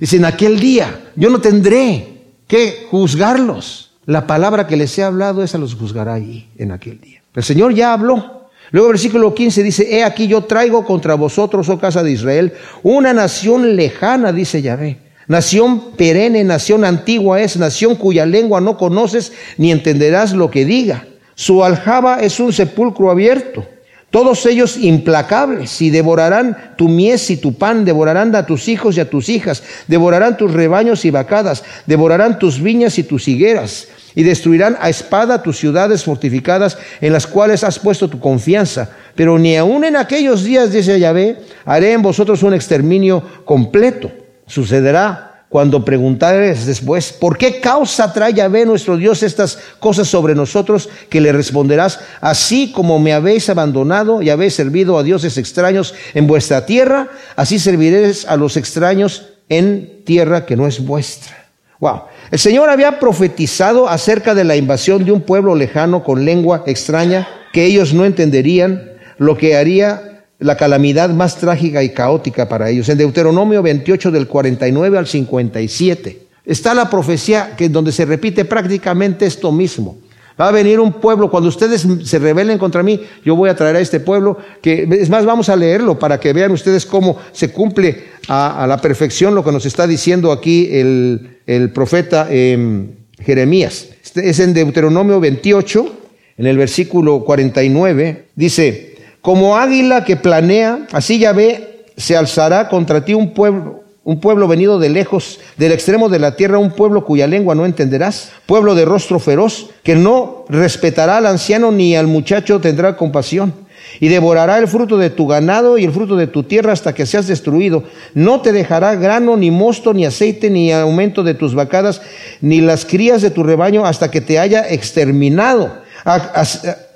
Dice, 0.00 0.16
en 0.16 0.24
aquel 0.24 0.58
día 0.58 1.12
yo 1.14 1.30
no 1.30 1.40
tendré 1.40 2.24
que 2.48 2.88
juzgarlos. 2.90 3.92
La 4.04 4.26
palabra 4.26 4.66
que 4.66 4.76
les 4.76 4.98
he 4.98 5.04
hablado, 5.04 5.44
esa 5.44 5.58
los 5.58 5.76
juzgará 5.76 6.14
allí, 6.14 6.50
en 6.58 6.72
aquel 6.72 7.00
día. 7.00 7.22
El 7.34 7.44
Señor 7.44 7.72
ya 7.72 7.92
habló. 7.92 8.41
Luego 8.72 8.88
versículo 8.88 9.34
15 9.34 9.62
dice, 9.62 9.96
he 9.96 10.02
aquí 10.02 10.26
yo 10.26 10.44
traigo 10.44 10.84
contra 10.84 11.14
vosotros, 11.14 11.68
oh 11.68 11.78
casa 11.78 12.02
de 12.02 12.10
Israel, 12.10 12.52
una 12.82 13.12
nación 13.12 13.76
lejana, 13.76 14.32
dice 14.32 14.60
Yahvé 14.62 14.98
Nación 15.28 15.92
perenne, 15.96 16.42
nación 16.42 16.84
antigua 16.84 17.40
es, 17.40 17.56
nación 17.56 17.94
cuya 17.94 18.26
lengua 18.26 18.60
no 18.60 18.76
conoces 18.76 19.32
ni 19.56 19.70
entenderás 19.70 20.32
lo 20.32 20.50
que 20.50 20.64
diga. 20.64 21.06
Su 21.34 21.64
aljaba 21.64 22.20
es 22.20 22.40
un 22.40 22.52
sepulcro 22.52 23.10
abierto. 23.10 23.64
Todos 24.10 24.44
ellos 24.44 24.76
implacables 24.76 25.80
y 25.80 25.88
devorarán 25.88 26.74
tu 26.76 26.88
mies 26.88 27.30
y 27.30 27.38
tu 27.38 27.54
pan, 27.54 27.86
devorarán 27.86 28.34
a 28.36 28.44
tus 28.44 28.68
hijos 28.68 28.96
y 28.96 29.00
a 29.00 29.08
tus 29.08 29.30
hijas, 29.30 29.62
devorarán 29.86 30.36
tus 30.36 30.52
rebaños 30.52 31.06
y 31.06 31.10
vacadas, 31.10 31.64
devorarán 31.86 32.38
tus 32.38 32.60
viñas 32.60 32.98
y 32.98 33.04
tus 33.04 33.26
higueras, 33.26 33.88
y 34.14 34.22
destruirán 34.22 34.76
a 34.80 34.88
espada 34.88 35.42
tus 35.42 35.58
ciudades 35.58 36.04
fortificadas 36.04 36.78
en 37.00 37.12
las 37.12 37.26
cuales 37.26 37.64
has 37.64 37.78
puesto 37.78 38.08
tu 38.08 38.20
confianza. 38.20 38.90
Pero 39.14 39.38
ni 39.38 39.56
aun 39.56 39.84
en 39.84 39.96
aquellos 39.96 40.44
días, 40.44 40.72
dice 40.72 40.98
Yahvé, 40.98 41.38
haré 41.64 41.92
en 41.92 42.02
vosotros 42.02 42.42
un 42.42 42.54
exterminio 42.54 43.22
completo. 43.44 44.10
Sucederá 44.46 45.32
cuando 45.52 45.84
preguntares 45.84 46.64
después, 46.64 47.12
¿por 47.12 47.36
qué 47.36 47.60
causa 47.60 48.10
trae 48.10 48.32
Yahvé 48.32 48.64
nuestro 48.64 48.96
Dios 48.96 49.22
estas 49.22 49.58
cosas 49.78 50.08
sobre 50.08 50.34
nosotros? 50.34 50.88
Que 51.10 51.20
le 51.20 51.30
responderás, 51.30 52.00
así 52.22 52.72
como 52.72 52.98
me 52.98 53.12
habéis 53.12 53.50
abandonado 53.50 54.22
y 54.22 54.30
habéis 54.30 54.54
servido 54.54 54.96
a 54.96 55.02
dioses 55.02 55.36
extraños 55.36 55.94
en 56.14 56.26
vuestra 56.26 56.64
tierra, 56.64 57.08
así 57.36 57.58
serviréis 57.58 58.24
a 58.24 58.36
los 58.38 58.56
extraños 58.56 59.26
en 59.50 60.02
tierra 60.06 60.46
que 60.46 60.56
no 60.56 60.66
es 60.66 60.82
vuestra. 60.82 61.36
Wow. 61.80 62.04
El 62.32 62.38
Señor 62.38 62.70
había 62.70 62.98
profetizado 62.98 63.90
acerca 63.90 64.34
de 64.34 64.44
la 64.44 64.56
invasión 64.56 65.04
de 65.04 65.12
un 65.12 65.20
pueblo 65.20 65.54
lejano 65.54 66.02
con 66.02 66.24
lengua 66.24 66.64
extraña 66.66 67.28
que 67.52 67.66
ellos 67.66 67.92
no 67.92 68.06
entenderían, 68.06 68.90
lo 69.18 69.36
que 69.36 69.54
haría 69.54 70.24
la 70.38 70.56
calamidad 70.56 71.10
más 71.10 71.36
trágica 71.36 71.82
y 71.82 71.90
caótica 71.90 72.48
para 72.48 72.70
ellos. 72.70 72.88
En 72.88 72.96
Deuteronomio 72.96 73.62
28 73.62 74.10
del 74.10 74.28
49 74.28 74.96
al 74.96 75.06
57 75.06 76.22
está 76.46 76.72
la 76.72 76.88
profecía 76.88 77.54
que 77.54 77.68
donde 77.68 77.92
se 77.92 78.06
repite 78.06 78.46
prácticamente 78.46 79.26
esto 79.26 79.52
mismo. 79.52 79.98
Va 80.40 80.48
a 80.48 80.52
venir 80.52 80.80
un 80.80 80.92
pueblo, 80.92 81.30
cuando 81.30 81.48
ustedes 81.48 81.86
se 82.04 82.18
rebelen 82.18 82.58
contra 82.58 82.82
mí, 82.82 83.00
yo 83.24 83.36
voy 83.36 83.50
a 83.50 83.56
traer 83.56 83.76
a 83.76 83.80
este 83.80 84.00
pueblo, 84.00 84.38
que 84.60 84.88
es 84.90 85.10
más, 85.10 85.24
vamos 85.24 85.48
a 85.48 85.56
leerlo 85.56 85.98
para 85.98 86.18
que 86.18 86.32
vean 86.32 86.52
ustedes 86.52 86.86
cómo 86.86 87.18
se 87.32 87.52
cumple 87.52 88.04
a, 88.28 88.66
la 88.68 88.78
perfección 88.78 89.34
lo 89.34 89.44
que 89.44 89.52
nos 89.52 89.66
está 89.66 89.86
diciendo 89.86 90.32
aquí 90.32 90.68
el, 90.72 91.70
profeta 91.74 92.28
em, 92.30 92.88
Jeremías. 93.20 93.88
Este 94.02 94.28
es 94.28 94.40
en 94.40 94.54
Deuteronomio 94.54 95.20
28, 95.20 95.92
en 96.38 96.46
el 96.46 96.56
versículo 96.56 97.24
49, 97.24 98.26
dice, 98.34 98.96
como 99.20 99.56
águila 99.56 100.04
que 100.04 100.16
planea, 100.16 100.86
así 100.92 101.18
ya 101.18 101.32
ve, 101.32 101.84
se 101.96 102.16
alzará 102.16 102.68
contra 102.68 103.04
ti 103.04 103.14
un 103.14 103.34
pueblo 103.34 103.81
un 104.04 104.20
pueblo 104.20 104.48
venido 104.48 104.78
de 104.78 104.88
lejos, 104.88 105.38
del 105.56 105.72
extremo 105.72 106.08
de 106.08 106.18
la 106.18 106.34
tierra, 106.34 106.58
un 106.58 106.72
pueblo 106.72 107.04
cuya 107.04 107.26
lengua 107.26 107.54
no 107.54 107.66
entenderás, 107.66 108.32
pueblo 108.46 108.74
de 108.74 108.84
rostro 108.84 109.20
feroz, 109.20 109.70
que 109.84 109.94
no 109.94 110.44
respetará 110.48 111.18
al 111.18 111.26
anciano 111.26 111.70
ni 111.70 111.94
al 111.94 112.08
muchacho 112.08 112.60
tendrá 112.60 112.96
compasión, 112.96 113.54
y 114.00 114.08
devorará 114.08 114.58
el 114.58 114.68
fruto 114.68 114.96
de 114.96 115.10
tu 115.10 115.26
ganado 115.26 115.78
y 115.78 115.84
el 115.84 115.92
fruto 115.92 116.16
de 116.16 116.26
tu 116.26 116.42
tierra 116.42 116.72
hasta 116.72 116.94
que 116.94 117.06
seas 117.06 117.26
destruido. 117.26 117.84
No 118.14 118.40
te 118.40 118.52
dejará 118.52 118.94
grano, 118.94 119.36
ni 119.36 119.50
mosto, 119.50 119.92
ni 119.92 120.06
aceite, 120.06 120.50
ni 120.50 120.72
aumento 120.72 121.22
de 121.22 121.34
tus 121.34 121.54
vacadas, 121.54 122.00
ni 122.40 122.60
las 122.60 122.84
crías 122.84 123.22
de 123.22 123.30
tu 123.30 123.42
rebaño 123.42 123.84
hasta 123.84 124.10
que 124.10 124.20
te 124.20 124.38
haya 124.38 124.68
exterminado. 124.68 125.82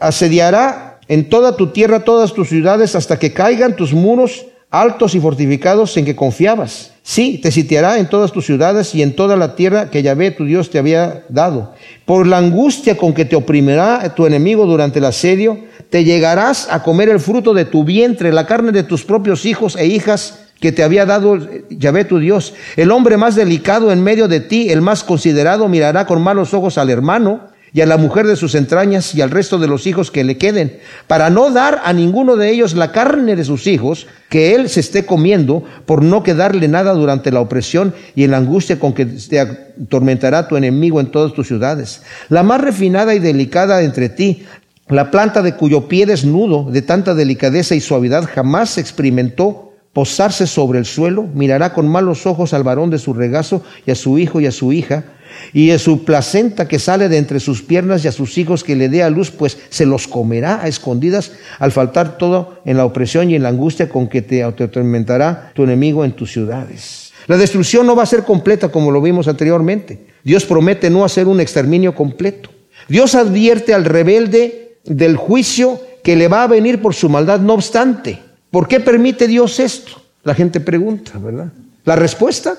Asediará 0.01 0.99
en 1.09 1.29
toda 1.29 1.57
tu 1.57 1.69
tierra 1.69 2.01
todas 2.01 2.33
tus 2.33 2.49
ciudades 2.49 2.95
hasta 2.95 3.19
que 3.19 3.33
caigan 3.33 3.77
tus 3.77 3.93
muros 3.93 4.47
altos 4.71 5.15
y 5.15 5.21
fortificados 5.21 5.97
en 5.97 6.05
que 6.05 6.17
confiabas. 6.17 6.93
Sí, 7.03 7.39
te 7.41 7.53
sitiará 7.53 7.99
en 7.99 8.09
todas 8.09 8.33
tus 8.33 8.47
ciudades 8.47 8.95
y 8.95 9.03
en 9.03 9.15
toda 9.15 9.37
la 9.37 9.55
tierra 9.55 9.91
que 9.91 10.03
Yahvé 10.03 10.33
tu 10.33 10.45
Dios 10.45 10.71
te 10.71 10.79
había 10.79 11.25
dado. 11.29 11.73
Por 12.05 12.27
la 12.27 12.39
angustia 12.39 12.97
con 12.97 13.15
que 13.15 13.25
te 13.25 13.37
oprimirá 13.37 14.13
tu 14.15 14.27
enemigo 14.27 14.67
durante 14.67 14.99
el 14.99 15.05
asedio, 15.05 15.61
te 15.89 16.03
llegarás 16.03 16.69
a 16.71 16.83
comer 16.83 17.09
el 17.09 17.21
fruto 17.21 17.55
de 17.55 17.65
tu 17.65 17.85
vientre, 17.85 18.33
la 18.33 18.47
carne 18.47 18.73
de 18.73 18.83
tus 18.83 19.05
propios 19.05 19.47
hijos 19.47 19.77
e 19.77 19.87
hijas 19.87 20.41
que 20.61 20.73
te 20.73 20.83
había 20.83 21.07
dado 21.07 21.39
Yahvé 21.71 22.05
tu 22.05 22.19
Dios. 22.19 22.55
El 22.77 22.91
hombre 22.91 23.17
más 23.17 23.37
delicado 23.37 23.93
en 23.93 24.03
medio 24.03 24.27
de 24.27 24.41
ti, 24.41 24.71
el 24.71 24.81
más 24.81 25.05
considerado, 25.05 25.69
mirará 25.69 26.07
con 26.07 26.23
malos 26.23 26.55
ojos 26.55 26.77
al 26.77 26.91
hermano 26.91 27.56
y 27.73 27.81
a 27.81 27.87
la 27.87 27.97
mujer 27.97 28.27
de 28.27 28.37
sus 28.37 28.55
entrañas 28.55 29.15
y 29.15 29.21
al 29.21 29.31
resto 29.31 29.59
de 29.59 29.67
los 29.67 29.87
hijos 29.87 30.11
que 30.11 30.25
le 30.25 30.39
queden, 30.39 30.79
para 31.07 31.31
no 31.31 31.51
dar 31.51 31.81
a 31.85 31.93
ninguno 31.93 32.37
de 32.37 32.51
ellos 32.51 32.75
la 32.75 32.93
carne 32.93 33.37
de 33.37 33.45
sus 33.45 33.67
hijos 33.67 34.07
que 34.29 34.55
él 34.55 34.69
se 34.69 34.81
esté 34.81 35.05
comiendo, 35.05 35.65
por 35.85 36.03
no 36.03 36.23
quedarle 36.23 36.69
nada 36.69 36.93
durante 36.93 37.31
la 37.31 37.41
opresión 37.41 37.95
y 38.15 38.25
en 38.25 38.31
la 38.31 38.39
angustia 38.39 38.79
con 38.79 38.93
que 38.93 39.07
te 39.07 39.41
atormentará 39.41 40.49
tu 40.49 40.57
enemigo 40.57 41.01
en 41.01 41.11
todas 41.11 41.33
tus 41.33 41.47
ciudades. 41.47 42.03
La 42.29 42.43
más 42.43 42.61
refinada 42.61 43.15
y 43.15 43.19
delicada 43.19 43.83
entre 43.83 44.09
ti, 44.09 44.45
la 44.89 45.11
planta 45.11 45.43
de 45.43 45.55
cuyo 45.55 45.89
pie 45.89 46.07
desnudo, 46.07 46.71
de 46.71 46.83
tanta 46.83 47.15
delicadeza 47.15 47.75
y 47.75 47.81
suavidad, 47.81 48.25
jamás 48.33 48.79
experimentó 48.79 49.73
posarse 49.93 50.47
sobre 50.47 50.79
el 50.79 50.85
suelo, 50.85 51.23
mirará 51.23 51.73
con 51.73 51.89
malos 51.89 52.27
ojos 52.27 52.53
al 52.53 52.63
varón 52.63 52.91
de 52.91 52.99
su 52.99 53.15
regazo 53.15 53.63
y 53.87 53.91
a 53.91 53.95
su 53.95 54.19
hijo 54.19 54.41
y 54.41 54.47
a 54.47 54.53
su 54.53 54.73
hija, 54.73 55.05
y 55.53 55.71
a 55.71 55.79
su 55.79 56.05
placenta 56.05 56.69
que 56.69 56.79
sale 56.79 57.09
de 57.09 57.19
entre 57.19 57.41
sus 57.41 57.63
piernas 57.63 58.05
y 58.05 58.09
a 58.09 58.13
sus 58.13 58.39
hijos 58.39 58.65
que 58.65 58.77
le 58.77 58.89
dé 58.89 59.03
a 59.03 59.11
luz, 59.11 59.31
pues 59.31 59.59
se 59.69 59.87
los 59.87 60.07
comerá 60.07 60.63
a 60.63 60.69
escondidas 60.69 61.33
al 61.59 61.73
faltar 61.73 62.19
todo 62.19 62.61
en 62.65 62.77
la 62.77 62.85
opresión 62.85 63.31
y 63.31 63.35
en 63.35 63.43
la 63.43 63.51
angustia 63.51 63.89
con 63.89 64.09
que 64.09 64.23
te 64.23 64.43
atormentará 64.43 65.53
tu 65.55 65.65
enemigo 65.65 66.05
en 66.05 66.13
tus 66.13 66.33
ciudades. 66.33 67.13
La 67.27 67.37
destrucción 67.37 67.87
no 67.87 67.97
va 67.97 68.05
a 68.05 68.07
ser 68.07 68.23
completa 68.23 68.69
como 68.69 68.91
lo 68.91 69.03
vimos 69.03 69.29
anteriormente. 69.29 70.07
Dios 70.23 70.45
promete 70.45 70.91
no 70.91 71.05
hacer 71.05 71.27
un 71.27 71.41
exterminio 71.41 71.95
completo. 71.95 72.51
Dios 72.89 73.15
advierte 73.15 73.75
al 73.75 73.85
rebelde 73.85 74.79
del 74.85 75.17
juicio 75.17 75.81
que 76.03 76.17
le 76.17 76.29
va 76.29 76.45
a 76.45 76.49
venir 76.49 76.81
por 76.81 76.95
su 76.95 77.09
maldad, 77.09 77.41
no 77.41 77.55
obstante. 77.55 78.21
¿Por 78.51 78.69
qué 78.69 78.79
permite 78.79 79.27
Dios 79.27 79.59
esto? 79.59 80.01
La 80.23 80.35
gente 80.35 80.61
pregunta, 80.61 81.13
¿verdad? 81.19 81.53
La 81.85 81.97
respuesta, 81.97 82.57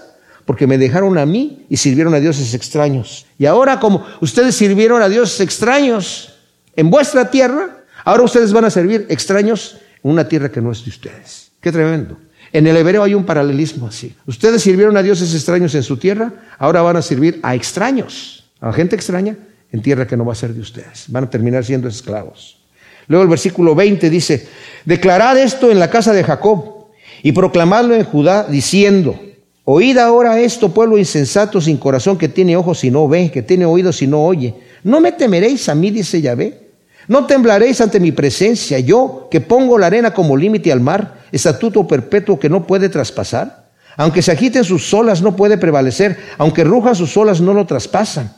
porque 0.47 0.65
me 0.65 0.77
dejaron 0.77 1.17
a 1.17 1.25
mí 1.25 1.65
y 1.67 1.75
sirvieron 1.75 2.15
a 2.15 2.21
dioses 2.21 2.53
extraños. 2.53 3.25
Y 3.37 3.45
ahora 3.45 3.81
como 3.81 4.05
ustedes 4.21 4.55
sirvieron 4.55 5.01
a 5.01 5.09
dioses 5.09 5.41
extraños 5.41 6.35
en 6.73 6.89
vuestra 6.89 7.29
tierra, 7.29 7.83
ahora 8.05 8.23
ustedes 8.23 8.53
van 8.53 8.63
a 8.63 8.69
servir 8.69 9.05
extraños 9.09 9.77
en 10.01 10.11
una 10.11 10.29
tierra 10.29 10.49
que 10.49 10.61
no 10.61 10.71
es 10.71 10.85
de 10.85 10.89
ustedes. 10.89 11.51
Qué 11.59 11.69
tremendo. 11.69 12.17
En 12.53 12.65
el 12.65 12.77
hebreo 12.77 13.03
hay 13.03 13.13
un 13.13 13.25
paralelismo 13.25 13.87
así. 13.87 14.15
Ustedes 14.25 14.61
sirvieron 14.61 14.95
a 14.95 15.03
dioses 15.03 15.35
extraños 15.35 15.75
en 15.75 15.83
su 15.83 15.97
tierra, 15.97 16.31
ahora 16.57 16.81
van 16.81 16.95
a 16.95 17.01
servir 17.01 17.41
a 17.43 17.53
extraños, 17.53 18.45
a 18.61 18.71
gente 18.71 18.95
extraña 18.95 19.35
en 19.73 19.81
tierra 19.81 20.07
que 20.07 20.15
no 20.15 20.23
va 20.23 20.31
a 20.31 20.35
ser 20.37 20.53
de 20.53 20.61
ustedes. 20.61 21.07
Van 21.09 21.25
a 21.25 21.29
terminar 21.29 21.65
siendo 21.65 21.89
esclavos. 21.89 22.57
Luego 23.07 23.23
el 23.23 23.29
versículo 23.29 23.75
20 23.75 24.09
dice, 24.09 24.47
declarad 24.85 25.37
esto 25.37 25.69
en 25.69 25.79
la 25.79 25.89
casa 25.89 26.13
de 26.13 26.23
Jacob 26.23 26.87
y 27.21 27.33
proclamadlo 27.33 27.95
en 27.95 28.05
Judá 28.05 28.47
diciendo, 28.49 29.26
Oíd 29.69 29.97
ahora 29.97 30.39
esto, 30.39 30.69
pueblo 30.69 30.97
insensato, 30.97 31.59
sin 31.59 31.75
corazón, 31.75 32.17
que 32.17 32.29
tiene 32.29 32.55
ojos 32.55 32.85
y 32.85 32.89
no 32.89 33.05
ve, 33.05 33.29
que 33.29 33.41
tiene 33.41 33.65
oídos 33.65 34.01
y 34.01 34.07
no 34.07 34.23
oye. 34.23 34.53
¿No 34.81 35.01
me 35.01 35.11
temeréis 35.11 35.67
a 35.67 35.75
mí, 35.75 35.91
dice 35.91 36.21
Yahvé? 36.21 36.69
¿No 37.09 37.25
temblaréis 37.25 37.81
ante 37.81 37.99
mi 37.99 38.13
presencia, 38.13 38.79
yo 38.79 39.27
que 39.29 39.41
pongo 39.41 39.77
la 39.77 39.87
arena 39.87 40.13
como 40.13 40.37
límite 40.37 40.71
al 40.71 40.79
mar, 40.79 41.19
estatuto 41.33 41.85
perpetuo 41.85 42.39
que 42.39 42.47
no 42.47 42.65
puede 42.65 42.87
traspasar? 42.87 43.67
Aunque 43.97 44.21
se 44.21 44.31
agiten 44.31 44.63
sus 44.63 44.93
olas, 44.93 45.21
no 45.21 45.35
puede 45.35 45.57
prevalecer, 45.57 46.17
aunque 46.37 46.63
rujan 46.63 46.95
sus 46.95 47.17
olas, 47.17 47.41
no 47.41 47.53
lo 47.53 47.65
traspasan. 47.65 48.31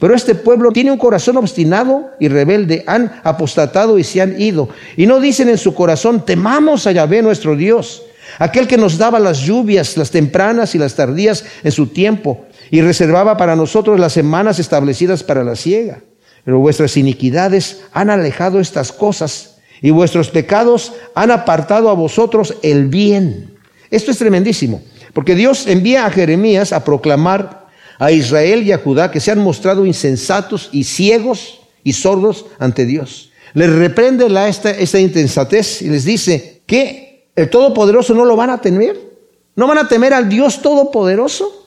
Pero 0.00 0.12
este 0.12 0.34
pueblo 0.34 0.72
tiene 0.72 0.90
un 0.90 0.98
corazón 0.98 1.36
obstinado 1.36 2.10
y 2.18 2.26
rebelde, 2.26 2.82
han 2.88 3.20
apostatado 3.22 3.96
y 3.96 4.02
se 4.02 4.20
han 4.20 4.40
ido, 4.40 4.70
y 4.96 5.06
no 5.06 5.20
dicen 5.20 5.48
en 5.50 5.58
su 5.58 5.72
corazón, 5.72 6.26
temamos 6.26 6.88
a 6.88 6.90
Yahvé 6.90 7.22
nuestro 7.22 7.54
Dios 7.54 8.02
aquel 8.38 8.66
que 8.66 8.76
nos 8.76 8.98
daba 8.98 9.18
las 9.18 9.40
lluvias, 9.40 9.96
las 9.96 10.10
tempranas 10.10 10.74
y 10.74 10.78
las 10.78 10.94
tardías 10.94 11.44
en 11.62 11.72
su 11.72 11.88
tiempo, 11.88 12.46
y 12.70 12.80
reservaba 12.80 13.36
para 13.36 13.56
nosotros 13.56 14.00
las 14.00 14.12
semanas 14.12 14.58
establecidas 14.58 15.22
para 15.22 15.44
la 15.44 15.56
siega. 15.56 16.00
Pero 16.44 16.58
vuestras 16.58 16.96
iniquidades 16.96 17.82
han 17.92 18.10
alejado 18.10 18.60
estas 18.60 18.92
cosas, 18.92 19.56
y 19.80 19.90
vuestros 19.90 20.30
pecados 20.30 20.92
han 21.14 21.30
apartado 21.30 21.90
a 21.90 21.94
vosotros 21.94 22.54
el 22.62 22.86
bien. 22.88 23.58
Esto 23.90 24.10
es 24.10 24.18
tremendísimo, 24.18 24.82
porque 25.12 25.34
Dios 25.34 25.66
envía 25.66 26.06
a 26.06 26.10
Jeremías 26.10 26.72
a 26.72 26.84
proclamar 26.84 27.68
a 27.98 28.10
Israel 28.10 28.62
y 28.62 28.72
a 28.72 28.78
Judá 28.78 29.10
que 29.10 29.20
se 29.20 29.30
han 29.30 29.38
mostrado 29.38 29.86
insensatos 29.86 30.68
y 30.72 30.84
ciegos 30.84 31.60
y 31.82 31.92
sordos 31.92 32.46
ante 32.58 32.86
Dios. 32.86 33.30
Les 33.52 33.70
reprende 33.70 34.28
la, 34.28 34.48
esta, 34.48 34.70
esta 34.70 34.98
intensatez 34.98 35.82
y 35.82 35.88
les 35.88 36.04
dice 36.04 36.62
que 36.66 37.13
el 37.36 37.50
Todopoderoso 37.50 38.14
no 38.14 38.24
lo 38.24 38.36
van 38.36 38.50
a 38.50 38.60
temer. 38.60 39.14
No 39.56 39.66
van 39.66 39.78
a 39.78 39.88
temer 39.88 40.14
al 40.14 40.28
Dios 40.28 40.62
Todopoderoso. 40.62 41.64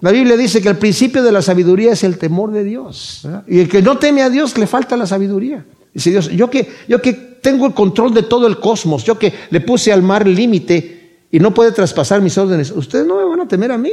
La 0.00 0.10
Biblia 0.10 0.36
dice 0.36 0.60
que 0.60 0.68
el 0.68 0.76
principio 0.76 1.22
de 1.22 1.32
la 1.32 1.42
sabiduría 1.42 1.92
es 1.92 2.04
el 2.04 2.18
temor 2.18 2.52
de 2.52 2.64
Dios. 2.64 3.26
Y 3.46 3.60
el 3.60 3.68
que 3.68 3.80
no 3.82 3.98
teme 3.98 4.22
a 4.22 4.30
Dios 4.30 4.56
le 4.58 4.66
falta 4.66 4.96
la 4.96 5.06
sabiduría. 5.06 5.64
Dice 5.92 6.10
Dios, 6.10 6.28
yo 6.30 6.50
que, 6.50 6.68
yo 6.88 7.00
que 7.00 7.12
tengo 7.12 7.66
el 7.66 7.74
control 7.74 8.12
de 8.12 8.24
todo 8.24 8.46
el 8.46 8.58
cosmos, 8.58 9.04
yo 9.04 9.18
que 9.18 9.32
le 9.50 9.60
puse 9.60 9.92
al 9.92 10.02
mar 10.02 10.26
límite 10.26 11.26
y 11.30 11.38
no 11.38 11.54
puede 11.54 11.72
traspasar 11.72 12.20
mis 12.20 12.36
órdenes, 12.36 12.70
ustedes 12.70 13.06
no 13.06 13.16
me 13.16 13.24
van 13.24 13.40
a 13.40 13.48
temer 13.48 13.70
a 13.70 13.78
mí. 13.78 13.92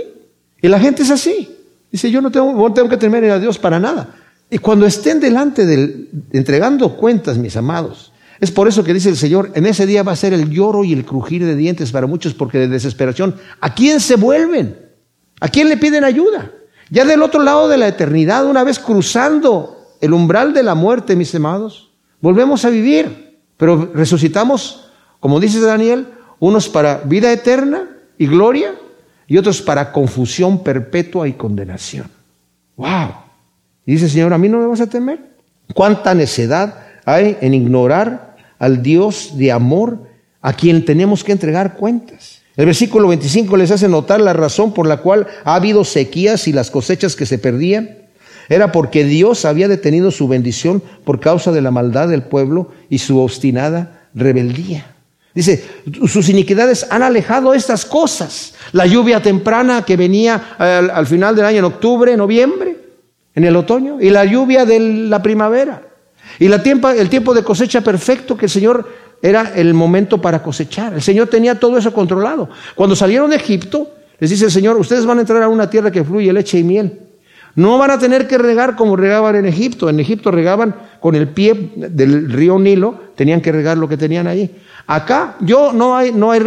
Y 0.61 0.67
la 0.67 0.79
gente 0.79 1.03
es 1.03 1.11
así. 1.11 1.49
Dice, 1.91 2.09
yo 2.09 2.21
no 2.21 2.31
tengo, 2.31 2.53
no 2.53 2.73
tengo 2.73 2.89
que 2.89 2.97
temer 2.97 3.29
a 3.29 3.39
Dios 3.39 3.57
para 3.59 3.79
nada. 3.79 4.15
Y 4.49 4.57
cuando 4.57 4.85
estén 4.85 5.19
delante 5.19 5.65
del, 5.65 6.09
entregando 6.31 6.95
cuentas, 6.97 7.37
mis 7.37 7.55
amados, 7.55 8.10
es 8.41 8.49
por 8.49 8.67
eso 8.67 8.83
que 8.83 8.93
dice 8.93 9.07
el 9.07 9.17
Señor, 9.17 9.51
en 9.53 9.67
ese 9.67 9.85
día 9.85 10.01
va 10.01 10.13
a 10.13 10.15
ser 10.15 10.33
el 10.33 10.49
lloro 10.49 10.83
y 10.83 10.93
el 10.93 11.05
crujir 11.05 11.45
de 11.45 11.55
dientes 11.55 11.91
para 11.91 12.07
muchos 12.07 12.33
porque 12.33 12.57
de 12.57 12.67
desesperación, 12.67 13.35
¿a 13.61 13.75
quién 13.75 13.99
se 13.99 14.15
vuelven? 14.15 14.79
¿A 15.39 15.47
quién 15.47 15.69
le 15.69 15.77
piden 15.77 16.03
ayuda? 16.03 16.51
Ya 16.89 17.05
del 17.05 17.21
otro 17.21 17.43
lado 17.43 17.69
de 17.69 17.77
la 17.77 17.87
eternidad, 17.87 18.47
una 18.47 18.63
vez 18.63 18.79
cruzando 18.79 19.95
el 20.01 20.11
umbral 20.11 20.55
de 20.55 20.63
la 20.63 20.73
muerte, 20.73 21.15
mis 21.15 21.35
amados, 21.35 21.91
volvemos 22.19 22.65
a 22.65 22.71
vivir, 22.71 23.37
pero 23.57 23.91
resucitamos, 23.93 24.89
como 25.19 25.39
dice 25.39 25.61
Daniel, 25.61 26.07
unos 26.39 26.67
para 26.67 26.97
vida 27.05 27.31
eterna 27.31 27.89
y 28.17 28.25
gloria 28.25 28.73
y 29.27 29.37
otros 29.37 29.61
para 29.61 29.91
confusión 29.91 30.63
perpetua 30.63 31.27
y 31.27 31.33
condenación. 31.33 32.07
¡Wow! 32.75 33.13
Y 33.85 33.91
dice 33.93 34.09
Señor, 34.09 34.33
¿a 34.33 34.39
mí 34.39 34.49
no 34.49 34.57
me 34.57 34.65
vas 34.65 34.81
a 34.81 34.87
temer? 34.87 35.19
¿Cuánta 35.75 36.15
necedad 36.15 36.87
hay 37.05 37.37
en 37.41 37.53
ignorar 37.53 38.30
al 38.61 38.83
Dios 38.83 39.31
de 39.37 39.51
amor 39.51 40.03
a 40.39 40.53
quien 40.53 40.85
tenemos 40.85 41.23
que 41.23 41.31
entregar 41.31 41.77
cuentas. 41.77 42.41
El 42.55 42.67
versículo 42.67 43.07
25 43.07 43.57
les 43.57 43.71
hace 43.71 43.87
notar 43.87 44.21
la 44.21 44.33
razón 44.33 44.71
por 44.71 44.87
la 44.87 44.97
cual 44.97 45.25
ha 45.43 45.55
habido 45.55 45.83
sequías 45.83 46.47
y 46.47 46.53
las 46.53 46.69
cosechas 46.69 47.15
que 47.15 47.25
se 47.25 47.39
perdían. 47.39 47.97
Era 48.49 48.71
porque 48.71 49.03
Dios 49.03 49.45
había 49.45 49.67
detenido 49.67 50.11
su 50.11 50.27
bendición 50.27 50.83
por 51.03 51.19
causa 51.19 51.51
de 51.51 51.61
la 51.61 51.71
maldad 51.71 52.07
del 52.07 52.21
pueblo 52.21 52.69
y 52.87 52.99
su 52.99 53.19
obstinada 53.19 54.03
rebeldía. 54.13 54.93
Dice, 55.33 55.65
sus 56.05 56.29
iniquidades 56.29 56.85
han 56.91 57.01
alejado 57.01 57.55
estas 57.55 57.83
cosas. 57.83 58.53
La 58.73 58.85
lluvia 58.85 59.23
temprana 59.23 59.85
que 59.85 59.97
venía 59.97 60.55
al, 60.59 60.91
al 60.91 61.07
final 61.07 61.35
del 61.35 61.45
año, 61.45 61.59
en 61.59 61.65
octubre, 61.65 62.15
noviembre, 62.15 62.77
en 63.33 63.43
el 63.43 63.55
otoño 63.55 63.99
y 63.99 64.11
la 64.11 64.23
lluvia 64.25 64.65
de 64.65 64.79
la 64.79 65.23
primavera 65.23 65.81
y 66.41 66.49
tiempo, 66.63 66.89
el 66.89 67.07
tiempo 67.07 67.35
de 67.35 67.43
cosecha 67.43 67.81
perfecto 67.81 68.35
que 68.35 68.47
el 68.47 68.49
Señor 68.49 68.89
era 69.21 69.53
el 69.55 69.75
momento 69.75 70.19
para 70.19 70.41
cosechar. 70.41 70.91
El 70.95 71.01
Señor 71.03 71.27
tenía 71.27 71.59
todo 71.59 71.77
eso 71.77 71.93
controlado. 71.93 72.49
Cuando 72.73 72.95
salieron 72.95 73.29
de 73.29 73.35
Egipto, 73.35 73.91
les 74.19 74.31
dice 74.31 74.45
el 74.45 74.51
Señor, 74.51 74.75
ustedes 74.77 75.05
van 75.05 75.19
a 75.19 75.21
entrar 75.21 75.43
a 75.43 75.47
una 75.47 75.69
tierra 75.69 75.91
que 75.91 76.03
fluye 76.03 76.33
leche 76.33 76.57
y 76.57 76.63
miel. 76.63 76.99
No 77.53 77.77
van 77.77 77.91
a 77.91 77.99
tener 77.99 78.27
que 78.27 78.39
regar 78.39 78.75
como 78.75 78.95
regaban 78.95 79.35
en 79.35 79.45
Egipto. 79.45 79.87
En 79.87 79.99
Egipto 79.99 80.31
regaban 80.31 80.73
con 80.99 81.13
el 81.13 81.27
pie 81.27 81.73
del 81.75 82.31
río 82.31 82.57
Nilo, 82.57 82.99
tenían 83.15 83.41
que 83.41 83.51
regar 83.51 83.77
lo 83.77 83.87
que 83.87 83.97
tenían 83.97 84.25
ahí. 84.25 84.49
Acá 84.87 85.35
yo 85.41 85.71
no 85.73 85.95
hay, 85.95 86.11
no 86.11 86.31
hay, 86.31 86.41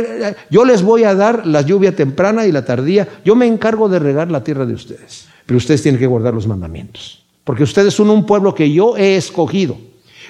yo 0.51 0.65
les 0.65 0.83
voy 0.83 1.05
a 1.05 1.15
dar 1.15 1.47
la 1.47 1.61
lluvia 1.61 1.95
temprana 1.95 2.47
y 2.47 2.51
la 2.51 2.65
tardía. 2.65 3.07
Yo 3.25 3.37
me 3.37 3.47
encargo 3.47 3.89
de 3.89 4.01
regar 4.01 4.29
la 4.33 4.43
tierra 4.43 4.67
de 4.67 4.75
ustedes. 4.75 5.29
Pero 5.47 5.59
ustedes 5.59 5.83
tienen 5.83 6.01
que 6.01 6.07
guardar 6.09 6.35
los 6.35 6.49
mandamientos. 6.49 7.24
Porque 7.45 7.63
ustedes 7.63 7.95
son 7.95 8.11
un 8.11 8.27
pueblo 8.27 8.55
que 8.55 8.73
yo 8.73 8.97
he 8.97 9.17
escogido. 9.17 9.77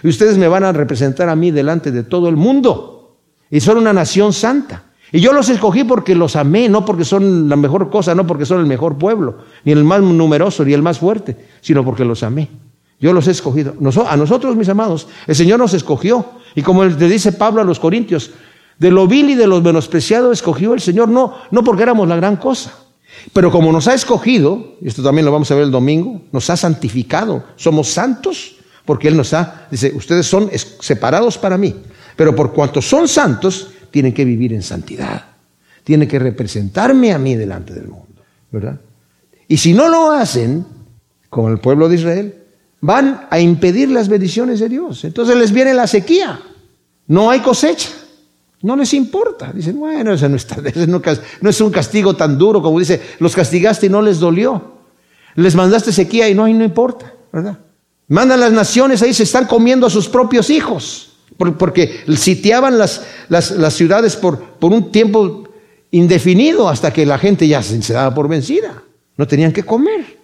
Y 0.02 0.08
ustedes 0.08 0.36
me 0.36 0.48
van 0.48 0.64
a 0.64 0.72
representar 0.72 1.28
a 1.28 1.36
mí 1.36 1.50
delante 1.50 1.90
de 1.90 2.02
todo 2.02 2.28
el 2.28 2.36
mundo. 2.36 3.16
Y 3.50 3.60
son 3.60 3.78
una 3.78 3.92
nación 3.92 4.32
santa. 4.32 4.82
Y 5.12 5.20
yo 5.20 5.32
los 5.32 5.48
escogí 5.48 5.84
porque 5.84 6.14
los 6.14 6.34
amé, 6.34 6.68
no 6.68 6.84
porque 6.84 7.04
son 7.04 7.48
la 7.48 7.54
mejor 7.54 7.88
cosa, 7.88 8.14
no 8.14 8.26
porque 8.26 8.44
son 8.44 8.58
el 8.60 8.66
mejor 8.66 8.98
pueblo, 8.98 9.38
ni 9.64 9.70
el 9.70 9.84
más 9.84 10.02
numeroso, 10.02 10.64
ni 10.64 10.72
el 10.72 10.82
más 10.82 10.98
fuerte, 10.98 11.36
sino 11.60 11.84
porque 11.84 12.04
los 12.04 12.24
amé. 12.24 12.50
Yo 12.98 13.12
los 13.12 13.28
he 13.28 13.30
escogido. 13.30 13.74
A 14.08 14.16
nosotros, 14.16 14.56
mis 14.56 14.68
amados, 14.68 15.06
el 15.26 15.36
Señor 15.36 15.60
nos 15.60 15.72
escogió. 15.72 16.26
Y 16.54 16.62
como 16.62 16.84
le 16.84 17.08
dice 17.08 17.32
Pablo 17.32 17.60
a 17.60 17.64
los 17.64 17.78
Corintios, 17.78 18.32
de 18.78 18.90
lo 18.90 19.06
vil 19.06 19.30
y 19.30 19.34
de 19.34 19.46
lo 19.46 19.60
menospreciado 19.60 20.32
escogió 20.32 20.74
el 20.74 20.80
Señor, 20.80 21.08
no, 21.08 21.34
no 21.50 21.62
porque 21.62 21.84
éramos 21.84 22.08
la 22.08 22.16
gran 22.16 22.36
cosa, 22.36 22.74
pero 23.32 23.50
como 23.50 23.72
nos 23.72 23.88
ha 23.88 23.94
escogido, 23.94 24.76
y 24.80 24.88
esto 24.88 25.02
también 25.02 25.24
lo 25.24 25.32
vamos 25.32 25.50
a 25.50 25.54
ver 25.54 25.64
el 25.64 25.70
domingo, 25.70 26.22
nos 26.32 26.50
ha 26.50 26.56
santificado, 26.56 27.44
somos 27.56 27.88
santos 27.88 28.56
porque 28.84 29.08
Él 29.08 29.16
nos 29.16 29.32
ha, 29.32 29.66
dice, 29.70 29.92
ustedes 29.94 30.26
son 30.26 30.50
separados 30.80 31.38
para 31.38 31.56
mí, 31.56 31.74
pero 32.16 32.34
por 32.36 32.52
cuanto 32.52 32.82
son 32.82 33.08
santos, 33.08 33.70
tienen 33.90 34.12
que 34.12 34.24
vivir 34.24 34.52
en 34.52 34.62
santidad, 34.62 35.24
tienen 35.84 36.08
que 36.08 36.18
representarme 36.18 37.12
a 37.12 37.18
mí 37.18 37.34
delante 37.34 37.72
del 37.72 37.88
mundo, 37.88 38.22
¿verdad? 38.50 38.80
Y 39.48 39.56
si 39.56 39.72
no 39.72 39.88
lo 39.88 40.10
hacen, 40.10 40.66
como 41.30 41.48
el 41.48 41.58
pueblo 41.58 41.88
de 41.88 41.94
Israel, 41.96 42.34
van 42.80 43.26
a 43.30 43.40
impedir 43.40 43.88
las 43.90 44.08
bendiciones 44.08 44.60
de 44.60 44.68
Dios. 44.68 45.04
Entonces 45.04 45.36
les 45.36 45.52
viene 45.52 45.72
la 45.72 45.86
sequía, 45.86 46.40
no 47.06 47.30
hay 47.30 47.40
cosecha. 47.40 47.88
No 48.64 48.76
les 48.76 48.94
importa. 48.94 49.52
Dicen, 49.52 49.78
bueno, 49.78 50.14
eso 50.14 50.26
no, 50.26 50.38
no, 51.42 51.50
es 51.50 51.60
un 51.60 51.70
castigo 51.70 52.14
tan 52.14 52.38
duro 52.38 52.62
como 52.62 52.78
dice, 52.78 52.98
los 53.18 53.34
castigaste 53.34 53.86
y 53.86 53.88
no 53.90 54.00
les 54.00 54.18
dolió. 54.18 54.72
Les 55.34 55.54
mandaste 55.54 55.92
sequía 55.92 56.30
y 56.30 56.34
no, 56.34 56.48
y 56.48 56.54
no 56.54 56.64
importa, 56.64 57.12
¿verdad? 57.30 57.58
Mandan 58.08 58.40
las 58.40 58.52
naciones 58.52 59.02
ahí, 59.02 59.12
se 59.12 59.24
están 59.24 59.46
comiendo 59.46 59.86
a 59.86 59.90
sus 59.90 60.08
propios 60.08 60.48
hijos, 60.48 61.12
porque 61.58 62.04
sitiaban 62.16 62.78
las, 62.78 63.02
las, 63.28 63.74
ciudades 63.74 64.16
por, 64.16 64.38
por, 64.38 64.72
un 64.72 64.90
tiempo 64.90 65.46
indefinido 65.90 66.66
hasta 66.66 66.90
que 66.90 67.04
la 67.04 67.18
gente 67.18 67.46
ya 67.46 67.62
se, 67.62 67.82
se 67.82 67.92
daba 67.92 68.14
por 68.14 68.28
vencida. 68.28 68.82
No 69.18 69.26
tenían 69.26 69.52
que 69.52 69.64
comer. 69.64 70.18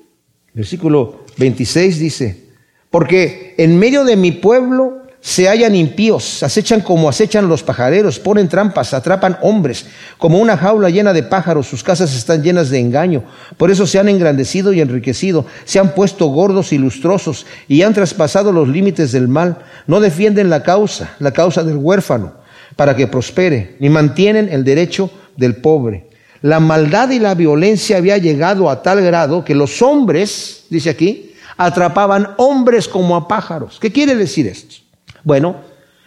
Versículo 0.54 1.24
26 1.36 1.98
dice, 1.98 2.44
porque 2.88 3.54
en 3.58 3.78
medio 3.78 4.04
de 4.04 4.16
mi 4.16 4.32
pueblo 4.32 4.99
se 5.22 5.48
hallan 5.48 5.76
impíos, 5.76 6.42
acechan 6.42 6.80
como 6.80 7.08
acechan 7.08 7.46
los 7.46 7.62
pajareros, 7.62 8.18
ponen 8.18 8.48
trampas, 8.48 8.94
atrapan 8.94 9.36
hombres, 9.42 9.84
como 10.16 10.38
una 10.38 10.56
jaula 10.56 10.88
llena 10.88 11.12
de 11.12 11.22
pájaros, 11.22 11.66
sus 11.66 11.82
casas 11.82 12.14
están 12.14 12.42
llenas 12.42 12.70
de 12.70 12.78
engaño. 12.78 13.24
Por 13.58 13.70
eso 13.70 13.86
se 13.86 13.98
han 13.98 14.08
engrandecido 14.08 14.72
y 14.72 14.80
enriquecido, 14.80 15.44
se 15.64 15.78
han 15.78 15.94
puesto 15.94 16.26
gordos 16.28 16.72
y 16.72 16.78
lustrosos 16.78 17.44
y 17.68 17.82
han 17.82 17.92
traspasado 17.92 18.50
los 18.50 18.66
límites 18.68 19.12
del 19.12 19.28
mal. 19.28 19.58
No 19.86 20.00
defienden 20.00 20.48
la 20.48 20.62
causa, 20.62 21.14
la 21.18 21.32
causa 21.32 21.64
del 21.64 21.76
huérfano, 21.76 22.32
para 22.74 22.96
que 22.96 23.06
prospere, 23.06 23.76
ni 23.78 23.90
mantienen 23.90 24.48
el 24.50 24.64
derecho 24.64 25.10
del 25.36 25.56
pobre. 25.56 26.08
La 26.40 26.60
maldad 26.60 27.10
y 27.10 27.18
la 27.18 27.34
violencia 27.34 27.98
había 27.98 28.16
llegado 28.16 28.70
a 28.70 28.82
tal 28.82 29.02
grado 29.02 29.44
que 29.44 29.54
los 29.54 29.82
hombres, 29.82 30.64
dice 30.70 30.88
aquí, 30.88 31.34
atrapaban 31.58 32.30
hombres 32.38 32.88
como 32.88 33.14
a 33.16 33.28
pájaros. 33.28 33.78
¿Qué 33.78 33.92
quiere 33.92 34.14
decir 34.14 34.46
esto? 34.46 34.76
Bueno, 35.24 35.56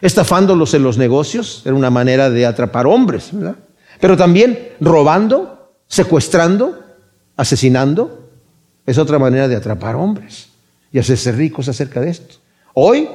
estafándolos 0.01 0.73
en 0.73 0.83
los 0.83 0.97
negocios, 0.97 1.61
era 1.65 1.75
una 1.75 1.89
manera 1.89 2.29
de 2.29 2.45
atrapar 2.45 2.87
hombres, 2.87 3.29
¿verdad? 3.31 3.55
Pero 3.99 4.17
también 4.17 4.73
robando, 4.79 5.71
secuestrando, 5.87 6.77
asesinando, 7.37 8.29
es 8.85 8.97
otra 8.97 9.17
manera 9.17 9.47
de 9.47 9.55
atrapar 9.55 9.95
hombres 9.95 10.49
y 10.91 10.99
hacerse 10.99 11.31
ricos 11.31 11.69
acerca 11.69 12.01
de 12.01 12.09
esto. 12.09 12.35
Hoy, 12.73 13.07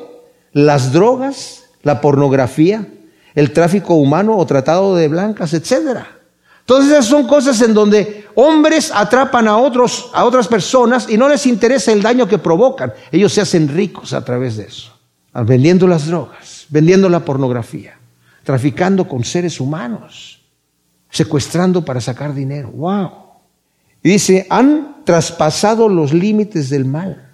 las 0.53 0.93
drogas, 0.93 1.65
la 1.83 2.01
pornografía, 2.01 2.87
el 3.35 3.53
tráfico 3.53 3.95
humano 3.95 4.39
o 4.39 4.47
tratado 4.47 4.97
de 4.97 5.09
blancas, 5.09 5.53
etcétera. 5.53 6.09
Todas 6.65 6.87
esas 6.87 7.07
son 7.07 7.27
cosas 7.27 7.61
en 7.61 7.75
donde 7.75 8.27
hombres 8.35 8.91
atrapan 8.95 9.47
a 9.49 9.59
otros, 9.59 10.11
a 10.13 10.25
otras 10.25 10.49
personas 10.49 11.09
y 11.09 11.17
no 11.17 11.29
les 11.29 11.47
interesa 11.47 11.93
el 11.93 12.03
daño 12.03 12.27
que 12.27 12.39
provocan. 12.39 12.93
Ellos 13.13 13.33
se 13.33 13.41
hacen 13.41 13.69
ricos 13.69 14.13
a 14.13 14.25
través 14.25 14.57
de 14.57 14.65
eso 14.65 14.98
vendiendo 15.35 15.87
las 15.87 16.07
drogas, 16.07 16.67
vendiendo 16.69 17.09
la 17.09 17.25
pornografía, 17.25 17.99
traficando 18.45 19.09
con 19.09 19.25
seres 19.25 19.61
humanos, 19.61 20.43
secuestrando 21.11 21.85
para 21.85 22.01
sacar 22.01 22.35
dinero. 22.35 22.71
¡Wow! 22.71 23.11
Y 24.03 24.11
dice, 24.11 24.47
han 24.51 25.05
traspasado 25.05 25.89
los 25.89 26.13
límites 26.13 26.71
del 26.71 26.85
mal 26.85 27.25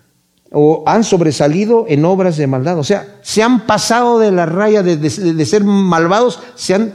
o 0.50 0.84
han 0.86 1.04
sobresalido 1.04 1.84
en 1.88 2.04
obras 2.04 2.36
de 2.36 2.46
maldad. 2.46 2.78
O 2.78 2.84
sea, 2.84 3.18
se 3.22 3.42
han 3.42 3.66
pasado 3.66 4.18
de 4.18 4.30
la 4.30 4.46
raya 4.46 4.82
de, 4.82 4.96
de 4.96 5.46
ser 5.46 5.64
malvados, 5.64 6.40
se 6.54 6.74
han 6.74 6.94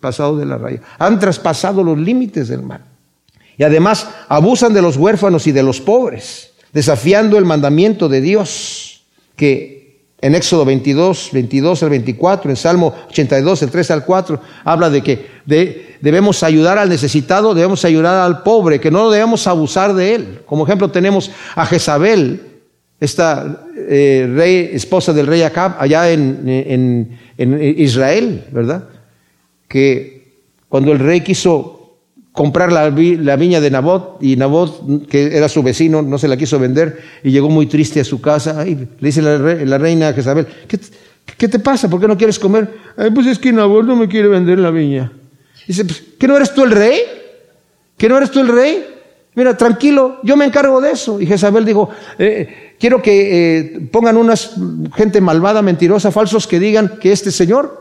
pasado 0.00 0.36
de 0.36 0.46
la 0.46 0.56
raya. 0.56 0.80
Han 0.98 1.18
traspasado 1.18 1.82
los 1.82 1.98
límites 1.98 2.48
del 2.48 2.62
mal. 2.62 2.84
Y 3.58 3.62
además 3.62 4.08
abusan 4.28 4.72
de 4.72 4.80
los 4.80 4.96
huérfanos 4.96 5.46
y 5.46 5.52
de 5.52 5.62
los 5.62 5.80
pobres, 5.80 6.52
desafiando 6.72 7.36
el 7.36 7.44
mandamiento 7.44 8.08
de 8.08 8.20
Dios, 8.20 9.04
que 9.36 9.79
en 10.22 10.34
Éxodo 10.34 10.64
22, 10.64 11.30
22 11.32 11.82
al 11.82 11.90
24, 11.90 12.50
en 12.50 12.56
Salmo 12.56 12.94
82, 13.08 13.62
el 13.62 13.70
3 13.70 13.90
al 13.90 14.04
4, 14.04 14.40
habla 14.64 14.90
de 14.90 15.02
que 15.02 15.26
debemos 16.00 16.42
ayudar 16.42 16.78
al 16.78 16.88
necesitado, 16.88 17.54
debemos 17.54 17.84
ayudar 17.84 18.16
al 18.16 18.42
pobre, 18.42 18.80
que 18.80 18.90
no 18.90 19.10
debemos 19.10 19.46
abusar 19.46 19.94
de 19.94 20.14
él. 20.14 20.40
Como 20.46 20.64
ejemplo 20.64 20.90
tenemos 20.90 21.30
a 21.54 21.64
Jezabel, 21.64 22.42
esta 23.00 23.64
eh, 23.76 24.30
rey, 24.34 24.70
esposa 24.74 25.14
del 25.14 25.26
rey 25.26 25.42
Acab, 25.42 25.76
allá 25.78 26.10
en, 26.10 27.18
en 27.38 27.62
Israel, 27.78 28.44
¿verdad? 28.52 28.84
Que 29.68 30.34
cuando 30.68 30.92
el 30.92 30.98
rey 30.98 31.22
quiso 31.22 31.79
comprar 32.32 32.72
la, 32.72 32.90
viña 32.90 33.60
de 33.60 33.70
Nabot 33.70 34.18
y 34.20 34.36
Nabot, 34.36 35.06
que 35.08 35.36
era 35.36 35.48
su 35.48 35.62
vecino, 35.62 36.02
no 36.02 36.18
se 36.18 36.28
la 36.28 36.36
quiso 36.36 36.58
vender 36.58 37.00
y 37.24 37.30
llegó 37.30 37.48
muy 37.48 37.66
triste 37.66 38.00
a 38.00 38.04
su 38.04 38.20
casa. 38.20 38.66
Y 38.66 38.74
le 38.76 38.88
dice 39.00 39.22
la, 39.22 39.38
la 39.38 39.78
reina 39.78 40.12
Jezabel, 40.12 40.46
¿qué, 40.66 41.48
te 41.48 41.58
pasa? 41.58 41.88
¿Por 41.88 42.00
qué 42.00 42.08
no 42.08 42.16
quieres 42.16 42.38
comer? 42.38 42.70
pues 43.14 43.26
es 43.26 43.38
que 43.38 43.52
Nabot 43.52 43.84
no 43.84 43.96
me 43.96 44.08
quiere 44.08 44.28
vender 44.28 44.58
la 44.58 44.70
viña. 44.70 45.12
Dice, 45.66 45.84
pues, 45.84 46.02
¿que 46.18 46.26
no 46.26 46.36
eres 46.36 46.54
tú 46.54 46.64
el 46.64 46.70
rey? 46.70 47.00
¿Que 47.96 48.08
no 48.08 48.16
eres 48.16 48.30
tú 48.30 48.40
el 48.40 48.48
rey? 48.48 48.84
Mira, 49.34 49.56
tranquilo, 49.56 50.18
yo 50.22 50.36
me 50.36 50.44
encargo 50.44 50.80
de 50.80 50.92
eso. 50.92 51.20
Y 51.20 51.26
Jezabel 51.26 51.64
dijo, 51.64 51.90
eh, 52.18 52.74
quiero 52.80 53.00
que 53.00 53.58
eh, 53.58 53.88
pongan 53.92 54.16
unas 54.16 54.54
gente 54.94 55.20
malvada, 55.20 55.62
mentirosa, 55.62 56.10
falsos 56.10 56.46
que 56.46 56.58
digan 56.58 56.98
que 57.00 57.12
este 57.12 57.30
señor 57.30 57.79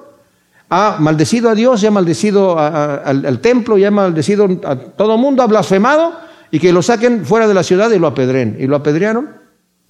ha 0.69 0.97
maldecido 0.99 1.49
a 1.49 1.55
Dios, 1.55 1.81
ya 1.81 1.87
ha 1.87 1.91
maldecido 1.91 2.57
al, 2.59 3.39
templo, 3.39 3.77
ya 3.77 3.87
ha 3.87 3.91
maldecido 3.91 4.47
a 4.63 4.75
todo 4.75 5.17
mundo, 5.17 5.41
ha 5.41 5.47
blasfemado 5.47 6.13
y 6.51 6.59
que 6.59 6.71
lo 6.71 6.81
saquen 6.81 7.25
fuera 7.25 7.47
de 7.47 7.53
la 7.55 7.63
ciudad 7.63 7.89
y 7.91 7.97
lo 7.97 8.07
apedren. 8.07 8.55
Y 8.59 8.67
lo 8.67 8.75
apedrearon 8.75 9.29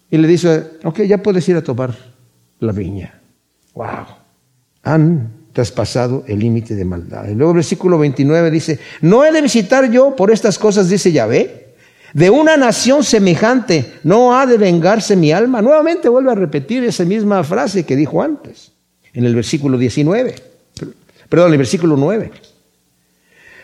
y 0.09 0.17
le 0.17 0.27
dice, 0.27 0.71
ok, 0.83 1.01
ya 1.01 1.21
puedes 1.21 1.47
ir 1.49 1.57
a 1.57 1.61
tomar 1.61 1.95
la 2.59 2.71
viña. 2.71 3.19
Wow. 3.73 4.05
Han 4.83 5.33
traspasado 5.51 6.23
el 6.27 6.39
límite 6.39 6.75
de 6.75 6.85
maldad. 6.85 7.27
Y 7.27 7.35
luego 7.35 7.51
el 7.51 7.57
versículo 7.57 7.99
29 7.99 8.49
dice, 8.49 8.79
no 9.01 9.25
he 9.25 9.33
de 9.33 9.41
visitar 9.41 9.91
yo 9.91 10.15
por 10.15 10.31
estas 10.31 10.57
cosas, 10.57 10.89
dice 10.89 11.11
Yahvé. 11.11 11.75
De 12.13 12.29
una 12.29 12.57
nación 12.57 13.03
semejante 13.03 13.93
no 14.03 14.35
ha 14.35 14.45
de 14.45 14.57
vengarse 14.57 15.15
mi 15.15 15.31
alma. 15.31 15.61
Nuevamente 15.61 16.09
vuelve 16.09 16.31
a 16.31 16.35
repetir 16.35 16.83
esa 16.85 17.03
misma 17.03 17.43
frase 17.43 17.85
que 17.85 17.95
dijo 17.95 18.23
antes, 18.23 18.71
en 19.13 19.25
el 19.25 19.35
versículo 19.35 19.77
19 19.77 20.48
perdón, 21.29 21.51
el 21.51 21.57
versículo 21.57 21.95
9. 21.95 22.31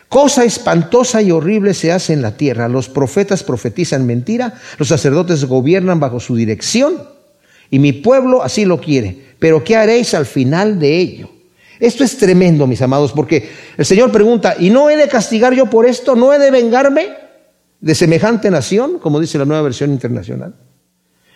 Cosa 0.08 0.44
espantosa 0.44 1.20
y 1.20 1.32
horrible 1.32 1.74
se 1.74 1.92
hace 1.92 2.12
en 2.12 2.22
la 2.22 2.36
tierra. 2.36 2.68
Los 2.68 2.88
profetas 2.88 3.42
profetizan 3.42 4.06
mentira, 4.06 4.54
los 4.78 4.88
sacerdotes 4.88 5.44
gobiernan 5.44 5.98
bajo 5.98 6.20
su 6.20 6.36
dirección 6.36 7.02
y 7.70 7.78
mi 7.78 7.92
pueblo 7.92 8.42
así 8.42 8.64
lo 8.64 8.80
quiere. 8.80 9.26
Pero 9.38 9.64
¿qué 9.64 9.76
haréis 9.76 10.14
al 10.14 10.26
final 10.26 10.78
de 10.78 10.96
ello? 10.96 11.30
Esto 11.80 12.04
es 12.04 12.16
tremendo, 12.16 12.66
mis 12.66 12.80
amados, 12.80 13.12
porque 13.12 13.50
el 13.76 13.84
Señor 13.84 14.10
pregunta, 14.10 14.56
¿y 14.58 14.70
no 14.70 14.88
he 14.88 14.96
de 14.96 15.08
castigar 15.08 15.52
yo 15.52 15.66
por 15.66 15.86
esto? 15.86 16.14
¿No 16.14 16.32
he 16.32 16.38
de 16.38 16.50
vengarme 16.50 17.08
de 17.80 17.94
semejante 17.94 18.50
nación? 18.50 18.98
Como 18.98 19.20
dice 19.20 19.38
la 19.38 19.44
nueva 19.44 19.62
versión 19.62 19.90
internacional. 19.90 20.54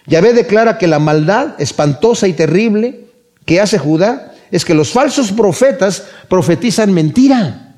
Yahvé 0.06 0.32
declara 0.32 0.78
que 0.78 0.86
la 0.86 0.98
maldad 0.98 1.60
espantosa 1.60 2.26
y 2.26 2.32
terrible 2.32 3.06
que 3.44 3.60
hace 3.60 3.78
Judá 3.78 4.29
es 4.50 4.64
que 4.64 4.74
los 4.74 4.90
falsos 4.90 5.32
profetas 5.32 6.04
profetizan 6.28 6.92
mentira. 6.92 7.74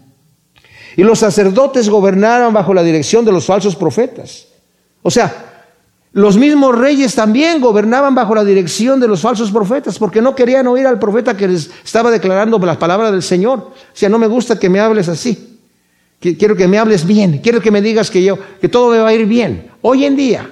Y 0.97 1.03
los 1.03 1.21
sacerdotes 1.21 1.89
gobernaron 1.89 2.53
bajo 2.53 2.75
la 2.75 2.83
dirección 2.83 3.25
de 3.25 3.33
los 3.33 3.47
falsos 3.47 3.77
profetas. 3.77 4.47
O 5.03 5.11
sea, 5.11 5.53
los 6.13 6.37
mismos 6.37 6.77
reyes 6.77 7.15
también 7.15 7.61
gobernaban 7.61 8.15
bajo 8.15 8.35
la 8.35 8.45
dirección 8.45 9.01
de 9.01 9.09
los 9.09 9.23
falsos 9.23 9.51
profetas, 9.51 9.99
porque 9.99 10.21
no 10.21 10.35
querían 10.35 10.67
oír 10.67 10.87
al 10.87 10.99
profeta 10.99 11.37
que 11.37 11.49
les 11.49 11.71
estaba 11.83 12.11
declarando 12.11 12.59
las 12.59 12.77
palabras 12.77 13.13
del 13.13 13.23
Señor. 13.23 13.59
O 13.59 13.75
sea, 13.95 14.11
no 14.11 14.19
me 14.19 14.27
gusta 14.27 14.59
que 14.59 14.69
me 14.69 14.81
hables 14.81 15.09
así. 15.09 15.59
Quiero 16.21 16.55
que 16.55 16.69
me 16.69 16.79
hables 16.79 17.07
bien. 17.07 17.39
Quiero 17.39 17.61
que 17.61 17.71
me 17.71 17.83
digas 17.83 18.11
que 18.11 18.23
yo, 18.23 18.39
que 18.61 18.69
todo 18.69 18.91
me 18.91 18.99
va 18.99 19.09
a 19.09 19.15
ir 19.15 19.27
bien. 19.27 19.71
Hoy 19.81 20.05
en 20.05 20.15
día 20.15 20.51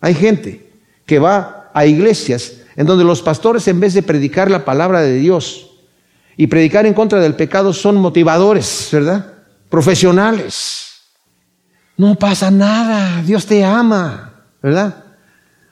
hay 0.00 0.14
gente 0.14 0.70
que 1.04 1.18
va 1.18 1.70
a 1.74 1.84
iglesias 1.84 2.63
en 2.76 2.86
donde 2.86 3.04
los 3.04 3.22
pastores, 3.22 3.66
en 3.68 3.80
vez 3.80 3.94
de 3.94 4.02
predicar 4.02 4.50
la 4.50 4.64
palabra 4.64 5.00
de 5.00 5.14
Dios 5.14 5.70
y 6.36 6.46
predicar 6.46 6.86
en 6.86 6.94
contra 6.94 7.20
del 7.20 7.34
pecado, 7.34 7.72
son 7.72 7.96
motivadores, 7.96 8.88
¿verdad? 8.92 9.32
Profesionales. 9.68 10.92
No 11.96 12.16
pasa 12.16 12.50
nada. 12.50 13.22
Dios 13.22 13.46
te 13.46 13.64
ama. 13.64 14.32
¿verdad? 14.64 15.04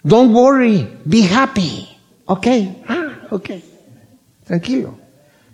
Don't 0.03 0.35
worry, 0.35 0.87
be 1.07 1.25
happy. 1.25 1.89
Ok, 2.27 2.47
ah, 2.87 3.27
ok, 3.31 3.51
tranquilo. 4.45 4.99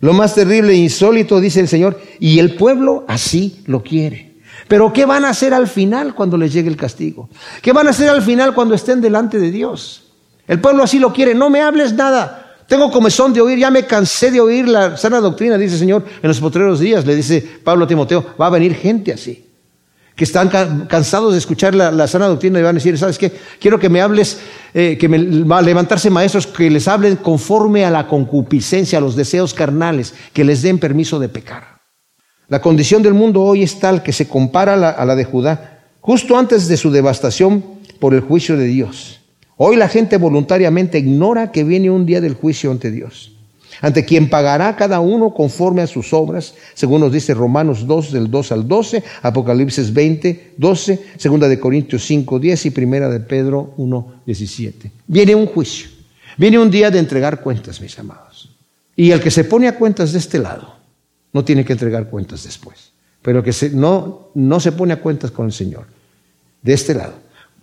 Lo 0.01 0.11
más 0.11 0.35
terrible 0.35 0.73
e 0.73 0.75
insólito, 0.75 1.39
dice 1.39 1.61
el 1.61 1.69
Señor, 1.69 2.01
y 2.19 2.39
el 2.39 2.55
pueblo 2.55 3.05
así 3.07 3.63
lo 3.65 3.81
quiere. 3.81 4.41
Pero 4.67 4.91
¿qué 4.91 5.05
van 5.05 5.23
a 5.23 5.29
hacer 5.29 5.53
al 5.53 5.69
final 5.69 6.15
cuando 6.15 6.35
les 6.35 6.51
llegue 6.51 6.67
el 6.67 6.75
castigo? 6.75 7.29
¿Qué 7.61 7.71
van 7.71 7.87
a 7.87 7.91
hacer 7.91 8.09
al 8.09 8.21
final 8.21 8.53
cuando 8.53 8.75
estén 8.75 8.99
delante 8.99 9.39
de 9.39 9.51
Dios? 9.51 10.08
El 10.49 10.59
pueblo 10.59 10.83
así 10.83 10.97
lo 10.99 11.13
quiere, 11.13 11.33
no 11.35 11.49
me 11.49 11.61
hables 11.61 11.93
nada. 11.93 12.57
Tengo 12.67 12.91
comezón 12.91 13.33
de 13.33 13.39
oír, 13.39 13.59
ya 13.59 13.69
me 13.71 13.85
cansé 13.85 14.31
de 14.31 14.41
oír 14.41 14.67
la 14.67 14.97
sana 14.97 15.21
doctrina, 15.21 15.57
dice 15.57 15.75
el 15.75 15.79
Señor, 15.79 16.03
en 16.21 16.27
los 16.27 16.39
potreros 16.39 16.79
días, 16.79 17.05
le 17.05 17.15
dice 17.15 17.39
Pablo 17.63 17.85
a 17.85 17.87
Timoteo, 17.87 18.35
va 18.39 18.47
a 18.47 18.49
venir 18.49 18.75
gente 18.75 19.13
así 19.13 19.45
que 20.19 20.25
están 20.25 20.49
cansados 20.89 21.31
de 21.31 21.37
escuchar 21.39 21.73
la, 21.73 22.05
sana 22.05 22.27
doctrina 22.27 22.59
y 22.59 22.61
van 22.61 22.75
a 22.75 22.79
decir, 22.79 22.97
¿sabes 22.97 23.17
qué? 23.17 23.31
Quiero 23.57 23.79
que 23.79 23.87
me 23.87 24.01
hables, 24.01 24.37
eh, 24.73 24.97
que 24.99 25.07
me, 25.07 25.45
va 25.45 25.59
a 25.59 25.61
levantarse 25.61 26.09
maestros 26.09 26.45
que 26.45 26.69
les 26.69 26.89
hablen 26.89 27.15
conforme 27.15 27.85
a 27.85 27.89
la 27.89 28.05
concupiscencia, 28.05 28.97
a 28.97 29.01
los 29.01 29.15
deseos 29.15 29.53
carnales, 29.53 30.13
que 30.33 30.43
les 30.43 30.61
den 30.61 30.77
permiso 30.77 31.19
de 31.19 31.29
pecar. 31.29 31.79
La 32.49 32.59
condición 32.59 33.01
del 33.01 33.13
mundo 33.13 33.43
hoy 33.43 33.63
es 33.63 33.79
tal 33.79 34.03
que 34.03 34.11
se 34.11 34.27
compara 34.27 34.73
a 34.73 35.05
la 35.05 35.15
de 35.15 35.23
Judá, 35.23 35.85
justo 36.01 36.37
antes 36.37 36.67
de 36.67 36.75
su 36.75 36.91
devastación 36.91 37.63
por 38.01 38.13
el 38.13 38.19
juicio 38.19 38.57
de 38.57 38.65
Dios. 38.65 39.18
Hoy 39.61 39.75
la 39.75 39.89
gente 39.89 40.15
voluntariamente 40.15 40.99
ignora 40.99 41.51
que 41.51 41.65
viene 41.65 41.91
un 41.91 42.05
día 42.05 42.21
del 42.21 42.33
juicio 42.33 42.71
ante 42.71 42.91
Dios 42.91 43.33
ante 43.81 44.05
quien 44.05 44.29
pagará 44.29 44.75
cada 44.75 44.99
uno 44.99 45.33
conforme 45.33 45.81
a 45.81 45.87
sus 45.87 46.13
obras, 46.13 46.55
según 46.73 47.01
nos 47.01 47.11
dice 47.11 47.33
Romanos 47.33 47.87
2 47.87 48.11
del 48.11 48.29
2 48.29 48.51
al 48.51 48.67
12, 48.67 49.03
Apocalipsis 49.21 49.93
20, 49.93 50.53
12, 50.57 51.05
segunda 51.17 51.47
de 51.47 51.59
Corintios 51.59 52.03
5, 52.05 52.39
10 52.39 52.65
y 52.65 52.69
primera 52.71 53.09
de 53.09 53.19
Pedro 53.19 53.73
1, 53.77 54.21
17. 54.25 54.91
Viene 55.07 55.35
un 55.35 55.45
juicio, 55.45 55.89
viene 56.37 56.59
un 56.59 56.69
día 56.69 56.91
de 56.91 56.99
entregar 56.99 57.41
cuentas, 57.41 57.79
mis 57.81 57.97
amados. 57.99 58.55
Y 58.95 59.11
el 59.11 59.21
que 59.21 59.31
se 59.31 59.45
pone 59.45 59.67
a 59.67 59.77
cuentas 59.77 60.11
de 60.11 60.19
este 60.19 60.39
lado, 60.39 60.75
no 61.31 61.45
tiene 61.45 61.63
que 61.63 61.73
entregar 61.73 62.09
cuentas 62.09 62.43
después. 62.43 62.91
Pero 63.21 63.39
el 63.39 63.45
que 63.45 63.53
se, 63.53 63.69
no, 63.69 64.29
no 64.33 64.59
se 64.59 64.71
pone 64.71 64.93
a 64.93 65.01
cuentas 65.01 65.31
con 65.31 65.45
el 65.45 65.53
Señor, 65.53 65.85
de 66.61 66.73
este 66.73 66.93
lado, 66.93 67.13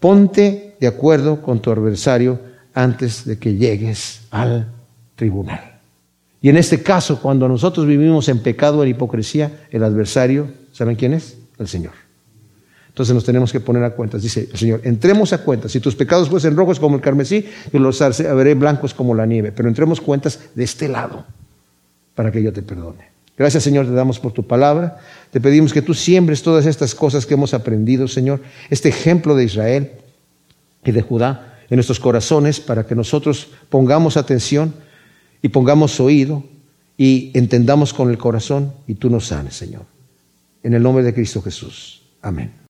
ponte 0.06 0.76
de 0.78 0.86
acuerdo 0.86 1.42
con 1.42 1.58
tu 1.58 1.72
adversario 1.72 2.38
antes 2.74 3.24
de 3.24 3.40
que 3.40 3.56
llegues 3.56 4.20
al 4.30 4.70
tribunal. 5.16 5.80
Y 6.40 6.48
en 6.48 6.56
este 6.56 6.80
caso, 6.80 7.20
cuando 7.20 7.48
nosotros 7.48 7.88
vivimos 7.88 8.28
en 8.28 8.38
pecado, 8.38 8.84
en 8.84 8.90
hipocresía, 8.90 9.66
el 9.68 9.82
adversario, 9.82 10.46
¿saben 10.70 10.94
quién 10.94 11.12
es? 11.12 11.36
El 11.58 11.66
Señor. 11.66 11.94
Entonces 12.86 13.16
nos 13.16 13.24
tenemos 13.24 13.50
que 13.50 13.58
poner 13.58 13.82
a 13.82 13.96
cuentas. 13.96 14.22
Dice 14.22 14.48
el 14.52 14.56
Señor, 14.56 14.80
entremos 14.84 15.32
a 15.32 15.38
cuentas. 15.38 15.72
Si 15.72 15.80
tus 15.80 15.96
pecados 15.96 16.28
fuesen 16.28 16.56
rojos 16.56 16.78
como 16.78 16.94
el 16.94 17.02
carmesí, 17.02 17.44
yo 17.72 17.80
los 17.80 17.98
veré 17.98 18.54
blancos 18.54 18.94
como 18.94 19.12
la 19.12 19.26
nieve. 19.26 19.50
Pero 19.50 19.68
entremos 19.68 20.00
cuentas 20.00 20.38
de 20.54 20.62
este 20.62 20.86
lado 20.86 21.24
para 22.14 22.30
que 22.30 22.40
yo 22.40 22.52
te 22.52 22.62
perdone. 22.62 23.15
Gracias 23.36 23.62
Señor, 23.62 23.86
te 23.86 23.92
damos 23.92 24.18
por 24.18 24.32
tu 24.32 24.46
palabra. 24.46 24.98
Te 25.30 25.40
pedimos 25.40 25.72
que 25.72 25.82
tú 25.82 25.94
siembres 25.94 26.42
todas 26.42 26.66
estas 26.66 26.94
cosas 26.94 27.26
que 27.26 27.34
hemos 27.34 27.54
aprendido, 27.54 28.08
Señor. 28.08 28.40
Este 28.70 28.88
ejemplo 28.88 29.36
de 29.36 29.44
Israel 29.44 29.92
y 30.84 30.92
de 30.92 31.02
Judá 31.02 31.58
en 31.68 31.76
nuestros 31.76 32.00
corazones 32.00 32.60
para 32.60 32.86
que 32.86 32.94
nosotros 32.94 33.48
pongamos 33.68 34.16
atención 34.16 34.74
y 35.42 35.48
pongamos 35.48 36.00
oído 36.00 36.44
y 36.96 37.30
entendamos 37.34 37.92
con 37.92 38.10
el 38.10 38.18
corazón 38.18 38.72
y 38.86 38.94
tú 38.94 39.10
nos 39.10 39.26
sanes, 39.26 39.54
Señor. 39.54 39.84
En 40.62 40.74
el 40.74 40.82
nombre 40.82 41.04
de 41.04 41.12
Cristo 41.12 41.42
Jesús. 41.42 42.02
Amén. 42.22 42.64